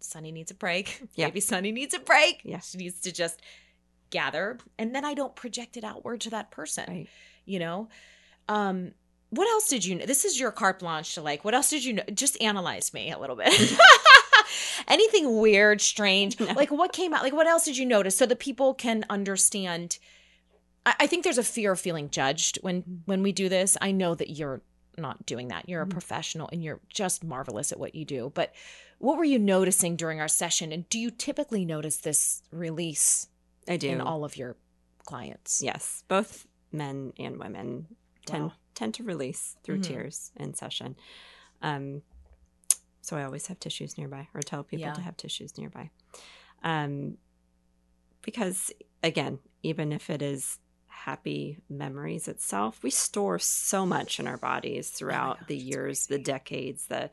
Sunny 0.00 0.30
needs 0.30 0.50
a 0.50 0.54
break. 0.54 1.00
Yeah. 1.14 1.26
Maybe 1.28 1.40
Sunny 1.40 1.72
needs 1.72 1.94
a 1.94 1.98
break. 1.98 2.42
Yeah. 2.44 2.60
She 2.60 2.76
needs 2.76 3.00
to 3.00 3.12
just 3.12 3.40
gather. 4.10 4.58
And 4.78 4.94
then 4.94 5.06
I 5.06 5.14
don't 5.14 5.34
project 5.34 5.78
it 5.78 5.84
outward 5.84 6.20
to 6.22 6.30
that 6.30 6.50
person. 6.50 6.84
Right. 6.86 7.08
You 7.46 7.60
know? 7.60 7.88
Um, 8.46 8.92
what 9.34 9.48
else 9.48 9.68
did 9.68 9.84
you 9.84 9.94
know? 9.96 10.06
This 10.06 10.24
is 10.24 10.38
your 10.38 10.50
carte 10.52 10.78
blanche 10.80 11.14
to 11.14 11.22
like, 11.22 11.44
what 11.44 11.54
else 11.54 11.70
did 11.70 11.84
you 11.84 11.94
know? 11.94 12.02
Just 12.14 12.40
analyze 12.40 12.92
me 12.94 13.10
a 13.10 13.18
little 13.18 13.36
bit. 13.36 13.52
Anything 14.88 15.38
weird, 15.38 15.80
strange? 15.80 16.38
No. 16.38 16.46
Like 16.56 16.70
what 16.70 16.92
came 16.92 17.14
out? 17.14 17.22
Like 17.22 17.32
what 17.32 17.46
else 17.46 17.64
did 17.64 17.76
you 17.78 17.86
notice 17.86 18.16
so 18.16 18.26
that 18.26 18.38
people 18.38 18.74
can 18.74 19.04
understand? 19.08 19.98
I, 20.84 20.94
I 21.00 21.06
think 21.06 21.24
there's 21.24 21.38
a 21.38 21.42
fear 21.44 21.72
of 21.72 21.80
feeling 21.80 22.10
judged 22.10 22.58
when 22.62 23.02
when 23.06 23.22
we 23.22 23.32
do 23.32 23.48
this. 23.48 23.76
I 23.80 23.90
know 23.92 24.14
that 24.14 24.30
you're 24.30 24.60
not 24.98 25.24
doing 25.24 25.48
that. 25.48 25.68
You're 25.68 25.82
a 25.82 25.86
Mhm. 25.86 25.90
professional 25.90 26.48
and 26.52 26.62
you're 26.62 26.80
just 26.92 27.24
marvelous 27.24 27.72
at 27.72 27.80
what 27.80 27.94
you 27.94 28.04
do. 28.04 28.30
But 28.34 28.52
what 28.98 29.16
were 29.16 29.24
you 29.24 29.38
noticing 29.38 29.96
during 29.96 30.20
our 30.20 30.28
session? 30.28 30.70
And 30.72 30.86
do 30.90 30.98
you 30.98 31.10
typically 31.10 31.64
notice 31.64 31.96
this 31.96 32.42
release 32.52 33.28
I 33.66 33.78
do. 33.78 33.88
in 33.88 34.00
all 34.02 34.24
of 34.24 34.36
your 34.36 34.56
clients? 35.06 35.62
Yes, 35.62 36.04
both 36.08 36.46
men 36.70 37.12
and 37.18 37.38
women 37.38 37.86
tend 38.26 38.44
Wow. 38.44 38.52
Tend 38.74 38.94
to 38.94 39.02
release 39.02 39.56
through 39.62 39.78
Mhm. 39.78 39.82
tears 39.82 40.32
in 40.36 40.54
session. 40.54 40.96
Um, 41.60 42.02
so 43.00 43.16
I 43.16 43.24
always 43.24 43.46
have 43.48 43.58
tissues 43.58 43.98
nearby, 43.98 44.28
or 44.34 44.40
tell 44.40 44.62
people 44.62 44.86
Yeah. 44.86 44.92
to 44.92 45.00
have 45.00 45.16
tissues 45.16 45.58
nearby, 45.58 45.90
um, 46.62 47.18
because 48.22 48.70
again, 49.02 49.40
even 49.62 49.92
if 49.92 50.08
it 50.08 50.22
is 50.22 50.58
happy 50.86 51.58
memories 51.68 52.28
itself, 52.28 52.82
we 52.82 52.90
store 52.90 53.38
so 53.38 53.84
much 53.84 54.20
in 54.20 54.28
our 54.28 54.36
bodies 54.36 54.90
throughout 54.90 55.38
gosh, 55.40 55.48
the 55.48 55.56
years, 55.56 56.06
the 56.06 56.18
decades, 56.18 56.86
the 56.86 57.10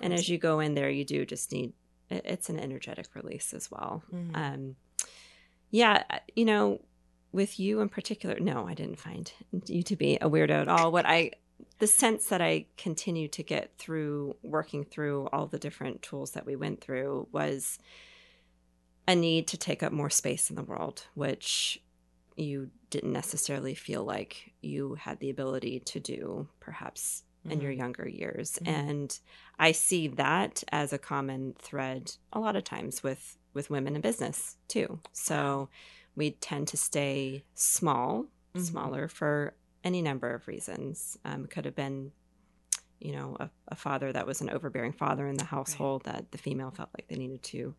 and 0.00 0.12
as 0.12 0.28
you 0.28 0.38
go 0.38 0.60
in 0.60 0.74
there, 0.74 0.90
you 0.90 1.04
do 1.04 1.24
just 1.26 1.52
need 1.52 1.72
it's 2.08 2.48
an 2.48 2.58
energetic 2.58 3.14
release 3.14 3.52
as 3.52 3.70
well. 3.70 4.02
Mhm. 4.12 4.36
Um, 4.36 4.76
yeah, 5.70 6.04
you 6.34 6.44
know, 6.44 6.80
with 7.32 7.58
you 7.60 7.80
in 7.80 7.88
particular, 7.88 8.38
no, 8.40 8.66
I 8.66 8.74
didn't 8.74 8.98
find 8.98 9.30
you 9.66 9.82
to 9.82 9.96
be 9.96 10.16
a 10.16 10.28
weirdo 10.28 10.50
at 10.62 10.68
all. 10.68 10.90
What 10.92 11.06
I, 11.06 11.32
the 11.78 11.86
sense 11.86 12.26
that 12.26 12.40
I 12.40 12.66
continue 12.76 13.28
to 13.28 13.42
get 13.42 13.76
through 13.78 14.36
working 14.42 14.84
through 14.84 15.28
all 15.32 15.46
the 15.46 15.58
different 15.58 16.02
tools 16.02 16.32
that 16.32 16.46
we 16.46 16.56
went 16.56 16.80
through 16.80 17.28
was 17.32 17.78
a 19.08 19.14
need 19.14 19.46
to 19.48 19.56
take 19.56 19.82
up 19.82 19.92
more 19.92 20.10
space 20.10 20.50
in 20.50 20.56
the 20.56 20.62
world, 20.62 21.06
which 21.14 21.80
you 22.36 22.70
didn't 22.90 23.12
necessarily 23.12 23.74
feel 23.74 24.04
like 24.04 24.52
you 24.62 24.94
had 24.94 25.18
the 25.20 25.30
ability 25.30 25.80
to 25.80 26.00
do, 26.00 26.48
perhaps 26.60 27.22
in 27.48 27.60
your 27.60 27.72
Mhm. 27.72 27.76
younger 27.78 28.08
years 28.08 28.58
Mhm. 28.60 28.68
and 28.68 29.20
i 29.60 29.70
see 29.70 30.08
that 30.08 30.64
as 30.72 30.92
a 30.92 30.98
common 30.98 31.54
thread 31.62 32.10
a 32.32 32.40
lot 32.40 32.56
of 32.56 32.64
times 32.64 33.04
with 33.04 33.38
with 33.54 33.70
women 33.70 33.94
in 33.94 34.00
business 34.02 34.56
too 34.66 34.98
so 35.12 35.68
we 36.16 36.32
tend 36.32 36.68
to 36.68 36.76
stay 36.76 37.44
small 37.54 38.26
Mhm. 38.54 38.60
smaller 38.62 39.08
for 39.08 39.54
any 39.84 40.00
number 40.02 40.32
of 40.34 40.48
reasons. 40.48 41.18
Um, 41.24 41.44
it 41.44 41.50
could 41.50 41.64
have 41.66 41.76
been, 41.76 42.10
you 43.00 43.12
know, 43.12 43.36
a, 43.38 43.50
a 43.68 43.76
father 43.76 44.10
that 44.12 44.26
was 44.26 44.40
an 44.40 44.48
overbearing 44.50 44.92
father 44.92 45.28
in 45.28 45.36
the 45.36 45.44
household 45.44 46.04
that 46.04 46.32
the 46.32 46.38
female 46.38 46.70
felt 46.70 46.88
like 46.98 47.06
they 47.08 47.16
needed 47.16 47.42
to, 47.44 47.74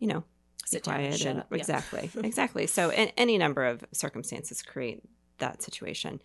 you 0.00 0.06
know, 0.08 0.24
Sit 0.66 0.86
and 0.88 0.96
quiet. 0.96 1.24
and-. 1.24 1.44
Yeah. 1.50 1.56
Exactly, 1.56 2.10
exactly. 2.24 2.66
So, 2.66 2.90
a- 2.90 3.14
any 3.18 3.38
number 3.38 3.64
of 3.64 3.84
circumstances 3.92 4.62
create 4.62 5.02
that 5.38 5.62
situation. 5.62 6.20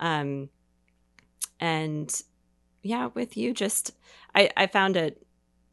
Um, 0.00 0.50
and 1.60 2.22
yeah, 2.82 3.08
with 3.14 3.36
you, 3.36 3.54
just 3.54 3.92
I, 4.34 4.50
I 4.56 4.66
found 4.66 4.96
it 4.96 5.24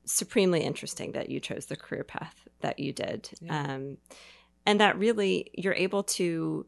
supremely 0.05 0.61
interesting 0.61 1.11
that 1.13 1.29
you 1.29 1.39
chose 1.39 1.65
the 1.65 1.75
career 1.75 2.03
path 2.03 2.47
that 2.61 2.79
you 2.79 2.93
did. 2.93 3.29
Yeah. 3.41 3.73
Um, 3.75 3.97
and 4.65 4.79
that 4.79 4.97
really 4.97 5.51
you're 5.53 5.73
able 5.73 6.03
to 6.03 6.65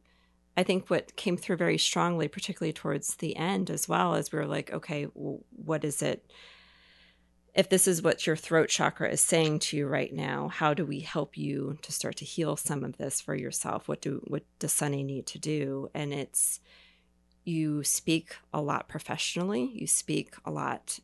I 0.55 0.63
think 0.63 0.89
what 0.89 1.15
came 1.15 1.37
through 1.37 1.57
very 1.57 1.77
strongly, 1.77 2.27
particularly 2.27 2.73
towards 2.73 3.15
the 3.17 3.35
end 3.35 3.69
as 3.69 3.87
well, 3.87 4.15
is 4.15 4.31
we 4.31 4.39
were 4.39 4.47
like, 4.47 4.73
okay, 4.73 5.05
well, 5.13 5.41
what 5.51 5.83
is 5.83 6.01
it? 6.01 6.25
If 7.53 7.69
this 7.69 7.87
is 7.87 8.01
what 8.01 8.25
your 8.25 8.35
throat 8.35 8.69
chakra 8.69 9.09
is 9.11 9.21
saying 9.21 9.59
to 9.59 9.77
you 9.77 9.87
right 9.87 10.11
now, 10.13 10.47
how 10.47 10.73
do 10.73 10.83
we 10.83 11.01
help 11.01 11.37
you 11.37 11.77
to 11.83 11.91
start 11.91 12.15
to 12.17 12.25
heal 12.25 12.55
some 12.55 12.83
of 12.83 12.97
this 12.97 13.21
for 13.21 13.35
yourself? 13.35 13.87
What 13.87 14.01
do 14.01 14.21
what 14.27 14.43
does 14.57 14.71
Sunny 14.71 15.03
need 15.03 15.27
to 15.27 15.39
do? 15.39 15.89
And 15.93 16.11
it's 16.13 16.59
you 17.45 17.83
speak 17.83 18.35
a 18.51 18.61
lot 18.61 18.89
professionally. 18.89 19.71
You 19.73 19.87
speak 19.87 20.35
a 20.43 20.51
lot. 20.51 20.99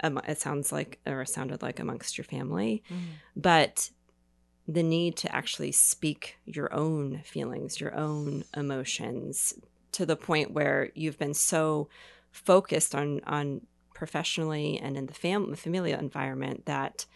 Um, 0.00 0.20
it 0.28 0.38
sounds 0.38 0.72
like, 0.72 1.00
or 1.06 1.24
sounded 1.24 1.60
like, 1.62 1.80
amongst 1.80 2.18
your 2.18 2.24
family 2.24 2.82
Mhm. 2.90 2.96
but 3.34 3.90
the 4.68 4.82
need 4.82 5.16
to 5.16 5.34
actually 5.34 5.72
speak 5.72 6.36
your 6.44 6.72
own 6.72 7.20
feelings, 7.24 7.80
your 7.80 7.94
own 7.94 8.44
emotions 8.56 9.54
to 9.92 10.04
the 10.04 10.16
point 10.16 10.50
where 10.50 10.90
you've 10.94 11.18
been 11.18 11.34
so 11.34 11.88
focused 12.32 12.94
on 12.94 13.20
on 13.26 13.62
professionally 13.94 14.78
and 14.78 14.96
in 14.96 15.06
the 15.06 15.14
family 15.14 15.56
familial 15.56 15.98
environment 15.98 16.66
that 16.66 17.06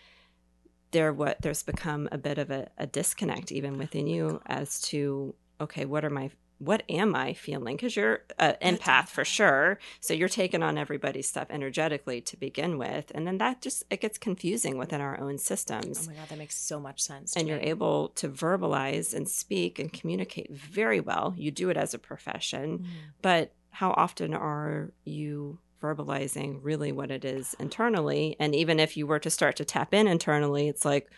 there 0.93 1.13
what 1.13 1.37
there's 1.43 1.63
become 1.63 2.09
a 2.11 2.17
bit 2.17 2.39
of 2.39 2.51
a, 2.51 2.69
a 2.79 2.87
disconnect 2.87 3.53
even 3.53 3.77
within 3.77 4.07
you 4.07 4.41
as 4.47 4.81
to 4.81 5.35
okay 5.61 5.85
what 5.85 6.07
are 6.07 6.11
my 6.11 6.31
what 6.61 6.83
am 6.89 7.15
i 7.17 7.33
feeling 7.33 7.75
because 7.75 7.97
you're 7.97 8.21
an 8.39 8.55
empath 8.63 9.09
for 9.09 9.25
sure 9.25 9.79
so 9.99 10.13
you're 10.15 10.29
taking 10.29 10.63
on 10.63 10.77
everybody's 10.79 11.27
stuff 11.27 11.49
energetically 11.51 12.21
to 12.21 12.37
begin 12.37 12.77
with 12.79 13.11
and 13.15 13.27
then 13.27 13.39
that 13.39 13.61
just 13.63 13.83
it 13.91 14.01
gets 14.01 14.19
confusing 14.19 14.77
within 14.79 15.01
our 15.01 15.19
own 15.19 15.39
systems 15.39 16.07
Oh 16.07 16.11
my 16.13 16.17
god, 16.19 16.29
that 16.29 16.39
makes 16.39 16.57
so 16.59 16.79
much 16.79 17.01
sense. 17.03 17.35
and 17.35 17.47
to 17.47 17.51
you're 17.51 17.61
able 17.61 18.11
to 18.11 18.29
verbalize 18.29 19.15
and 19.15 19.27
speak 19.29 19.79
and 19.79 19.93
communicate 19.93 20.51
very 20.55 21.01
well. 21.01 21.35
You 21.37 21.51
do 21.51 21.71
it 21.71 21.77
as 21.79 21.95
a 21.95 21.99
profession, 21.99 22.79
Mhm. 22.81 22.87
but 23.23 23.53
how 23.71 23.93
often 23.93 24.35
are 24.35 24.93
you 25.05 25.59
verbalizing 25.83 26.59
really 26.63 26.93
what 26.93 27.11
it 27.11 27.25
is 27.25 27.55
internally? 27.59 28.37
And 28.39 28.55
even 28.55 28.79
if 28.79 28.97
you 28.99 29.07
were 29.07 29.19
to 29.21 29.31
start 29.31 29.57
to 29.57 29.65
tap 29.65 29.95
in 29.95 30.07
internally, 30.07 30.69
it's 30.69 30.85
like, 30.85 31.11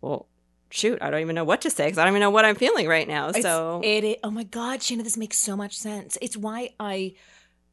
well, 0.00 0.26
shoot, 0.70 0.98
I 1.02 1.10
don't 1.10 1.20
even 1.20 1.34
know 1.34 1.44
what 1.44 1.60
to 1.62 1.70
say 1.70 1.86
because 1.86 1.98
I 1.98 2.04
don't 2.04 2.12
even 2.12 2.20
know 2.20 2.30
what 2.30 2.44
I'm 2.44 2.54
feeling 2.56 2.86
right 2.88 3.06
now. 3.08 3.28
It's- 3.28 3.42
so, 3.42 3.80
it, 3.84 4.04
it 4.04 4.20
oh 4.24 4.30
my 4.30 4.44
god 4.44 4.82
Shanna 4.82 5.02
this 5.02 5.16
makes 5.16 5.36
so 5.36 5.56
much 5.56 5.76
sense 5.76 6.16
it's 6.22 6.36
why 6.36 6.70
i 6.80 7.14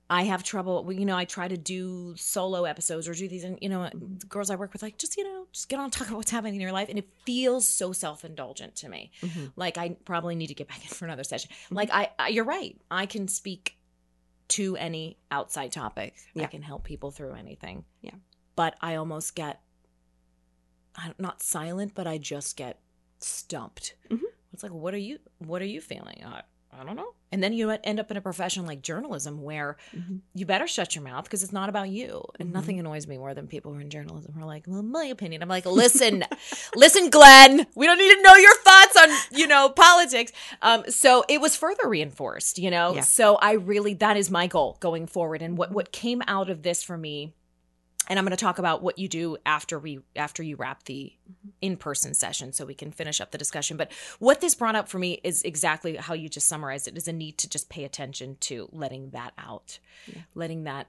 i 0.09 0.23
have 0.23 0.41
trouble 0.41 0.91
you 0.91 1.05
know 1.05 1.17
i 1.17 1.25
try 1.25 1.47
to 1.49 1.57
do 1.57 2.13
solo 2.15 2.63
episodes 2.63 3.07
or 3.09 3.13
do 3.13 3.27
these 3.27 3.43
and 3.43 3.57
you 3.61 3.67
know 3.69 3.89
the 3.93 4.25
girls 4.27 4.49
i 4.49 4.55
work 4.55 4.71
with 4.71 4.81
like 4.81 4.97
just 4.97 5.17
you 5.17 5.23
know 5.25 5.45
just 5.51 5.67
get 5.67 5.79
on 5.79 5.91
talk 5.91 6.07
about 6.07 6.15
what's 6.17 6.31
happening 6.31 6.55
in 6.55 6.61
your 6.61 6.71
life 6.71 6.87
and 6.89 6.97
it 6.97 7.07
feels 7.25 7.67
so 7.67 7.91
self-indulgent 7.91 8.73
to 8.75 8.87
me 8.87 9.11
Mhm. 9.21 9.51
like 9.57 9.77
i 9.77 9.89
probably 10.05 10.35
need 10.35 10.47
to 10.47 10.53
get 10.53 10.67
back 10.69 10.81
in 10.81 10.87
for 10.89 11.03
another 11.05 11.25
session 11.25 11.49
Mm-hmm. 11.65 11.75
like 11.75 11.89
I, 11.91 12.09
I 12.17 12.27
you're 12.29 12.45
right 12.45 12.79
i 12.89 13.05
can 13.05 13.27
speak 13.27 13.75
to 14.49 14.77
any 14.77 15.17
outside 15.29 15.73
topic 15.73 16.15
Yeah. 16.33 16.43
i 16.43 16.47
can 16.47 16.61
help 16.61 16.85
people 16.85 17.11
through 17.11 17.33
anything 17.33 17.83
Yeah. 18.01 18.11
but 18.55 18.75
i 18.81 18.95
almost 18.95 19.35
get 19.35 19.59
I'm 20.95 21.13
not 21.19 21.41
silent 21.41 21.93
but 21.95 22.07
i 22.07 22.17
just 22.17 22.55
get 22.57 22.79
stumped 23.19 23.95
Mhm. 24.09 24.21
it's 24.53 24.63
like 24.63 24.71
what 24.73 24.93
are 24.93 24.97
you 24.99 25.19
what 25.39 25.61
are 25.61 25.65
you 25.65 25.81
feeling 25.81 26.23
I, 26.25 26.41
I 26.71 26.83
don't 26.83 26.95
know 26.95 27.13
and 27.31 27.43
then 27.43 27.51
you 27.51 27.69
end 27.71 27.99
up 27.99 28.09
in 28.11 28.15
a 28.17 28.21
profession 28.21 28.65
like 28.65 28.81
journalism 28.81 29.41
where 29.41 29.77
Mhm. 29.95 30.19
you 30.33 30.45
better 30.45 30.67
shut 30.67 30.95
your 30.95 31.03
mouth 31.03 31.23
because 31.23 31.41
it's 31.43 31.51
not 31.51 31.67
about 31.69 31.89
you 31.89 32.23
and 32.39 32.49
Mhm. 32.49 32.53
nothing 32.53 32.79
annoys 32.79 33.07
me 33.07 33.17
more 33.17 33.33
than 33.33 33.47
people 33.47 33.71
who 33.71 33.79
are 33.79 33.81
in 33.81 33.89
journalism 33.89 34.33
who 34.33 34.41
are 34.41 34.45
like 34.45 34.65
well 34.67 34.83
my 34.83 35.05
opinion 35.05 35.41
i'm 35.41 35.49
like 35.49 35.65
listen 35.65 36.23
listen 36.75 37.09
glenn 37.09 37.65
we 37.75 37.85
don't 37.87 37.97
need 37.97 38.13
to 38.15 38.21
know 38.21 38.35
your 38.35 38.55
thoughts 38.57 38.95
on 38.97 39.09
you 39.39 39.47
know 39.47 39.69
politics 39.69 40.31
um 40.61 40.83
so 40.89 41.23
it 41.27 41.41
was 41.41 41.55
further 41.55 41.87
reinforced 41.89 42.59
you 42.59 42.69
know 42.69 42.93
Yeah. 42.95 43.01
so 43.01 43.35
i 43.37 43.53
really 43.53 43.93
that 43.95 44.15
is 44.15 44.29
my 44.29 44.45
goal 44.47 44.77
going 44.79 45.07
forward 45.07 45.41
and 45.41 45.57
what 45.57 45.71
what 45.71 45.91
came 45.91 46.21
out 46.27 46.49
of 46.49 46.61
this 46.61 46.83
for 46.83 46.97
me 46.97 47.33
and 48.07 48.17
i'm 48.19 48.25
going 48.25 48.31
to 48.35 48.37
talk 48.37 48.59
about 48.59 48.81
what 48.81 48.97
you 48.97 49.07
do 49.07 49.37
after 49.45 49.77
we 49.79 49.99
after 50.15 50.41
you 50.43 50.55
wrap 50.55 50.83
the 50.83 51.13
in-person 51.61 52.13
session 52.13 52.51
so 52.53 52.65
we 52.65 52.73
can 52.73 52.91
finish 52.91 53.19
up 53.21 53.31
the 53.31 53.37
discussion 53.37 53.77
but 53.77 53.91
what 54.19 54.41
this 54.41 54.55
brought 54.55 54.75
up 54.75 54.87
for 54.87 54.99
me 54.99 55.19
is 55.23 55.41
exactly 55.43 55.95
how 55.95 56.13
you 56.13 56.29
just 56.29 56.47
summarized 56.47 56.87
it 56.87 56.97
is 56.97 57.07
a 57.07 57.13
need 57.13 57.37
to 57.37 57.49
just 57.49 57.69
pay 57.69 57.83
attention 57.83 58.37
to 58.39 58.69
letting 58.71 59.09
that 59.11 59.31
out 59.37 59.79
Yeah. 60.07 60.21
letting 60.35 60.63
that 60.65 60.87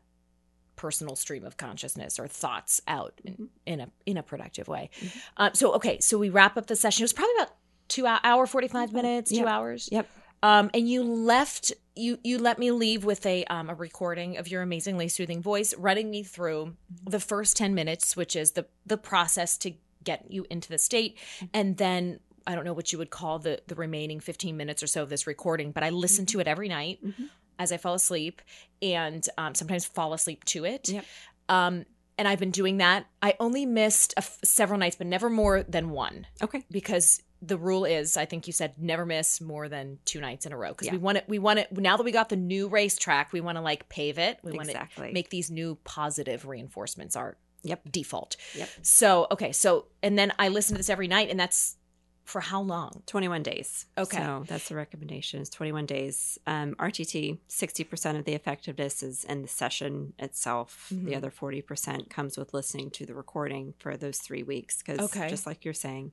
personal 0.76 1.16
stream 1.16 1.44
of 1.44 1.56
consciousness 1.56 2.18
or 2.20 2.28
thoughts 2.28 2.80
out 2.86 3.14
in, 3.24 3.48
in 3.66 3.80
a 3.80 3.88
in 4.06 4.16
a 4.16 4.22
productive 4.22 4.68
way 4.68 4.90
Mhm. 5.00 5.16
um, 5.36 5.50
so 5.54 5.72
okay 5.72 5.98
so 6.00 6.18
we 6.18 6.28
wrap 6.30 6.56
up 6.56 6.66
the 6.66 6.76
session 6.76 7.02
it 7.02 7.04
was 7.04 7.12
probably 7.12 7.34
about 7.38 7.50
two 7.88 8.06
hou- 8.06 8.18
hour 8.22 8.46
45 8.46 8.92
minutes 8.92 9.30
two 9.30 9.38
Yep. 9.38 9.46
hours 9.46 9.88
Yep. 9.90 10.08
um, 10.44 10.70
and 10.74 10.88
you 10.88 11.02
left 11.02 11.72
you 11.98 12.18
you 12.24 12.38
let 12.38 12.58
me 12.58 12.70
leave 12.70 13.04
with 13.04 13.26
a 13.26 13.44
um, 13.46 13.68
a 13.68 13.74
recording 13.74 14.36
of 14.38 14.48
your 14.48 14.62
amazingly 14.62 15.08
soothing 15.08 15.42
voice 15.42 15.74
running 15.76 16.10
me 16.10 16.22
through 16.22 16.76
the 17.04 17.20
first 17.20 17.56
10 17.56 17.74
minutes 17.74 18.16
which 18.16 18.34
is 18.36 18.52
the 18.52 18.66
the 18.86 18.96
process 18.96 19.56
to 19.58 19.72
get 20.04 20.24
you 20.30 20.46
into 20.48 20.68
the 20.68 20.78
state. 20.78 21.18
And 21.52 21.76
then 21.76 22.20
I 22.46 22.54
don't 22.54 22.64
know 22.64 22.72
what 22.72 22.92
you 22.92 22.98
would 22.98 23.10
call 23.10 23.38
the 23.38 23.60
the 23.66 23.74
remaining 23.74 24.20
15 24.20 24.56
minutes 24.56 24.82
or 24.82 24.86
so 24.86 25.02
of 25.02 25.10
this 25.10 25.26
recording 25.26 25.72
but 25.72 25.82
I 25.82 25.90
listen 25.90 26.24
to 26.26 26.40
it 26.40 26.46
every 26.48 26.68
night 26.68 27.04
Mhm. 27.04 27.28
as 27.58 27.72
I 27.72 27.76
fall 27.76 27.94
asleep 27.94 28.40
and 28.80 29.28
um, 29.36 29.54
sometimes 29.54 29.84
fall 29.84 30.12
asleep 30.14 30.44
to 30.44 30.64
it. 30.64 30.88
Yep. 30.88 31.04
um, 31.48 31.84
and 32.16 32.26
I've 32.26 32.40
been 32.40 32.50
doing 32.50 32.78
that. 32.78 33.06
I 33.22 33.34
only 33.38 33.64
missed 33.64 34.12
a 34.16 34.20
f- 34.20 34.38
several 34.44 34.78
nights 34.78 34.96
but 34.96 35.06
never 35.06 35.30
more 35.30 35.62
than 35.62 35.90
one. 35.90 36.26
Okay. 36.42 36.64
because 36.70 37.22
the 37.40 37.56
rule 37.56 37.84
is 37.84 38.16
I 38.16 38.24
think 38.24 38.46
you 38.46 38.52
said 38.52 38.74
never 38.78 39.06
miss 39.06 39.40
more 39.40 39.68
than 39.68 39.98
two 40.04 40.20
nights 40.20 40.44
in 40.46 40.52
a 40.52 40.56
row 40.56 40.70
because 40.70 40.86
Yeah. 40.86 40.92
we 40.92 40.98
want 40.98 41.18
it 41.18 41.24
we 41.28 41.38
want 41.38 41.58
it 41.60 41.70
now 41.72 41.96
that 41.96 42.02
we 42.02 42.10
got 42.12 42.28
the 42.28 42.36
new 42.36 42.68
racetrack 42.68 43.32
we 43.32 43.40
want 43.40 43.56
to 43.56 43.62
like 43.62 43.88
pave 43.88 44.18
it 44.18 44.38
we 44.42 44.52
want 44.52 44.68
Exactly. 44.68 45.08
to 45.08 45.12
make 45.12 45.30
these 45.30 45.50
new 45.50 45.76
positive 45.84 46.46
reinforcements 46.46 47.14
our 47.16 47.36
Yep. 47.62 47.90
default 47.92 48.36
Yep. 48.54 48.68
so 48.82 49.26
okay 49.30 49.52
so 49.52 49.86
and 50.02 50.18
then 50.18 50.32
I 50.38 50.48
listen 50.48 50.74
to 50.74 50.78
this 50.78 50.90
every 50.90 51.08
night 51.08 51.30
and 51.30 51.38
that's 51.38 51.76
for 52.24 52.40
how 52.42 52.60
long 52.60 53.02
21 53.06 53.42
days. 53.42 53.86
Okay. 53.96 54.18
So 54.18 54.44
that's 54.46 54.68
the 54.68 54.74
recommendation 54.76 55.40
is 55.40 55.48
21 55.48 55.86
days. 55.86 56.38
Um, 56.46 56.74
RTT, 56.78 57.38
60% 57.48 58.18
of 58.18 58.26
the 58.26 58.34
effectiveness 58.34 59.02
is 59.02 59.24
in 59.24 59.40
the 59.40 59.48
session 59.48 60.12
itself. 60.18 60.90
Mhm. 60.92 61.06
The 61.06 61.14
other 61.16 61.30
40% 61.30 62.10
comes 62.10 62.36
with 62.36 62.52
listening 62.52 62.90
to 62.90 63.06
the 63.06 63.14
recording 63.14 63.72
for 63.78 63.96
those 63.96 64.18
three 64.18 64.42
weeks. 64.42 64.82
Because 64.82 64.98
Okay. 64.98 65.26
just 65.30 65.46
like 65.46 65.64
you're 65.64 65.72
saying, 65.72 66.12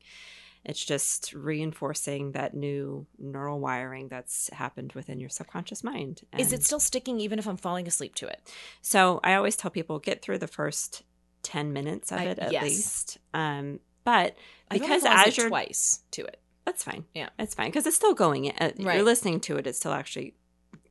it's 0.66 0.84
just 0.84 1.34
reinforcing 1.34 2.32
that 2.34 2.54
new 2.54 3.06
neural 3.18 3.60
wiring 3.60 4.08
that's 4.08 4.50
happened 4.54 4.94
within 4.94 5.20
your 5.20 5.30
subconscious 5.30 5.84
mind. 5.84 6.22
is 6.38 6.52
it 6.54 6.64
still 6.64 6.80
sticking 6.80 7.20
even 7.20 7.40
if 7.40 7.48
I'm 7.48 7.58
falling 7.58 7.88
asleep 7.88 8.16
to 8.16 8.28
it 8.28 8.42
So 8.82 9.20
I 9.24 9.34
always 9.36 9.56
tell 9.56 9.72
people 9.72 10.00
get 10.00 10.22
through 10.22 10.40
the 10.40 10.48
first 10.48 11.04
10 11.44 11.74
minutes 11.74 12.12
of 12.12 12.20
I- 12.20 12.26
it 12.26 12.40
at 12.40 12.52
yes. 12.52 12.64
least. 12.64 13.18
Um, 13.34 13.80
but 14.04 14.36
because 14.70 15.04
as 15.06 15.38
you're 15.38 15.50
twice 15.50 16.02
to 16.12 16.24
it 16.24 16.40
that's 16.66 16.84
fine. 16.84 17.06
Yeah. 17.14 17.30
It's 17.38 17.54
fine 17.54 17.68
because 17.70 17.86
it's 17.86 17.96
still 17.96 18.16
going. 18.16 18.50
Uh, 18.52 18.72
Right. 18.80 18.96
You're 18.96 19.06
listening 19.06 19.40
to 19.42 19.56
it. 19.58 19.68
It's 19.68 19.78
still 19.78 19.94
actually 19.94 20.34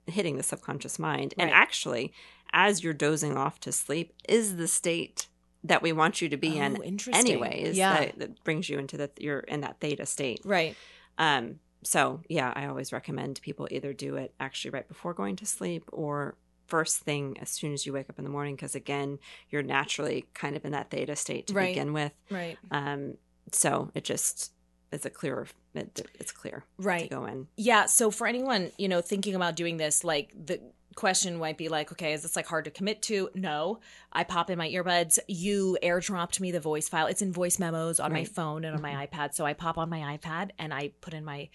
hitting 0.06 0.36
the 0.36 0.42
subconscious 0.44 0.98
mind. 1.00 1.34
And 1.36 1.50
actually, 1.50 2.12
as 2.52 2.84
you're 2.84 2.94
dozing 2.94 3.36
off 3.36 3.58
to 3.60 3.72
sleep, 3.72 4.12
is 4.28 4.56
the 4.56 4.68
state 4.68 5.26
that 5.64 5.82
we 5.82 5.92
want 5.92 6.20
you 6.20 6.28
to 6.28 6.36
be 6.36 6.60
oh, 6.60 6.64
in 6.64 7.00
anyways. 7.12 7.76
yeah 7.76 7.98
That, 7.98 8.18
that 8.18 8.44
brings 8.44 8.68
you 8.68 8.78
into 8.78 8.96
the, 8.96 9.10
you're 9.18 9.40
in 9.40 9.62
that 9.62 9.80
theta 9.80 10.06
state. 10.06 10.40
right 10.44 10.76
Um, 11.18 11.60
so 11.82 12.20
yeah, 12.28 12.52
I 12.56 12.66
always 12.66 12.92
recommend 12.92 13.40
people 13.42 13.68
either 13.70 13.92
do 13.92 14.16
it 14.16 14.34
actually 14.40 14.70
right 14.70 14.88
before 14.88 15.12
going 15.14 15.36
to 15.36 15.46
sleep 15.46 15.84
or 15.92 16.36
first 16.66 17.00
thing 17.00 17.36
as 17.42 17.50
soon 17.50 17.72
as 17.74 17.84
you 17.84 17.92
wake 17.92 18.08
up 18.08 18.18
in 18.18 18.24
the 18.24 18.30
morning. 18.30 18.56
Because 18.56 18.74
again, 18.74 19.18
you're 19.50 19.62
naturally 19.62 20.26
kind 20.32 20.56
of 20.56 20.64
in 20.64 20.72
that 20.72 20.90
theta 20.90 21.14
state 21.14 21.46
to 21.48 21.54
Right. 21.54 21.68
begin 21.74 21.92
with. 21.92 22.12
right 22.30 22.56
Um, 22.70 23.18
so 23.52 23.90
it 23.94 24.04
just 24.04 24.52
is 24.92 25.04
a 25.04 25.10
clearer, 25.10 25.46
it, 25.74 26.10
it's 26.18 26.32
clear 26.32 26.64
right 26.78 27.02
to 27.02 27.08
go 27.08 27.26
in. 27.26 27.48
Yeah. 27.56 27.84
So 27.86 28.10
for 28.10 28.26
anyone, 28.26 28.70
you 28.78 28.88
know, 28.88 29.00
thinking 29.02 29.34
about 29.34 29.54
doing 29.56 29.76
this, 29.76 30.04
like 30.04 30.32
the 30.34 30.60
question 30.94 31.36
might 31.36 31.58
be 31.58 31.68
like, 31.68 31.92
okay, 31.92 32.12
is 32.12 32.22
this 32.22 32.36
like 32.36 32.46
hard 32.46 32.64
to 32.66 32.70
commit 32.70 33.02
to? 33.02 33.30
No. 33.34 33.80
I 34.12 34.24
pop 34.24 34.50
in 34.50 34.58
my 34.58 34.68
earbuds. 34.68 35.18
You 35.28 35.76
airdropped 35.82 36.40
me 36.40 36.50
the 36.50 36.60
voice 36.60 36.88
file. 36.88 37.06
It's 37.06 37.22
in 37.22 37.32
voice 37.32 37.58
memos 37.58 38.00
on 38.00 38.12
my 38.12 38.24
phone 38.24 38.64
and 38.64 38.74
on 38.74 38.82
my 38.82 39.06
iPad. 39.06 39.34
So 39.34 39.44
I 39.44 39.52
pop 39.52 39.78
on 39.78 39.88
my 39.88 40.16
iPad 40.16 40.50
and 40.58 40.72
I 40.72 40.92
put 41.00 41.14
in 41.14 41.24
my 41.24 41.48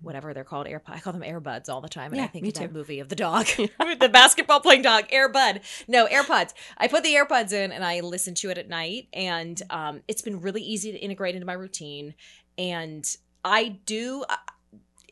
whatever 0.00 0.34
they're 0.34 0.44
called, 0.44 0.66
AirPod. 0.66 0.90
I 0.90 1.00
call 1.00 1.12
them 1.12 1.22
AirBuds 1.22 1.68
all 1.68 1.80
the 1.80 1.88
time, 1.88 2.12
and 2.12 2.16
Yeah, 2.16 2.24
I 2.24 2.28
think 2.28 2.46
of 2.46 2.54
that 2.54 2.72
movie 2.72 3.00
of 3.00 3.08
the 3.08 3.16
dog, 3.16 3.46
the 3.56 4.10
basketball 4.12 4.60
playing 4.60 4.82
dog, 4.82 5.08
AirBud. 5.08 5.60
No, 5.86 6.06
AirPods. 6.06 6.52
I 6.76 6.88
put 6.88 7.04
the 7.04 7.14
AirPods 7.14 7.52
in 7.52 7.72
and 7.72 7.84
I 7.84 8.00
listen 8.00 8.34
to 8.36 8.50
it 8.50 8.58
at 8.58 8.68
night, 8.68 9.08
and 9.12 9.60
um, 9.70 10.02
it's 10.08 10.22
been 10.22 10.40
really 10.40 10.62
easy 10.62 10.92
to 10.92 10.98
integrate 10.98 11.34
into 11.34 11.46
my 11.46 11.52
routine. 11.52 12.14
And 12.56 13.08
I 13.44 13.68
do, 13.86 14.24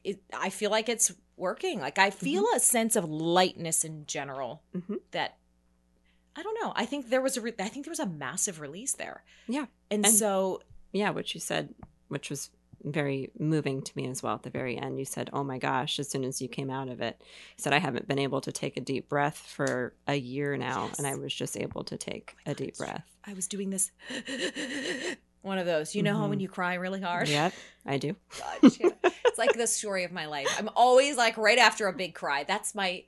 it, 0.06 0.22
I 0.32 0.50
feel 0.50 0.70
like 0.70 0.88
it's 0.88 1.12
working. 1.36 1.80
Like 1.80 1.98
I 1.98 2.10
feel 2.10 2.44
Mm-hmm. 2.44 2.56
a 2.56 2.60
sense 2.60 2.96
of 2.96 3.04
lightness 3.10 3.84
in 3.84 4.06
general 4.06 4.62
Mhm. 4.74 5.00
that. 5.10 5.36
I 6.38 6.42
don't 6.42 6.58
know. 6.62 6.72
I 6.76 6.84
think 6.86 7.08
there 7.08 7.22
was 7.22 7.36
a. 7.36 7.40
Re- 7.40 7.54
I 7.58 7.68
think 7.68 7.84
there 7.86 7.90
was 7.98 7.98
a 7.98 8.06
massive 8.06 8.60
release 8.60 8.92
there. 8.94 9.24
Yeah. 9.48 9.66
and, 9.90 10.04
And- 10.06 10.14
so 10.14 10.60
yeah, 10.92 11.10
what 11.10 11.34
you 11.34 11.40
said, 11.40 11.74
which 12.08 12.28
was 12.30 12.50
very 12.84 13.30
moving 13.38 13.82
to 13.82 13.92
me 13.96 14.06
as 14.06 14.22
well 14.22 14.34
at 14.34 14.42
the 14.44 14.50
very 14.50 14.76
end. 14.78 14.98
You 14.98 15.04
said, 15.06 15.28
Oh 15.32 15.42
my 15.42 15.58
gosh, 15.58 15.98
as 15.98 16.08
soon 16.08 16.24
as 16.24 16.40
you 16.42 16.48
came 16.48 16.70
out 16.70 16.88
of 16.88 17.00
it, 17.00 17.16
you 17.20 17.62
said, 17.62 17.72
I 17.72 17.78
haven't 17.80 18.06
been 18.06 18.18
able 18.20 18.40
to 18.42 18.52
take 18.52 18.76
a 18.76 18.80
deep 18.80 19.08
breath 19.08 19.36
for 19.38 19.94
a 20.06 20.14
year 20.14 20.56
now. 20.56 20.90
And 20.98 21.06
I 21.06 21.16
was 21.16 21.34
just 21.34 21.56
able 21.56 21.82
to 21.84 21.96
take 21.96 22.34
Oh 22.46 22.50
a 22.52 22.54
God, 22.54 22.56
deep 22.58 22.76
breath. 22.76 23.04
I 23.24 23.32
was 23.34 23.48
doing 23.48 23.70
this. 23.70 23.90
One 25.46 25.58
of 25.58 25.66
those. 25.66 25.94
You 25.94 26.02
know 26.02 26.16
how 26.16 26.26
when 26.28 26.38
Mhm. 26.38 26.42
you 26.42 26.48
cry 26.48 26.74
really 26.74 27.00
hard? 27.00 27.28
Yep, 27.28 27.52
I 27.86 27.98
do. 27.98 28.16
God, 28.38 28.58
it's 28.62 29.38
like 29.38 29.52
the 29.52 29.66
story 29.68 30.02
of 30.04 30.10
my 30.10 30.26
life. 30.26 30.48
I'm 30.58 30.68
always 30.74 31.16
like 31.16 31.36
right 31.38 31.58
after 31.58 31.86
a 31.86 31.92
big 31.92 32.14
cry. 32.14 32.42
That's 32.44 32.74
my 32.74 33.04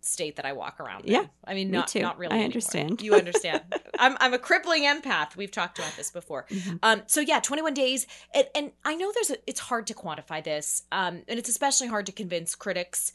state 0.00 0.36
that 0.36 0.46
I 0.46 0.54
walk 0.54 0.80
around. 0.80 1.04
in. 1.04 1.12
Yeah, 1.12 1.26
I 1.46 1.52
mean, 1.52 1.70
me 1.70 1.76
not 1.76 1.88
too. 1.88 2.00
not 2.00 2.16
really. 2.16 2.32
I 2.32 2.36
anymore. 2.36 2.46
understand. 2.46 3.02
You 3.02 3.14
understand. 3.14 3.62
I'm 3.98 4.16
I'm 4.20 4.32
a 4.32 4.38
crippling 4.38 4.84
empath. 4.84 5.36
We've 5.36 5.50
talked 5.50 5.78
about 5.78 5.94
this 5.98 6.10
before. 6.10 6.46
Mhm. 6.48 6.78
Um, 6.82 7.02
so 7.06 7.20
yeah, 7.20 7.40
21 7.40 7.74
days, 7.74 8.06
and, 8.34 8.46
and 8.54 8.72
I 8.84 8.94
know 8.94 9.12
there's 9.12 9.30
a, 9.30 9.36
it's 9.46 9.60
hard 9.60 9.86
to 9.88 9.94
quantify 9.94 10.42
this, 10.42 10.84
um, 10.92 11.24
and 11.28 11.38
it's 11.38 11.50
especially 11.50 11.88
hard 11.88 12.06
to 12.06 12.12
convince 12.12 12.54
critics 12.54 13.12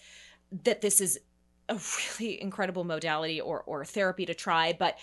that 0.64 0.82
this 0.82 1.02
is 1.02 1.20
a 1.68 1.80
really 2.20 2.40
incredible 2.42 2.84
modality 2.84 3.42
or 3.42 3.62
or 3.64 3.84
therapy 3.86 4.28
to 4.28 4.36
try. 4.36 4.74
But 4.78 5.00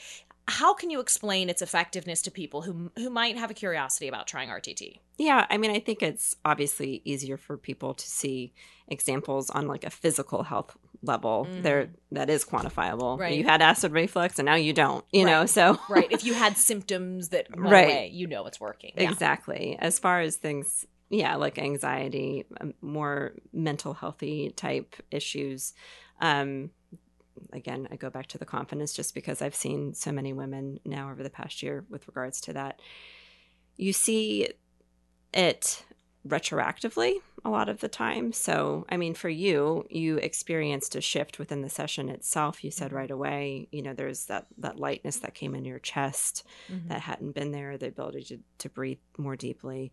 how 0.48 0.74
can 0.74 0.90
you 0.90 1.00
explain 1.00 1.48
its 1.50 1.60
effectiveness 1.62 2.22
to 2.22 2.30
people 2.30 2.62
who 2.62 2.90
who 2.96 3.10
might 3.10 3.36
have 3.36 3.50
a 3.50 3.54
curiosity 3.54 4.06
about 4.08 4.26
trying 4.26 4.48
RTT? 4.48 4.98
Yeah, 5.18 5.46
I 5.50 5.56
mean, 5.58 5.70
I 5.70 5.80
think 5.80 6.02
it's 6.02 6.36
obviously 6.44 7.02
easier 7.04 7.36
for 7.36 7.56
people 7.56 7.94
to 7.94 8.06
see 8.08 8.52
examples 8.88 9.50
on 9.50 9.66
like 9.66 9.82
a 9.84 9.90
physical 9.90 10.44
health 10.44 10.76
level 11.02 11.46
Mhm. 11.50 11.62
there 11.62 11.90
that 12.12 12.30
is 12.30 12.44
quantifiable. 12.44 13.18
Right. 13.18 13.36
You 13.36 13.44
had 13.44 13.60
acid 13.62 13.92
reflux 13.92 14.38
and 14.38 14.46
now 14.46 14.54
you 14.54 14.72
don't, 14.72 15.04
you 15.12 15.24
know, 15.24 15.46
so 15.46 15.78
Right. 15.88 16.10
If 16.10 16.24
you 16.24 16.34
had 16.34 16.56
symptoms 16.56 17.30
that 17.30 17.48
went 17.50 17.62
Right. 17.70 17.84
away, 17.84 18.10
you 18.12 18.26
know 18.26 18.46
it's 18.46 18.60
working. 18.60 18.92
Yeah. 18.96 19.10
Exactly. 19.10 19.76
As 19.80 19.98
far 19.98 20.20
as 20.20 20.36
things, 20.36 20.86
yeah, 21.10 21.34
like 21.36 21.58
anxiety, 21.58 22.44
um, 22.60 22.74
more 22.80 23.34
mental 23.52 23.94
healthy 23.94 24.50
type 24.50 24.96
issues. 25.10 25.74
Um, 26.20 26.70
again, 27.52 27.88
I 27.90 27.96
go 27.96 28.10
back 28.10 28.26
to 28.28 28.38
the 28.38 28.44
confidence 28.44 28.92
just 28.92 29.14
because 29.14 29.42
I've 29.42 29.54
seen 29.54 29.94
so 29.94 30.12
many 30.12 30.32
women 30.32 30.80
now 30.84 31.10
over 31.10 31.22
the 31.22 31.30
past 31.30 31.62
year 31.62 31.84
with 31.88 32.06
regards 32.08 32.40
to 32.42 32.52
that. 32.54 32.80
You 33.76 33.92
see 33.92 34.48
it 35.32 35.84
retroactively 36.26 37.14
a 37.44 37.50
lot 37.50 37.68
of 37.68 37.80
the 37.80 37.88
time. 37.88 38.32
So, 38.32 38.84
I 38.88 38.96
mean, 38.96 39.14
for 39.14 39.28
you, 39.28 39.86
you 39.88 40.16
experienced 40.16 40.96
a 40.96 41.00
shift 41.00 41.38
within 41.38 41.62
the 41.62 41.70
session 41.70 42.08
itself. 42.08 42.64
You 42.64 42.70
said 42.72 42.90
Mhm. 42.90 42.94
right 42.94 43.10
away, 43.10 43.68
you 43.70 43.82
know, 43.82 43.94
there's 43.94 44.26
that 44.26 44.46
that 44.58 44.80
lightness 44.80 45.18
that 45.18 45.34
came 45.34 45.54
in 45.54 45.64
your 45.64 45.78
chest 45.78 46.44
Mhm. 46.68 46.88
that 46.88 47.02
hadn't 47.02 47.32
been 47.32 47.52
there, 47.52 47.78
the 47.78 47.88
ability 47.88 48.24
to, 48.24 48.38
to 48.58 48.68
breathe 48.68 48.98
more 49.16 49.36
deeply. 49.36 49.92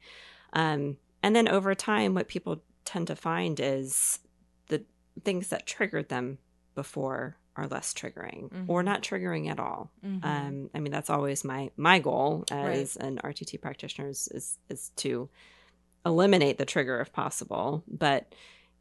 Um, 0.53 0.97
and 1.21 1.35
then 1.35 1.47
over 1.47 1.75
time, 1.75 2.15
what 2.15 2.27
people 2.27 2.63
tend 2.85 3.07
to 3.07 3.15
find 3.15 3.59
is 3.59 4.19
the 4.67 4.83
things 5.23 5.49
that 5.49 5.67
triggered 5.67 6.09
them 6.09 6.39
before 6.75 7.37
are 7.55 7.67
less 7.67 7.93
triggering 7.93 8.49
or 8.67 8.81
Mhm. 8.81 8.85
not 8.85 9.03
triggering 9.03 9.47
at 9.49 9.59
all. 9.59 9.91
Mhm. 10.03 10.23
Um, 10.25 10.69
I 10.73 10.79
mean, 10.79 10.91
that's 10.91 11.09
always 11.11 11.43
my 11.43 11.69
my 11.77 11.99
goal 11.99 12.45
Right. 12.51 12.77
as 12.77 12.95
an 12.97 13.19
RTT 13.23 13.57
practitioner 13.61 14.09
is, 14.09 14.27
is 14.29 14.57
is 14.69 14.89
to 14.97 15.29
eliminate 16.05 16.57
the 16.57 16.65
trigger 16.65 16.99
if 16.99 17.11
possible. 17.13 17.83
But 17.87 18.33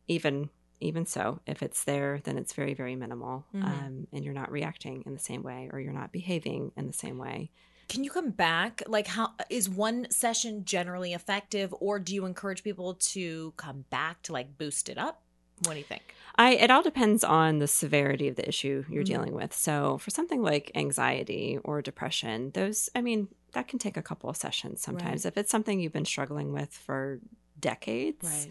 even 0.09 0.51
even 0.81 1.07
so, 1.07 1.39
if 1.47 1.63
it's 1.63 1.85
there, 1.85 2.21
then 2.25 2.37
it's 2.37 2.55
very 2.55 2.75
very 2.75 2.97
minimal, 2.97 3.45
Mhm. 3.55 3.63
um, 3.65 4.09
and 4.13 4.25
you're 4.25 4.35
not 4.35 4.51
reacting 4.51 5.03
in 5.07 5.13
the 5.13 5.19
same 5.21 5.43
way, 5.45 5.69
or 5.73 5.79
you're 5.79 5.93
not 5.93 6.11
behaving 6.11 6.73
in 6.77 6.89
the 6.89 6.93
same 6.93 7.19
way. 7.19 7.51
Can 7.89 8.03
you 8.03 8.11
come 8.11 8.31
back? 8.31 8.83
Like, 8.89 9.07
how 9.07 9.35
is 9.49 9.69
one 9.69 10.11
session 10.11 10.65
generally 10.65 11.13
effective, 11.13 11.73
or 11.79 12.01
do 12.01 12.13
you 12.15 12.25
encourage 12.25 12.65
people 12.65 12.95
to 12.95 13.53
come 13.57 13.85
back 13.91 14.23
to 14.23 14.33
like 14.33 14.59
boost 14.59 14.89
it 14.89 14.99
up? 14.99 15.22
What 15.65 15.73
do 15.75 15.79
you 15.79 15.85
think? 15.85 16.15
I 16.37 16.53
it 16.55 16.71
all 16.71 16.83
depends 16.83 17.23
on 17.25 17.59
the 17.59 17.67
severity 17.69 18.29
of 18.29 18.37
the 18.37 18.49
issue 18.49 18.85
you're 18.89 19.03
Mhm. 19.03 19.07
dealing 19.07 19.35
with. 19.35 19.53
So 19.53 19.99
for 19.99 20.11
something 20.11 20.43
like 20.43 20.71
anxiety 20.75 21.59
or 21.63 21.83
depression, 21.83 22.51
those 22.53 22.89
I 22.95 23.03
mean, 23.03 23.29
that 23.53 23.69
can 23.69 23.79
take 23.79 23.97
a 23.99 24.03
couple 24.03 24.31
of 24.31 24.37
sessions 24.37 24.81
sometimes. 24.81 25.27
If 25.27 25.37
it's 25.37 25.51
something 25.51 25.79
you've 25.79 25.93
been 25.93 26.07
struggling 26.07 26.53
with 26.53 26.73
for 26.73 27.21
decades, 27.61 28.49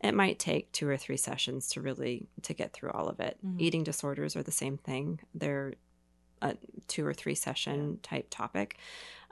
it 0.00 0.12
might 0.14 0.38
take 0.38 0.70
two 0.72 0.88
or 0.88 0.96
three 0.96 1.16
sessions 1.16 1.68
to 1.70 1.80
really 1.80 2.28
to 2.42 2.54
get 2.54 2.72
through 2.72 2.90
all 2.92 3.08
of 3.08 3.18
it. 3.20 3.38
Mhm. 3.44 3.60
Eating 3.60 3.82
disorders 3.82 4.36
are 4.36 4.42
the 4.44 4.52
same 4.52 4.78
thing. 4.78 5.20
They're 5.34 5.74
a 6.40 6.56
two 6.88 7.04
or 7.04 7.14
three 7.14 7.34
session 7.34 7.98
type 8.02 8.28
topic. 8.30 8.76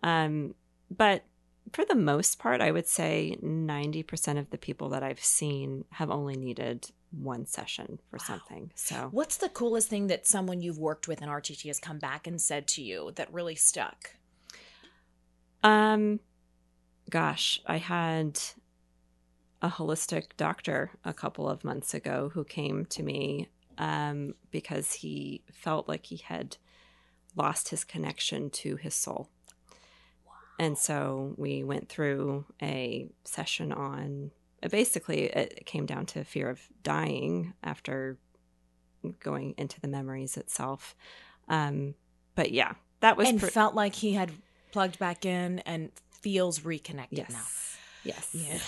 Um, 0.02 0.54
but 0.90 1.24
for 1.72 1.84
the 1.84 1.94
most 1.94 2.38
part, 2.40 2.60
I 2.60 2.72
would 2.72 2.88
say 2.88 3.36
90% 3.40 4.38
of 4.38 4.50
the 4.50 4.58
people 4.58 4.88
that 4.88 5.02
I've 5.04 5.22
seen 5.22 5.84
have 5.90 6.10
only 6.10 6.36
needed 6.36 6.90
one 7.12 7.46
session 7.46 7.98
for 8.10 8.18
Wow. 8.18 8.24
something. 8.24 8.72
So 8.74 9.08
What's 9.12 9.36
the 9.36 9.48
coolest 9.48 9.88
thing 9.88 10.06
that 10.08 10.26
someone 10.26 10.60
you've 10.60 10.78
worked 10.78 11.08
with 11.08 11.22
in 11.22 11.28
RTT 11.28 11.66
has 11.68 11.78
come 11.78 11.98
back 11.98 12.26
and 12.26 12.40
said 12.40 12.66
to 12.68 12.82
you 12.82 13.12
that 13.16 13.32
really 13.32 13.54
stuck? 13.54 14.16
Um, 15.62 16.20
gosh, 17.10 17.60
I 17.66 17.76
had 17.78 18.40
a 19.60 19.68
holistic 19.68 20.36
doctor 20.36 20.90
a 21.04 21.12
couple 21.12 21.48
of 21.48 21.62
months 21.64 21.94
ago 21.94 22.30
who 22.34 22.44
came 22.44 22.84
to 22.86 23.02
me 23.02 23.48
um, 23.78 24.34
because 24.50 24.92
he 24.92 25.42
felt 25.52 25.88
like 25.88 26.06
he 26.06 26.16
had 26.16 26.56
lost 27.36 27.68
his 27.68 27.84
connection 27.84 28.50
to 28.50 28.76
his 28.76 28.94
soul. 28.94 29.30
And 30.58 30.76
so 30.76 31.34
we 31.36 31.64
went 31.64 31.88
through 31.88 32.44
a 32.60 33.08
session 33.24 33.72
on 33.72 34.30
basically 34.70 35.24
it 35.24 35.66
came 35.66 35.86
down 35.86 36.06
to 36.06 36.24
fear 36.24 36.48
of 36.48 36.60
dying 36.82 37.54
after 37.62 38.18
going 39.20 39.54
into 39.58 39.80
the 39.80 39.88
memories 39.88 40.36
itself. 40.36 40.94
Um, 41.48 41.94
but 42.34 42.52
yeah, 42.52 42.74
that 43.00 43.16
was 43.16 43.28
and 43.28 43.40
pre- 43.40 43.50
felt 43.50 43.74
like 43.74 43.94
he 43.94 44.12
had 44.12 44.30
plugged 44.70 44.98
back 44.98 45.26
in 45.26 45.58
and 45.60 45.90
feels 46.20 46.64
reconnected 46.64 47.18
yes. 47.18 47.30
now. 47.30 47.44
Yes. 48.04 48.28
Yeah. 48.32 48.58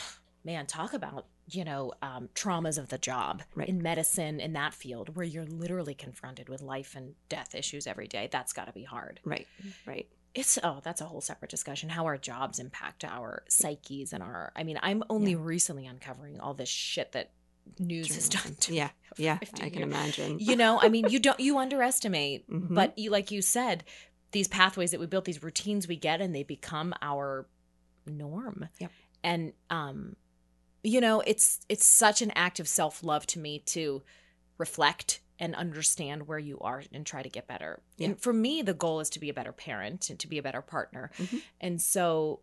Man, 0.44 0.66
talk 0.66 0.92
about, 0.92 1.26
you 1.48 1.64
know, 1.64 1.92
um, 2.02 2.28
traumas 2.34 2.76
of 2.78 2.88
the 2.88 2.98
job 2.98 3.42
Right. 3.54 3.68
in 3.68 3.80
medicine 3.80 4.40
in 4.40 4.52
that 4.54 4.74
field 4.74 5.16
where 5.16 5.24
you're 5.24 5.46
literally 5.46 5.94
confronted 5.94 6.48
with 6.48 6.60
life 6.60 6.94
and 6.94 7.14
death 7.28 7.54
issues 7.54 7.86
every 7.86 8.06
day. 8.06 8.28
That's 8.30 8.52
got 8.52 8.66
to 8.66 8.72
be 8.72 8.84
hard. 8.84 9.20
Right. 9.24 9.46
Right. 9.86 10.08
It's, 10.34 10.58
oh, 10.64 10.80
that's 10.82 11.00
a 11.00 11.04
whole 11.04 11.20
separate 11.20 11.50
discussion 11.50 11.88
how 11.88 12.04
our 12.06 12.18
jobs 12.18 12.58
impact 12.58 13.04
our 13.04 13.44
psyches 13.48 14.12
and 14.12 14.22
our, 14.22 14.52
I 14.56 14.64
mean, 14.64 14.78
I'm 14.82 15.02
only 15.08 15.32
Yeah. 15.32 15.38
recently 15.40 15.86
uncovering 15.86 16.40
all 16.40 16.54
this 16.54 16.68
shit 16.68 17.12
that 17.12 17.30
news 17.78 18.14
has 18.14 18.28
done 18.28 18.56
to 18.60 18.74
Yeah. 18.74 18.90
Yeah. 19.16 19.38
I 19.40 19.46
can 19.70 19.74
years. 19.74 19.82
imagine. 19.84 20.38
you 20.38 20.54
know 20.56 20.78
i 20.82 20.88
mean 20.90 21.08
you 21.08 21.18
don't 21.18 21.40
you 21.40 21.56
underestimate 21.58 22.46
Mhm. 22.50 22.74
but 22.74 22.98
you 22.98 23.10
like 23.10 23.30
you 23.30 23.40
said 23.40 23.84
these 24.32 24.48
pathways 24.48 24.90
that 24.90 25.00
we 25.00 25.06
built 25.06 25.24
these 25.24 25.42
routines 25.42 25.88
we 25.88 25.96
get 25.96 26.20
and 26.20 26.34
they 26.34 26.42
become 26.42 26.92
our 27.00 27.46
norm 28.06 28.68
Yep. 28.80 28.90
and 29.22 29.52
um 29.70 30.14
you 30.82 31.00
know 31.00 31.20
it's 31.26 31.60
it's 31.70 31.86
such 31.86 32.20
an 32.20 32.32
act 32.32 32.60
of 32.60 32.68
self-love 32.68 33.26
to 33.28 33.38
me 33.38 33.60
to 33.60 34.02
reflect 34.58 35.20
and 35.44 35.54
understand 35.54 36.26
where 36.26 36.38
you 36.38 36.58
are 36.60 36.82
and 36.92 37.04
try 37.06 37.22
to 37.22 37.28
get 37.28 37.46
better 37.46 37.82
Yeah. 37.98 38.08
and 38.08 38.20
for 38.20 38.32
me 38.32 38.62
the 38.62 38.74
goal 38.74 39.00
is 39.00 39.10
to 39.10 39.20
be 39.20 39.28
a 39.28 39.34
better 39.34 39.52
parent 39.52 40.10
and 40.10 40.18
to 40.20 40.26
be 40.26 40.38
a 40.38 40.42
better 40.42 40.62
partner 40.62 41.10
Mhm. 41.18 41.42
and 41.60 41.82
so 41.82 42.40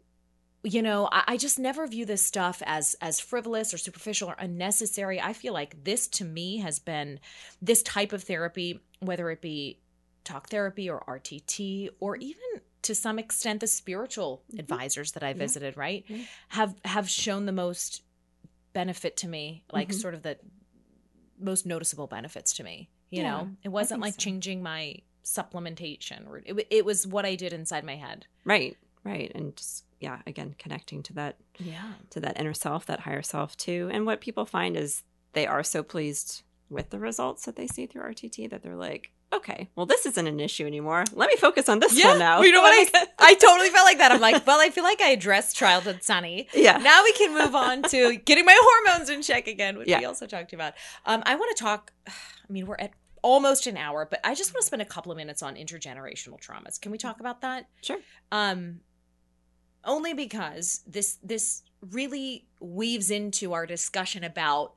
you 0.64 0.82
know 0.82 1.10
I, 1.12 1.24
I 1.34 1.38
just 1.38 1.58
never 1.58 1.88
view 1.88 2.06
this 2.06 2.22
stuff 2.22 2.62
as 2.66 2.95
as 3.02 3.20
frivolous 3.20 3.74
or 3.74 3.78
superficial 3.80 4.30
or 4.30 4.36
unnecessary 4.38 5.20
i 5.20 5.34
feel 5.34 5.54
like 5.54 5.84
this 5.84 6.08
to 6.10 6.26
me 6.26 6.58
has 6.58 6.78
been 6.80 7.20
this 7.62 7.82
type 7.82 8.14
of 8.14 8.24
therapy 8.24 8.80
whether 8.99 9.30
it 9.32 9.41
be 9.41 9.80
talk 10.24 10.49
therapy 10.49 10.88
or 10.89 11.04
rtt 11.08 11.89
or 11.99 12.16
even 12.18 12.62
to 12.84 12.93
some 12.95 13.18
extent 13.18 13.60
the 13.62 13.68
spiritual 13.68 14.43
Mhm. 14.54 14.60
advisors 14.60 15.14
that 15.14 15.24
i 15.24 15.30
Yeah. 15.30 15.34
visited 15.45 15.78
right 15.78 16.06
Yeah. 16.08 16.24
have 16.49 16.76
have 16.86 17.10
shown 17.10 17.45
the 17.47 17.52
most 17.52 18.04
benefit 18.74 19.18
to 19.18 19.28
me 19.28 19.64
like 19.74 19.89
Mhm. 19.89 20.02
sort 20.02 20.14
of 20.14 20.22
the 20.22 20.38
most 21.42 21.66
noticeable 21.66 22.08
benefits 22.08 22.54
to 22.54 22.64
me 22.64 22.89
you 23.10 23.22
Yeah, 23.22 23.30
know 23.32 23.50
it 23.64 23.70
wasn't 23.70 24.02
like 24.02 24.14
so. 24.14 24.20
changing 24.20 24.62
my 24.64 24.98
supplementation 25.24 26.20
it, 26.46 26.68
it 26.70 26.86
was 26.86 27.06
what 27.08 27.26
i 27.26 27.36
did 27.36 27.54
inside 27.54 27.84
my 27.84 27.96
head 27.96 28.26
Right. 28.46 28.78
right 29.04 29.32
and 29.36 29.56
just 29.56 29.86
yeah 30.00 30.20
again 30.26 30.56
connecting 30.58 31.04
to 31.04 31.14
that 31.14 31.38
Yeah. 31.60 31.94
to 32.12 32.20
that 32.22 32.39
inner 32.39 32.54
self 32.54 32.86
that 32.88 33.02
higher 33.02 33.22
self 33.22 33.56
too 33.58 33.89
and 33.92 34.06
what 34.06 34.22
people 34.22 34.46
find 34.46 34.76
is 34.78 35.04
they 35.34 35.46
are 35.48 35.64
so 35.64 35.84
pleased 35.84 36.44
with 36.70 36.89
the 36.89 37.00
results 37.00 37.46
that 37.46 37.56
they 37.56 37.68
see 37.68 37.86
through 37.86 38.04
rtt 38.04 38.50
that 38.50 38.64
they're 38.64 38.76
like 38.76 39.12
okay 39.34 39.70
well 39.76 39.86
this 39.86 40.06
isn't 40.06 40.28
an 40.28 40.40
issue 40.40 40.66
anymore 40.66 41.04
let 41.14 41.30
me 41.30 41.36
focus 41.38 41.70
on 41.70 41.80
this 41.80 41.94
one 42.04 42.20
now 42.20 42.42
You 42.42 42.52
know 42.52 42.62
what 42.62 42.74
I, 42.94 43.08
I 43.20 43.34
totally 43.36 43.70
felt 43.70 43.86
like 43.86 43.98
that. 44.00 44.12
I'm 44.12 44.20
like, 44.22 44.46
well, 44.46 44.60
I 44.60 44.70
feel 44.70 44.84
like 44.84 45.02
I 45.02 45.10
addressed 45.10 45.56
childhood 45.56 46.04
Sunny. 46.04 46.48
yeah 46.54 46.78
Now 46.78 47.04
we 47.04 47.14
can 47.14 47.34
move 47.34 47.56
on 47.56 47.84
to 47.84 48.18
getting 48.18 48.46
my 48.46 48.58
hormones 48.62 49.10
in 49.10 49.22
check 49.22 49.48
again, 49.48 49.78
which 49.78 49.88
we 49.88 50.06
also 50.06 50.26
talked 50.28 50.54
about. 50.54 50.74
Um, 51.06 51.24
I 51.26 51.36
want 51.36 51.56
to 51.56 51.64
talk. 51.64 51.94
I 52.08 52.12
mean, 52.52 52.66
we're 52.66 52.76
at 52.80 52.92
almost 53.22 53.68
an 53.68 53.78
hour, 53.78 54.08
but 54.10 54.20
I 54.24 54.34
just 54.36 54.54
want 54.54 54.62
to 54.64 54.68
spend 54.68 54.82
a 54.82 54.86
couple 54.86 55.12
of 55.12 55.18
minutes 55.18 55.42
on 55.44 55.56
intergenerational 55.56 56.40
traumas. 56.42 56.82
Can 56.82 56.92
we 56.92 56.98
talk 56.98 57.20
about 57.20 57.42
that? 57.42 57.68
sure 57.82 58.00
Um, 58.32 58.82
only 59.86 60.14
because 60.14 60.82
this 60.88 61.18
this 61.24 61.64
really 61.90 62.48
weaves 62.60 63.10
into 63.12 63.54
our 63.54 63.66
discussion 63.66 64.24
about 64.24 64.74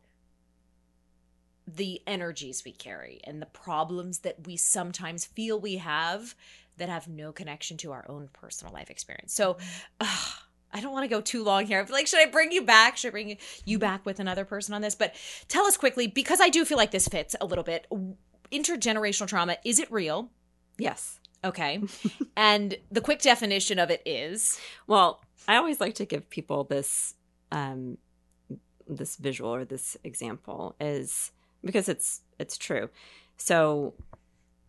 the 1.67 2.03
energies 2.07 2.62
we 2.65 2.73
carry 2.73 3.21
and 3.25 3.41
the 3.41 3.47
problems 3.47 4.21
that 4.21 4.47
we 4.47 4.57
sometimes 4.57 5.25
feel 5.25 5.59
we 5.59 5.77
have 5.77 6.35
that 6.77 6.89
have 6.89 7.09
no 7.09 7.33
connection 7.33 7.77
to 7.79 7.93
our 7.93 8.05
own 8.09 8.29
personal 8.33 8.73
life 8.73 8.91
experience. 8.91 9.33
So, 9.33 9.57
uh, 10.01 10.31
I 10.77 10.81
don't 10.81 10.93
want 10.93 11.05
to 11.05 11.09
go 11.09 11.21
too 11.21 11.45
long 11.45 11.67
here. 11.67 11.81
I 11.81 11.85
feel 11.85 11.95
like, 11.95 12.09
should 12.09 12.19
I 12.19 12.29
bring 12.29 12.51
you 12.51 12.62
back? 12.62 12.97
Should 12.97 13.09
I 13.09 13.11
bring 13.12 13.37
you 13.65 13.79
back 13.79 14.05
with 14.05 14.19
another 14.19 14.45
person 14.45 14.75
on 14.75 14.83
this? 14.83 14.97
But 14.97 15.15
tell 15.47 15.67
us 15.67 15.77
quickly, 15.77 16.09
because 16.09 16.41
I 16.41 16.49
do 16.49 16.65
feel 16.65 16.77
like 16.77 16.91
this 16.91 17.07
fits 17.07 17.37
a 17.41 17.47
little 17.47 17.62
bit. 17.62 17.87
Intergenerational 18.51 19.29
trauma, 19.29 19.57
is 19.65 19.79
it 19.79 19.91
real? 19.93 20.31
yes 20.79 21.21
Okay. 21.45 21.83
and 22.37 22.77
the 22.91 23.03
quick 23.03 23.21
definition 23.21 23.79
of 23.79 23.91
it 23.91 24.03
is 24.07 24.59
Well, 24.87 25.23
I 25.47 25.57
always 25.57 25.81
like 25.81 25.95
to 25.97 26.07
give 26.07 26.31
people 26.31 26.65
this 26.65 27.15
um 27.53 27.99
this 28.87 29.17
visual 29.17 29.55
or 29.55 29.65
this 29.65 29.97
example 30.05 30.75
is 30.81 31.33
because 31.65 31.89
it's 31.89 32.23
it's 32.39 32.57
true. 32.59 32.91
So 33.37 33.95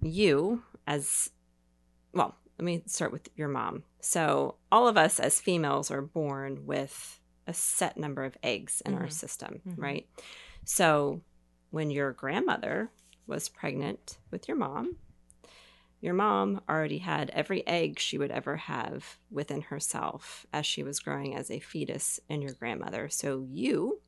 you 0.01 0.63
as 0.87 1.29
well, 2.13 2.35
let 2.57 2.65
me 2.65 2.83
start 2.85 3.11
with 3.11 3.27
your 3.35 3.47
mom. 3.47 3.83
So 4.01 4.55
all 4.71 4.87
of 4.87 4.97
us 4.97 5.19
as 5.19 5.41
females 5.41 5.91
are 5.91 6.01
born 6.01 6.65
with 6.65 7.19
a 7.47 7.53
set 7.53 7.97
number 7.97 8.23
of 8.23 8.37
eggs 8.41 8.81
in 8.85 8.95
our 8.95 9.07
Mhm. 9.07 9.11
system, 9.11 9.61
Mhm. 9.67 9.73
right? 9.77 10.09
So 10.63 11.21
when 11.69 11.91
your 11.91 12.11
grandmother 12.13 12.91
was 13.27 13.49
pregnant 13.49 14.17
with 14.31 14.47
your 14.47 14.57
mom, 14.57 14.97
your 16.01 16.13
mom 16.13 16.61
already 16.69 16.99
had 16.99 17.29
every 17.31 17.65
egg 17.67 17.99
she 17.99 18.17
would 18.17 18.31
ever 18.31 18.57
have 18.57 19.17
within 19.31 19.61
herself 19.61 20.45
as 20.53 20.65
she 20.65 20.83
was 20.83 20.99
growing 20.99 21.35
as 21.35 21.49
a 21.49 21.59
fetus 21.59 22.19
in 22.29 22.41
your 22.41 22.53
grandmother. 22.53 23.09
So 23.09 23.45
you 23.49 24.01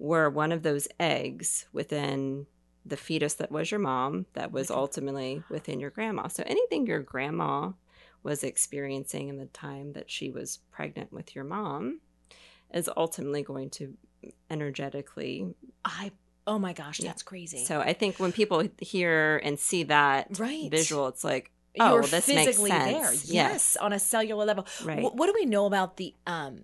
were 0.00 0.28
one 0.30 0.50
of 0.50 0.62
those 0.62 0.88
eggs 0.98 1.66
within 1.72 2.46
the 2.86 2.96
fetus 2.96 3.34
that 3.34 3.52
was 3.52 3.70
your 3.70 3.78
mom, 3.80 4.24
that 4.32 4.50
was 4.50 4.70
ultimately 4.70 5.42
within 5.50 5.78
your 5.78 5.90
grandma. 5.90 6.26
So 6.28 6.42
anything 6.46 6.86
your 6.86 7.00
grandma 7.00 7.72
was 8.22 8.42
experiencing 8.42 9.28
in 9.28 9.36
the 9.36 9.46
time 9.46 9.92
that 9.92 10.10
she 10.10 10.30
was 10.30 10.58
pregnant 10.72 11.12
with 11.12 11.34
your 11.34 11.44
mom 11.44 12.00
is 12.72 12.88
ultimately 12.96 13.42
going 13.42 13.68
to 13.70 13.94
energetically 14.50 15.54
I 15.84 16.12
oh 16.46 16.58
my 16.58 16.72
gosh, 16.72 17.00
Yeah. 17.00 17.08
that's 17.10 17.22
crazy. 17.22 17.64
so 17.64 17.80
I 17.80 17.92
think 17.92 18.18
when 18.18 18.32
people 18.32 18.66
hear 18.78 19.38
and 19.44 19.58
see 19.58 19.84
that 19.84 20.38
Right. 20.38 20.70
visual, 20.70 21.06
it's 21.08 21.22
like, 21.24 21.50
oh, 21.78 21.94
You're 21.94 22.02
this 22.02 22.26
makes 22.28 22.44
physically 22.46 22.70
sense. 22.70 22.92
there. 22.92 23.12
Yes. 23.12 23.28
Yes, 23.28 23.76
on 23.76 23.92
a 23.92 23.98
cellular 23.98 24.44
level. 24.44 24.66
right. 24.84 25.00
Wh- 25.02 25.14
what 25.14 25.26
do 25.26 25.32
we 25.34 25.44
know 25.46 25.66
about 25.66 25.96
the 25.96 26.14
um 26.26 26.60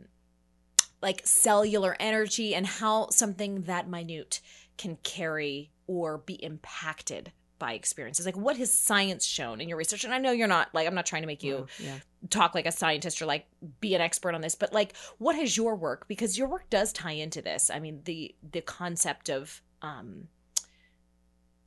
like 1.07 1.22
cellular 1.24 1.96
energy 2.00 2.52
and 2.52 2.66
how 2.66 3.09
something 3.11 3.62
that 3.62 3.88
minute 3.88 4.40
can 4.76 4.96
carry 5.04 5.70
or 5.86 6.18
be 6.18 6.34
impacted 6.34 7.30
by 7.61 7.74
experiences? 7.74 8.26
Like 8.26 8.36
what 8.36 8.57
has 8.57 8.72
science 8.72 9.24
shown 9.24 9.61
in 9.61 9.68
your 9.68 9.78
research? 9.78 10.02
And 10.02 10.12
I 10.12 10.18
know 10.18 10.32
you're 10.32 10.48
not 10.48 10.74
like 10.74 10.88
I'm 10.88 10.96
not 10.96 11.07
trying 11.07 11.22
to 11.22 11.28
make 11.28 11.44
you 11.44 11.68
yeah. 11.78 11.98
talk 12.28 12.57
like 12.57 12.66
a 12.66 12.72
scientist 12.72 13.22
or 13.22 13.26
like 13.26 13.46
be 13.80 13.94
an 13.94 14.00
expert 14.00 14.34
on 14.34 14.40
this 14.40 14.57
but 14.57 14.72
like 14.72 14.94
what 15.18 15.36
has 15.36 15.57
your 15.57 15.76
work 15.76 16.09
because 16.09 16.36
your 16.36 16.48
work 16.48 16.68
does 16.70 16.92
tie 16.92 17.12
into 17.12 17.40
this 17.40 17.70
i 17.70 17.78
mean 17.78 18.00
the 18.04 18.34
the 18.52 18.61
concept 18.61 19.28
of 19.28 19.62
um 19.82 20.28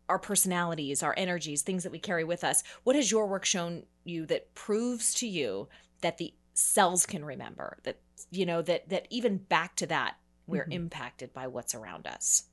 our 0.07 0.19
personalities 0.19 1.01
our 1.01 1.13
energies 1.17 1.61
things 1.61 1.83
that 1.83 1.91
we 1.91 1.99
carry 1.99 2.23
with 2.23 2.43
us 2.43 2.63
what 2.83 2.95
has 2.95 3.11
your 3.11 3.27
work 3.27 3.45
shown 3.45 3.83
you 4.03 4.25
that 4.25 4.53
proves 4.55 5.13
to 5.13 5.27
you 5.27 5.67
that 6.01 6.17
the 6.17 6.33
cells 6.53 7.05
can 7.05 7.23
remember 7.23 7.77
that 7.83 7.97
you 8.31 8.45
know 8.45 8.61
that 8.61 8.89
that 8.89 9.07
even 9.09 9.37
back 9.37 9.75
to 9.75 9.87
that 9.87 10.15
we're 10.47 10.63
Mhm. 10.65 10.71
impacted 10.71 11.31
by 11.33 11.47
what's 11.47 11.75
around 11.75 12.07
us 12.07 12.43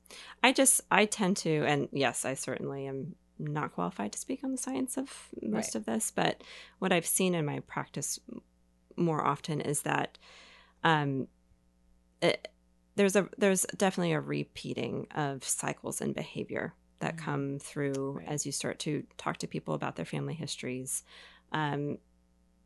I 0.41 0.53
just, 0.53 0.81
I 0.89 1.05
tend 1.05 1.35
to, 1.37 1.65
and 1.65 1.89
yes, 1.91 2.23
I 2.23 2.33
certainly 2.33 2.87
am 2.87 3.15
not 3.39 3.73
qualified 3.73 4.13
to 4.13 4.17
speak 4.19 4.43
on 4.43 4.51
the 4.51 4.57
science 4.57 4.97
of 4.97 5.29
most 5.41 5.53
Right. 5.53 5.75
of 5.75 5.85
this, 5.85 6.11
but 6.11 6.41
what 6.79 6.93
I've 6.93 7.05
seen 7.05 7.35
in 7.35 7.45
my 7.45 7.59
practice 7.61 8.19
more 8.95 9.25
often 9.25 9.59
is 9.61 9.81
that 9.81 10.17
um, 10.83 11.27
it, 12.21 12.47
there's 12.95 13.15
a 13.15 13.29
there's 13.37 13.65
definitely 13.75 14.13
a 14.13 14.19
repeating 14.21 15.07
of 15.13 15.43
cycles 15.43 16.01
and 16.01 16.15
behavior 16.15 16.73
that 16.99 17.15
Mhm. 17.15 17.19
come 17.19 17.59
through 17.59 18.13
Right. 18.19 18.27
as 18.27 18.45
you 18.45 18.51
start 18.51 18.79
to 18.79 19.03
talk 19.17 19.37
to 19.39 19.47
people 19.47 19.73
about 19.73 19.97
their 19.97 20.05
family 20.05 20.33
histories, 20.33 21.03
um, 21.51 21.97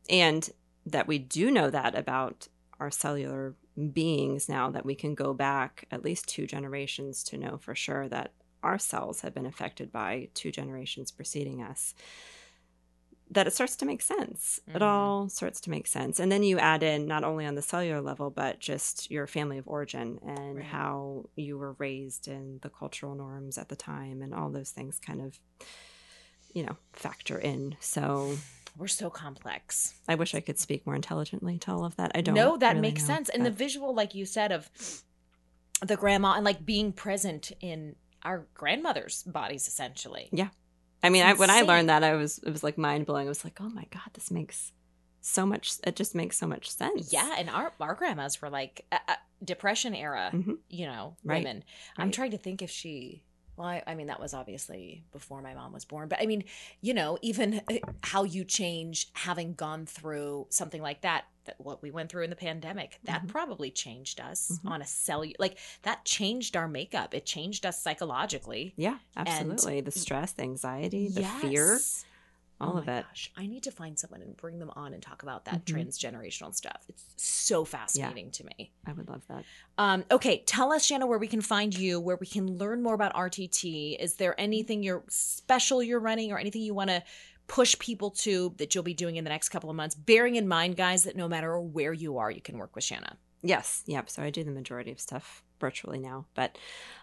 and 0.10 0.50
that 0.86 1.08
we 1.08 1.18
do 1.20 1.52
know 1.52 1.70
that 1.70 1.96
about 1.96 2.48
our 2.82 2.92
cellular 2.92 3.56
beings 3.94 4.50
now 4.50 4.70
that 4.72 4.86
we 4.86 4.96
can 4.96 5.14
go 5.16 5.34
back 5.34 5.86
at 5.92 6.04
least 6.04 6.28
two 6.28 6.46
generations 6.48 7.24
to 7.24 7.38
know 7.38 7.58
for 7.58 7.76
sure 7.76 8.10
that 8.10 8.34
our 8.64 8.78
cells 8.80 9.22
have 9.22 9.34
been 9.34 9.46
affected 9.46 9.92
by 9.92 10.28
two 10.34 10.52
generations 10.52 11.12
preceding 11.12 11.62
us 11.62 11.94
that 13.30 13.48
it 13.48 13.54
starts 13.54 13.76
to 13.78 13.86
make 13.86 14.02
sense 14.02 14.60
it 14.68 14.82
Mhm. 14.82 14.88
all 14.88 15.30
starts 15.30 15.62
to 15.62 15.70
make 15.70 15.88
sense 15.88 16.20
and 16.20 16.32
then 16.32 16.44
you 16.44 16.58
add 16.60 16.84
in 16.84 17.06
not 17.06 17.24
only 17.24 17.46
on 17.46 17.56
the 17.56 17.62
cellular 17.62 18.02
level 18.02 18.30
but 18.30 18.60
just 18.60 19.10
your 19.10 19.26
family 19.28 19.58
of 19.58 19.68
origin 19.68 20.20
and 20.26 20.58
Right. 20.58 20.66
how 20.66 21.30
you 21.36 21.58
were 21.58 21.74
raised 21.74 22.28
and 22.28 22.60
the 22.62 22.70
cultural 22.70 23.16
norms 23.16 23.58
at 23.58 23.70
the 23.70 23.76
time 23.76 24.22
and 24.22 24.34
all 24.34 24.50
those 24.50 24.72
things 24.72 25.00
kind 25.00 25.22
of 25.22 25.40
you 26.54 26.64
know 26.66 26.76
factor 26.94 27.38
in 27.40 27.78
so 27.80 28.38
we're 28.78 28.88
so 28.88 29.10
complex 29.10 29.96
i 30.08 30.16
wish 30.16 30.34
i 30.34 30.40
could 30.40 30.58
speak 30.58 30.86
more 30.86 30.96
intelligently 30.96 31.58
to 31.58 31.72
all 31.72 31.84
of 31.86 31.96
that 31.98 32.12
i 32.16 32.22
don't 32.22 32.36
No, 32.36 32.58
that 32.58 32.70
really 32.76 32.82
makes 32.82 33.02
know, 33.08 33.16
sense. 33.16 33.30
And 33.30 33.46
the 33.46 33.52
visual, 33.52 33.94
like 33.94 34.16
you 34.16 34.26
said, 34.26 34.52
of 34.52 34.70
the 35.86 35.96
grandma 35.96 36.34
and 36.36 36.46
like 36.46 36.66
being 36.66 36.92
present 36.94 37.52
in 37.60 37.96
our 38.24 38.46
grandmother's 38.54 39.24
bodies, 39.24 39.68
essentially. 39.68 40.30
Yeah. 40.32 40.50
I 41.04 41.10
mean, 41.10 41.24
I, 41.24 41.34
when 41.34 41.50
I 41.50 41.62
learned 41.62 41.90
that, 41.90 42.04
I 42.04 42.14
was 42.14 42.38
it 42.38 42.52
was 42.52 42.64
like 42.64 42.78
mind 42.78 43.08
blowing. 43.08 43.26
I 43.28 43.30
was 43.30 43.44
like, 43.44 43.60
oh 43.60 43.70
my 43.70 43.86
god, 43.90 44.10
this 44.14 44.30
makes 44.30 44.72
so 45.22 45.46
much. 45.46 45.74
It 45.84 45.96
just 45.96 46.14
makes 46.14 46.38
so 46.38 46.46
much 46.46 46.70
sense. 46.70 47.12
Yeah, 47.12 47.36
and 47.40 47.50
our 47.50 47.74
our 47.80 47.96
grandmas 47.96 48.40
were 48.42 48.50
like 48.52 48.86
uh, 48.92 49.00
uh, 49.08 49.16
depression 49.44 49.96
era, 49.96 50.30
Mhm. 50.34 50.58
you 50.70 50.86
know, 50.86 51.16
Right. 51.24 51.40
women. 51.44 51.64
I'm 51.98 52.08
Right. 52.08 52.14
trying 52.14 52.32
to 52.32 52.38
think 52.38 52.62
if 52.62 52.70
she. 52.70 53.24
Well, 53.62 53.70
I, 53.70 53.84
I 53.86 53.94
mean, 53.94 54.08
that 54.08 54.20
was 54.20 54.34
obviously 54.34 55.04
before 55.12 55.40
my 55.44 55.54
mom 55.54 55.72
was 55.72 55.86
born, 55.86 56.08
but 56.10 56.20
I 56.20 56.26
mean, 56.26 56.46
you 56.82 56.96
know, 56.96 57.20
even 57.22 57.62
uh, 57.70 57.76
how 58.02 58.24
you 58.24 58.44
change 58.44 59.10
having 59.14 59.54
gone 59.54 59.86
through 59.86 60.48
something 60.50 60.82
like 60.82 61.02
that, 61.02 61.26
that 61.46 61.58
what 61.62 61.80
we 61.84 61.92
went 61.92 62.10
through 62.10 62.24
in 62.24 62.32
the 62.32 62.36
pandemic, 62.36 63.00
that 63.04 63.22
Mhm. 63.22 63.28
probably 63.28 63.70
changed 63.70 64.20
us 64.20 64.60
Mhm. 64.64 64.72
on 64.72 64.82
a 64.82 64.86
cellular, 64.88 65.36
like 65.38 65.60
that 65.84 66.06
changed 66.06 66.58
our 66.58 66.68
makeup. 66.68 67.14
It 67.14 67.28
changed 67.28 67.64
us 67.68 67.80
psychologically. 67.80 68.74
Yeah, 68.78 68.98
absolutely. 69.16 69.82
the 69.82 69.92
stress, 69.92 70.32
the 70.32 70.42
anxiety, 70.42 71.08
the 71.10 71.22
fear, 71.22 71.74
Yes. 71.74 72.06
All 72.62 72.76
oh 72.76 72.78
of 72.80 72.88
my 72.88 73.00
it. 73.00 73.06
Gosh, 73.10 73.32
I 73.36 73.48
need 73.48 73.64
to 73.64 73.72
find 73.72 73.98
someone 74.00 74.22
and 74.22 74.38
bring 74.38 74.60
them 74.60 74.72
on 74.76 74.94
and 74.94 75.02
talk 75.04 75.24
about 75.24 75.46
that 75.46 75.66
Mhm. 75.66 75.88
transgenerational 75.88 76.54
stuff. 76.54 76.84
It's 76.88 77.04
so 77.18 77.66
fascinating 77.66 78.32
to 78.32 78.46
me. 78.46 78.72
I 78.86 78.94
would 78.94 79.10
love 79.10 79.24
that. 79.28 79.44
Um, 79.78 80.06
okay, 80.12 80.44
tell 80.46 80.72
us, 80.72 80.86
Shanna, 80.86 81.08
where 81.08 81.20
we 81.20 81.28
can 81.28 81.42
find 81.42 81.78
you, 81.78 82.00
where 82.00 82.18
we 82.18 82.28
can 82.28 82.58
learn 82.58 82.82
more 82.84 82.94
about 82.94 83.14
RTT. 83.14 83.98
Is 84.00 84.16
there 84.16 84.40
anything 84.40 84.84
you're 84.84 85.04
special 85.10 85.82
you're 85.84 86.00
running, 86.00 86.32
or 86.32 86.38
anything 86.40 86.62
you 86.62 86.74
want 86.74 86.90
to 86.90 87.04
push 87.48 87.78
people 87.80 88.12
to 88.12 88.54
that 88.58 88.74
you'll 88.74 88.84
be 88.84 88.94
doing 88.94 89.18
in 89.18 89.24
the 89.24 89.30
next 89.30 89.50
couple 89.50 89.70
of 89.70 89.76
months? 89.76 89.96
Bearing 89.96 90.36
in 90.36 90.48
mind, 90.48 90.78
guys, 90.78 91.04
that 91.04 91.16
no 91.16 91.28
matter 91.28 91.60
where 91.60 91.92
you 91.94 92.18
are, 92.18 92.32
you 92.32 92.42
can 92.42 92.58
work 92.58 92.76
with 92.76 92.84
Shanna. 92.84 93.18
Yes, 93.44 93.84
yep. 93.88 94.10
So 94.10 94.22
I 94.22 94.30
do 94.30 94.44
the 94.44 94.52
majority 94.52 94.92
of 94.92 95.00
stuff 95.00 95.44
virtually 95.60 96.00
now, 96.00 96.26
but 96.36 96.58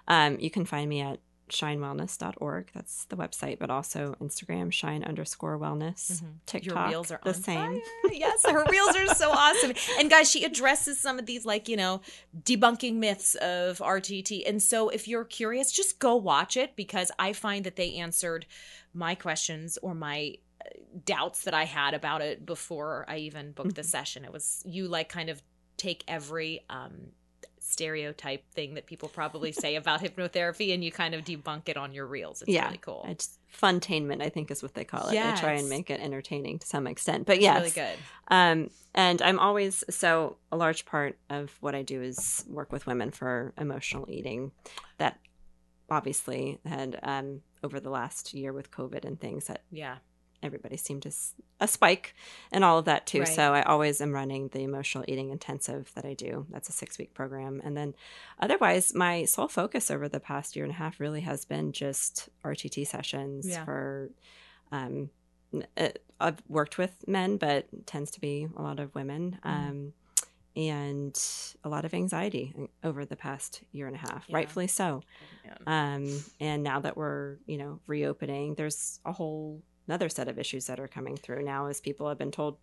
um, 0.07 0.39
you 0.39 0.51
can 0.51 0.65
find 0.65 0.89
me 0.89 1.01
at 1.01 1.19
shinewellness.org. 1.51 2.71
That's 2.75 3.05
the 3.07 3.17
website, 3.17 3.59
but 3.59 3.71
also 3.71 4.15
Instagram, 4.21 4.73
shine 4.73 5.03
underscore 5.05 5.59
wellness. 5.59 6.21
Mhm. 6.23 6.35
TikTok, 6.47 6.67
Your 6.77 6.87
reels 6.89 7.11
are 7.11 7.21
the 7.25 7.35
same. 7.35 7.81
Yes, 8.11 8.45
her 8.47 8.65
reels 8.71 8.95
are 8.97 9.15
so 9.15 9.31
awesome. 9.31 9.73
And 9.99 10.11
guys, 10.11 10.31
she 10.31 10.45
addresses 10.45 10.99
some 11.01 11.19
of 11.19 11.27
these 11.27 11.45
like, 11.47 11.69
you 11.69 11.77
know, 11.77 12.01
debunking 12.43 12.95
myths 12.97 13.35
of 13.37 13.79
RTT. 13.79 14.45
And 14.47 14.63
so 14.63 14.89
if 14.89 15.07
you're 15.09 15.25
curious, 15.25 15.73
just 15.73 15.99
go 15.99 16.17
watch 16.17 16.57
it 16.57 16.77
because 16.77 17.11
I 17.19 17.33
find 17.33 17.65
that 17.65 17.77
they 17.77 17.95
answered 17.95 18.47
my 18.95 19.15
questions 19.15 19.79
or 19.83 19.95
my 19.95 20.37
doubts 21.05 21.43
that 21.43 21.55
I 21.55 21.65
had 21.65 21.95
about 21.95 22.21
it 22.23 22.45
before 22.45 23.05
I 23.09 23.19
even 23.19 23.53
booked 23.53 23.75
the 23.77 23.83
Mhm. 23.83 23.87
session. 23.87 24.25
It 24.25 24.33
was 24.33 24.63
you 24.67 24.89
like 24.89 25.09
kind 25.09 25.29
of 25.31 25.43
take 25.77 26.03
every 26.09 26.65
um 26.69 27.13
stereotype 27.79 28.45
thing 28.53 28.75
that 28.75 28.87
people 28.87 29.09
probably 29.09 29.53
say 29.53 29.77
about 29.83 30.01
hypnotherapy 30.01 30.75
and 30.75 30.83
you 30.83 30.91
kind 30.91 31.15
of 31.15 31.25
debunk 31.25 31.69
it 31.69 31.77
on 31.77 31.93
your 31.93 32.07
reels. 32.07 32.43
It's 32.43 32.51
Yeah. 32.51 32.65
really 32.67 32.79
cool. 32.79 33.05
It's 33.09 33.39
funtainment, 33.63 34.21
I 34.21 34.29
think, 34.31 34.51
is 34.51 34.63
what 34.63 34.75
they 34.75 34.85
call 34.85 35.09
it. 35.09 35.17
I 35.17 35.33
try 35.41 35.53
and 35.53 35.69
make 35.69 35.89
it 35.91 36.01
entertaining 36.01 36.59
to 36.59 36.67
some 36.67 36.87
extent, 36.89 37.27
but 37.27 37.37
It's 37.37 37.43
yes, 37.45 37.59
really 37.59 37.71
good. 37.71 37.99
Um, 38.29 38.71
and 38.95 39.23
I'm 39.23 39.39
always 39.39 39.85
so 39.89 40.37
a 40.51 40.57
large 40.57 40.85
part 40.87 41.19
of 41.31 41.57
what 41.61 41.75
I 41.77 41.83
do 41.83 42.03
is 42.03 42.45
work 42.49 42.73
with 42.73 42.87
women 42.87 43.11
for 43.13 43.55
emotional 43.57 44.07
eating. 44.11 44.51
That 44.99 45.19
obviously 45.91 46.59
had 46.67 46.99
um, 47.03 47.43
over 47.63 47.79
the 47.81 47.91
last 47.91 48.35
year 48.35 48.53
with 48.53 48.71
COVID 48.71 49.05
and 49.05 49.21
things 49.21 49.47
that 49.47 49.63
Yeah. 49.71 49.99
Everybody 50.43 50.77
seemed 50.77 51.03
to 51.03 51.11
a 51.61 51.67
spike 51.69 52.15
and 52.53 52.65
all 52.65 52.79
of 52.79 52.85
that 52.85 53.07
too. 53.07 53.21
Right. 53.21 53.29
So 53.29 53.53
I 53.55 53.63
always 53.63 54.01
am 54.01 54.13
running 54.13 54.49
the 54.49 54.63
emotional 54.63 55.05
eating 55.09 55.31
intensive 55.31 55.91
that 55.95 56.05
I 56.05 56.15
do. 56.15 56.47
That's 56.51 56.69
a 56.69 56.73
six 56.73 56.99
week 56.99 57.15
program, 57.15 57.61
and 57.65 57.77
then 57.77 57.95
otherwise 58.39 58.95
my 58.95 59.25
sole 59.25 59.49
focus 59.49 59.91
over 59.91 60.09
the 60.09 60.21
past 60.21 60.55
year 60.57 60.65
and 60.65 60.73
a 60.73 60.77
half 60.77 61.01
really 61.01 61.23
has 61.23 61.45
been 61.45 61.73
just 61.73 62.29
RTT 62.45 62.87
sessions 62.87 63.47
Yeah. 63.49 63.65
for. 63.65 64.11
Um, 64.71 65.11
uh, 65.77 65.89
I've 66.21 66.43
worked 66.49 66.79
with 66.79 67.07
men, 67.09 67.37
but 67.37 67.67
tends 67.87 68.11
to 68.13 68.21
be 68.21 68.49
a 68.57 68.63
lot 68.63 68.81
of 68.81 68.95
women. 68.95 69.39
Mhm. 69.45 69.49
Um, 69.51 69.93
and 70.57 71.17
a 71.63 71.69
lot 71.69 71.85
of 71.85 71.95
anxiety 71.95 72.53
over 72.83 73.05
the 73.05 73.15
past 73.15 73.63
year 73.71 73.87
and 73.87 73.95
a 73.95 73.99
half, 74.01 74.25
Yeah. 74.29 74.37
rightfully 74.37 74.67
so. 74.67 75.03
Yeah. 75.45 75.55
Um, 75.67 76.25
and 76.41 76.65
now 76.65 76.81
that 76.81 76.97
we're, 76.97 77.37
you 77.47 77.57
know, 77.59 77.79
reopening, 77.87 78.57
there's 78.57 78.99
a 79.05 79.13
whole 79.13 79.63
another 79.89 80.09
set 80.09 80.29
of 80.29 80.39
issues 80.39 80.67
that 80.67 80.79
are 80.79 80.87
coming 80.87 81.17
through 81.17 81.43
now 81.43 81.67
as 81.67 81.81
people 81.81 82.09
have 82.09 82.19
been 82.19 82.31
told 82.31 82.59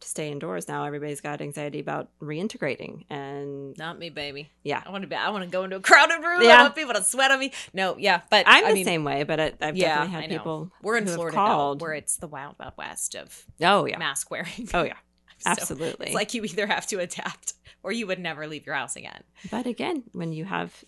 to 0.00 0.08
stay 0.08 0.30
indoors. 0.30 0.66
Now 0.66 0.84
everybody's 0.84 1.20
got 1.20 1.40
anxiety 1.40 1.78
about 1.78 2.08
reintegrating. 2.20 3.04
And 3.10 3.76
Not 3.78 3.98
me, 3.98 4.10
baby. 4.10 4.50
yeah, 4.64 4.82
I 4.84 4.90
want 4.90 5.02
to 5.02 5.08
be. 5.08 5.14
I 5.14 5.28
want 5.30 5.44
to 5.44 5.50
go 5.50 5.64
into 5.64 5.76
a 5.76 5.80
crowded 5.80 6.22
room. 6.24 6.42
yeah. 6.42 6.58
I 6.58 6.62
want 6.62 6.74
people 6.74 6.94
to 6.94 7.04
sweat 7.04 7.30
on 7.30 7.38
me. 7.38 7.52
No, 7.74 7.96
yeah, 7.98 8.22
but 8.30 8.44
I'm 8.48 8.64
I 8.64 8.68
the 8.70 8.74
mean, 8.74 8.84
same 8.84 9.04
way, 9.04 9.22
but 9.24 9.38
I, 9.38 9.52
I've 9.60 9.76
Yeah, 9.76 9.98
definitely 10.04 10.20
had 10.22 10.30
people. 10.30 10.70
We're 10.82 10.96
in 10.96 11.06
Florida, 11.06 11.36
called. 11.36 11.78
though, 11.80 11.84
where 11.84 11.92
it's 11.94 12.16
the 12.16 12.26
wild, 12.28 12.56
wild 12.58 12.72
west 12.78 13.14
of 13.14 13.44
Oh, 13.60 13.84
yeah. 13.84 13.98
mask 13.98 14.30
wearing. 14.30 14.68
Oh, 14.74 14.82
yeah. 14.82 14.94
So 15.42 15.48
Absolutely. 15.52 16.08
it's 16.08 16.14
like 16.14 16.34
you 16.34 16.44
either 16.44 16.66
have 16.66 16.86
to 16.88 16.98
adapt 16.98 17.54
or 17.82 17.92
you 17.92 18.06
would 18.06 18.18
never 18.18 18.46
leave 18.46 18.66
your 18.66 18.74
house 18.74 18.94
again. 18.94 19.22
But 19.50 19.64
again, 19.66 20.02
when 20.12 20.34
you 20.34 20.44
have 20.44 20.84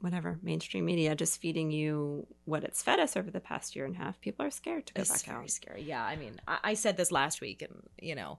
whatever 0.00 0.38
mainstream 0.42 0.84
media 0.84 1.14
just 1.14 1.40
feeding 1.40 1.70
you 1.70 2.26
what 2.44 2.64
it's 2.64 2.82
fed 2.82 2.98
us 2.98 3.16
over 3.16 3.30
the 3.30 3.40
past 3.40 3.76
year 3.76 3.84
and 3.84 3.94
a 3.94 3.98
half, 3.98 4.20
people 4.20 4.44
are 4.44 4.50
scared 4.50 4.86
to 4.86 4.94
go 4.94 5.02
It's 5.02 5.10
back 5.10 5.18
scary, 5.20 5.36
out. 5.44 5.50
scary. 5.50 5.82
Yeah, 5.82 6.02
I 6.04 6.16
mean, 6.16 6.40
I, 6.48 6.58
I 6.64 6.74
said 6.74 6.96
this 6.96 7.12
last 7.12 7.40
week, 7.40 7.62
and 7.62 7.74
you 8.00 8.14
know, 8.14 8.38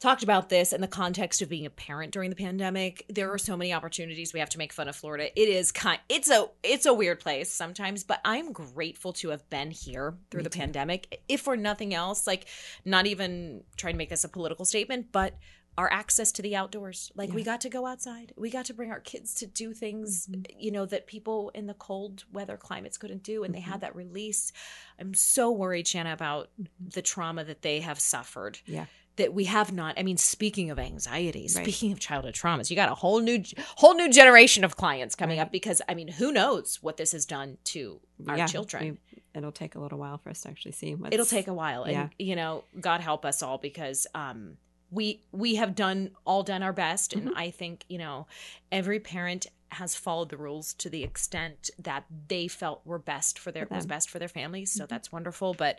talked 0.00 0.22
about 0.22 0.48
this 0.48 0.72
in 0.72 0.80
the 0.80 0.86
context 0.88 1.42
of 1.42 1.48
being 1.48 1.66
a 1.66 1.70
parent 1.70 2.12
during 2.12 2.30
the 2.30 2.36
pandemic. 2.36 3.04
There 3.08 3.32
are 3.32 3.38
so 3.38 3.56
many 3.56 3.72
opportunities. 3.72 4.32
We 4.32 4.40
have 4.40 4.48
to 4.50 4.58
make 4.58 4.72
fun 4.72 4.88
of 4.88 4.94
Florida. 4.96 5.28
It 5.40 5.48
is 5.48 5.72
kind. 5.72 6.00
It's 6.08 6.30
a 6.30 6.46
it's 6.62 6.86
a 6.86 6.94
weird 6.94 7.20
place 7.20 7.52
sometimes, 7.52 8.04
but 8.04 8.20
I'm 8.24 8.52
grateful 8.52 9.12
to 9.14 9.30
have 9.30 9.48
been 9.50 9.70
here 9.70 10.14
through 10.30 10.40
Me 10.40 10.44
the 10.44 10.50
too. 10.50 10.60
pandemic. 10.60 11.20
If 11.28 11.40
for 11.42 11.56
nothing 11.56 11.94
else, 11.94 12.26
like 12.26 12.46
not 12.84 13.06
even 13.06 13.64
trying 13.76 13.94
to 13.94 13.98
make 13.98 14.08
this 14.10 14.24
a 14.24 14.28
political 14.28 14.64
statement, 14.64 15.08
but 15.12 15.34
our 15.78 15.90
access 15.92 16.32
to 16.32 16.42
the 16.42 16.56
outdoors. 16.56 17.10
Like 17.14 17.32
we 17.32 17.44
got 17.44 17.60
to 17.62 17.68
go 17.70 17.86
outside. 17.86 18.32
We 18.36 18.50
got 18.50 18.66
to 18.66 18.74
bring 18.74 18.90
our 18.90 18.98
kids 19.00 19.32
to 19.36 19.46
do 19.46 19.72
things, 19.72 20.26
Mhm. 20.26 20.44
you 20.58 20.72
know, 20.72 20.84
that 20.86 21.06
people 21.06 21.50
in 21.54 21.66
the 21.66 21.74
cold 21.74 22.24
weather 22.32 22.56
climates 22.56 22.98
couldn't 22.98 23.22
do. 23.22 23.44
And 23.44 23.54
they 23.54 23.60
Mm-hmm. 23.60 23.70
had 23.70 23.80
that 23.82 23.94
release. 23.94 24.52
I'm 24.98 25.14
so 25.14 25.50
worried, 25.52 25.86
Shanna, 25.86 26.12
about 26.12 26.50
the 26.80 27.00
trauma 27.00 27.44
that 27.44 27.62
they 27.62 27.78
have 27.80 28.00
suffered. 28.00 28.58
Yeah. 28.66 28.86
That 29.16 29.32
we 29.34 29.44
have 29.44 29.72
not. 29.72 29.98
I 29.98 30.02
mean, 30.04 30.16
speaking 30.16 30.70
of 30.70 30.78
anxiety, 30.80 31.42
Right. 31.54 31.64
speaking 31.64 31.90
of 31.92 31.98
childhood 32.00 32.34
traumas, 32.34 32.70
you 32.70 32.76
got 32.76 32.88
a 32.90 32.94
whole 32.94 33.20
new 33.20 33.42
whole 33.76 33.94
new 33.94 34.10
generation 34.12 34.62
of 34.64 34.76
clients 34.76 35.14
coming 35.14 35.38
Right. 35.38 35.44
up 35.46 35.52
because 35.52 35.80
I 35.88 35.94
mean, 35.94 36.08
who 36.08 36.30
knows 36.32 36.82
what 36.82 36.96
this 36.98 37.12
has 37.12 37.24
done 37.26 37.58
to 37.64 38.00
our 38.28 38.36
Yeah, 38.38 38.46
children. 38.46 38.98
we- 39.12 39.22
it'll 39.34 39.52
take 39.52 39.74
a 39.76 39.80
little 39.80 39.98
while 39.98 40.18
for 40.18 40.30
us 40.30 40.40
to 40.42 40.48
actually 40.48 40.72
see 40.72 40.94
what's 40.96 41.12
It'll 41.14 41.26
take 41.26 41.46
a 41.48 41.54
while. 41.54 41.82
And 41.84 42.10
you 42.18 42.34
know, 42.36 42.64
God 42.80 43.00
help 43.00 43.24
us 43.24 43.42
all 43.42 43.58
because 43.58 44.06
um 44.14 44.56
we 44.90 45.20
we 45.32 45.56
have 45.56 45.74
done 45.74 46.10
all 46.24 46.42
done 46.42 46.62
our 46.62 46.72
best 46.72 47.12
and 47.12 47.28
Mhm. 47.28 47.32
I 47.36 47.50
think, 47.50 47.84
you 47.88 47.98
know, 47.98 48.26
every 48.72 49.00
parent 49.00 49.46
has 49.72 49.94
followed 49.94 50.30
the 50.30 50.36
rules 50.38 50.72
to 50.74 50.88
the 50.88 51.02
extent 51.04 51.70
that 51.78 52.04
they 52.28 52.48
felt 52.48 52.80
were 52.86 52.98
best 52.98 53.38
for 53.38 53.52
their 53.52 53.66
For 53.66 53.74
was 53.74 53.86
best 53.86 54.08
for 54.08 54.18
their 54.18 54.28
families. 54.28 54.70
So 54.72 54.84
Mhm. 54.84 54.88
that's 54.88 55.12
wonderful. 55.12 55.52
But 55.52 55.78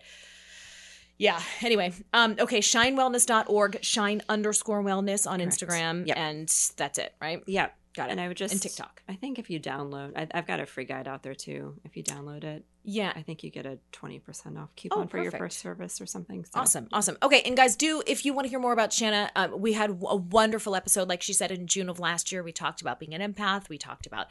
yeah. 1.17 1.41
Anyway, 1.61 1.91
um, 2.13 2.35
okay, 2.39 2.59
shinewellness.org, 2.59 3.83
shine 3.83 4.21
underscore 4.29 4.81
wellness 4.83 5.29
on 5.29 5.39
Correct. 5.39 5.53
Instagram. 5.59 6.07
Yep. 6.07 6.17
And 6.17 6.47
that's 6.77 6.97
it, 6.99 7.13
right? 7.19 7.41
Yeah, 7.47 7.69
Got 7.99 8.09
it. 8.09 8.11
and 8.13 8.21
I 8.21 8.27
would 8.27 8.37
just 8.37 8.53
and 8.53 8.61
TikTok. 8.61 9.03
I 9.07 9.13
think 9.15 9.39
if 9.39 9.49
you 9.49 9.59
download, 9.59 10.13
I, 10.15 10.27
I've 10.33 10.47
got 10.47 10.59
a 10.59 10.65
free 10.65 10.85
guide 10.85 11.07
out 11.07 11.21
there 11.23 11.35
too. 11.35 11.75
If 11.83 11.97
you 11.97 12.03
download 12.03 12.43
it, 12.43 12.63
Yeah. 12.83 13.11
I 13.15 13.21
think 13.21 13.43
you 13.43 13.49
get 13.51 13.65
a 13.65 13.77
twenty 13.91 14.19
percent 14.19 14.57
off 14.57 14.69
coupon 14.75 15.07
for 15.07 15.21
your 15.21 15.31
Oh, 15.35 15.37
first 15.37 15.59
service 15.59 15.99
or 15.99 16.05
something. 16.05 16.45
So. 16.45 16.59
Awesome, 16.61 16.87
awesome. 16.93 17.17
Okay, 17.21 17.41
and 17.45 17.55
guys, 17.57 17.75
do 17.75 18.01
if 18.07 18.25
you 18.25 18.33
want 18.33 18.45
to 18.45 18.49
hear 18.49 18.59
more 18.59 18.73
about 18.73 18.93
Shanna, 18.93 19.29
um, 19.35 19.59
we 19.59 19.73
had 19.73 19.89
a 19.89 20.15
wonderful 20.15 20.75
episode, 20.75 21.07
like 21.09 21.21
she 21.21 21.33
said 21.33 21.51
in 21.51 21.67
June 21.67 21.89
of 21.89 21.99
last 21.99 22.31
year. 22.31 22.41
We 22.41 22.51
talked 22.53 22.81
about 22.81 22.99
being 22.99 23.13
an 23.13 23.33
empath. 23.33 23.69
We 23.69 23.77
talked 23.77 24.05
about 24.07 24.27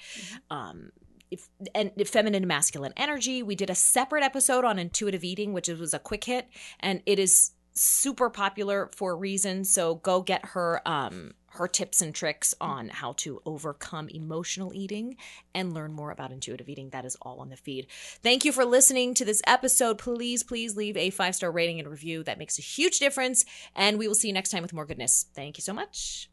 um, 0.50 0.90
if, 1.30 1.48
and 1.74 1.92
feminine 2.06 2.36
and 2.42 2.46
masculine 2.48 2.94
energy. 2.96 3.42
We 3.42 3.54
did 3.54 3.68
a 3.70 3.74
separate 3.74 4.24
episode 4.24 4.64
on 4.64 4.78
intuitive 4.78 5.24
eating, 5.24 5.52
which 5.52 5.68
was 5.68 5.92
a 5.92 5.98
quick 5.98 6.24
hit, 6.24 6.48
and 6.80 7.02
it 7.04 7.18
is 7.18 7.50
super 7.74 8.28
popular 8.30 8.90
for 8.96 9.12
a 9.12 9.14
reason. 9.14 9.64
So 9.64 9.96
go 9.96 10.20
get 10.22 10.44
her 10.46 10.80
um, 10.86 11.34
her 11.58 11.68
tips 11.68 12.00
and 12.00 12.14
tricks 12.14 12.54
on 12.60 12.88
how 12.88 13.12
to 13.18 13.42
overcome 13.44 14.08
emotional 14.08 14.72
eating 14.74 15.16
and 15.54 15.74
learn 15.74 15.92
more 15.92 16.10
about 16.10 16.32
intuitive 16.32 16.68
eating. 16.68 16.90
That 16.90 17.04
is 17.04 17.16
all 17.22 17.40
on 17.40 17.50
the 17.50 17.56
feed. 17.56 17.86
Thank 18.22 18.44
you 18.44 18.52
for 18.52 18.64
listening 18.64 19.14
to 19.14 19.24
this 19.24 19.42
episode. 19.46 19.98
Please, 19.98 20.42
please 20.42 20.76
leave 20.76 20.96
a 20.96 21.10
five 21.10 21.34
star 21.34 21.50
rating 21.50 21.78
and 21.78 21.88
review. 21.88 22.22
That 22.22 22.38
makes 22.38 22.58
a 22.58 22.62
huge 22.62 22.98
difference. 22.98 23.44
And 23.76 23.98
we 23.98 24.08
will 24.08 24.14
see 24.14 24.28
you 24.28 24.34
next 24.34 24.50
time 24.50 24.62
with 24.62 24.72
more 24.72 24.86
goodness. 24.86 25.26
Thank 25.34 25.58
you 25.58 25.62
so 25.62 25.72
much. 25.72 26.30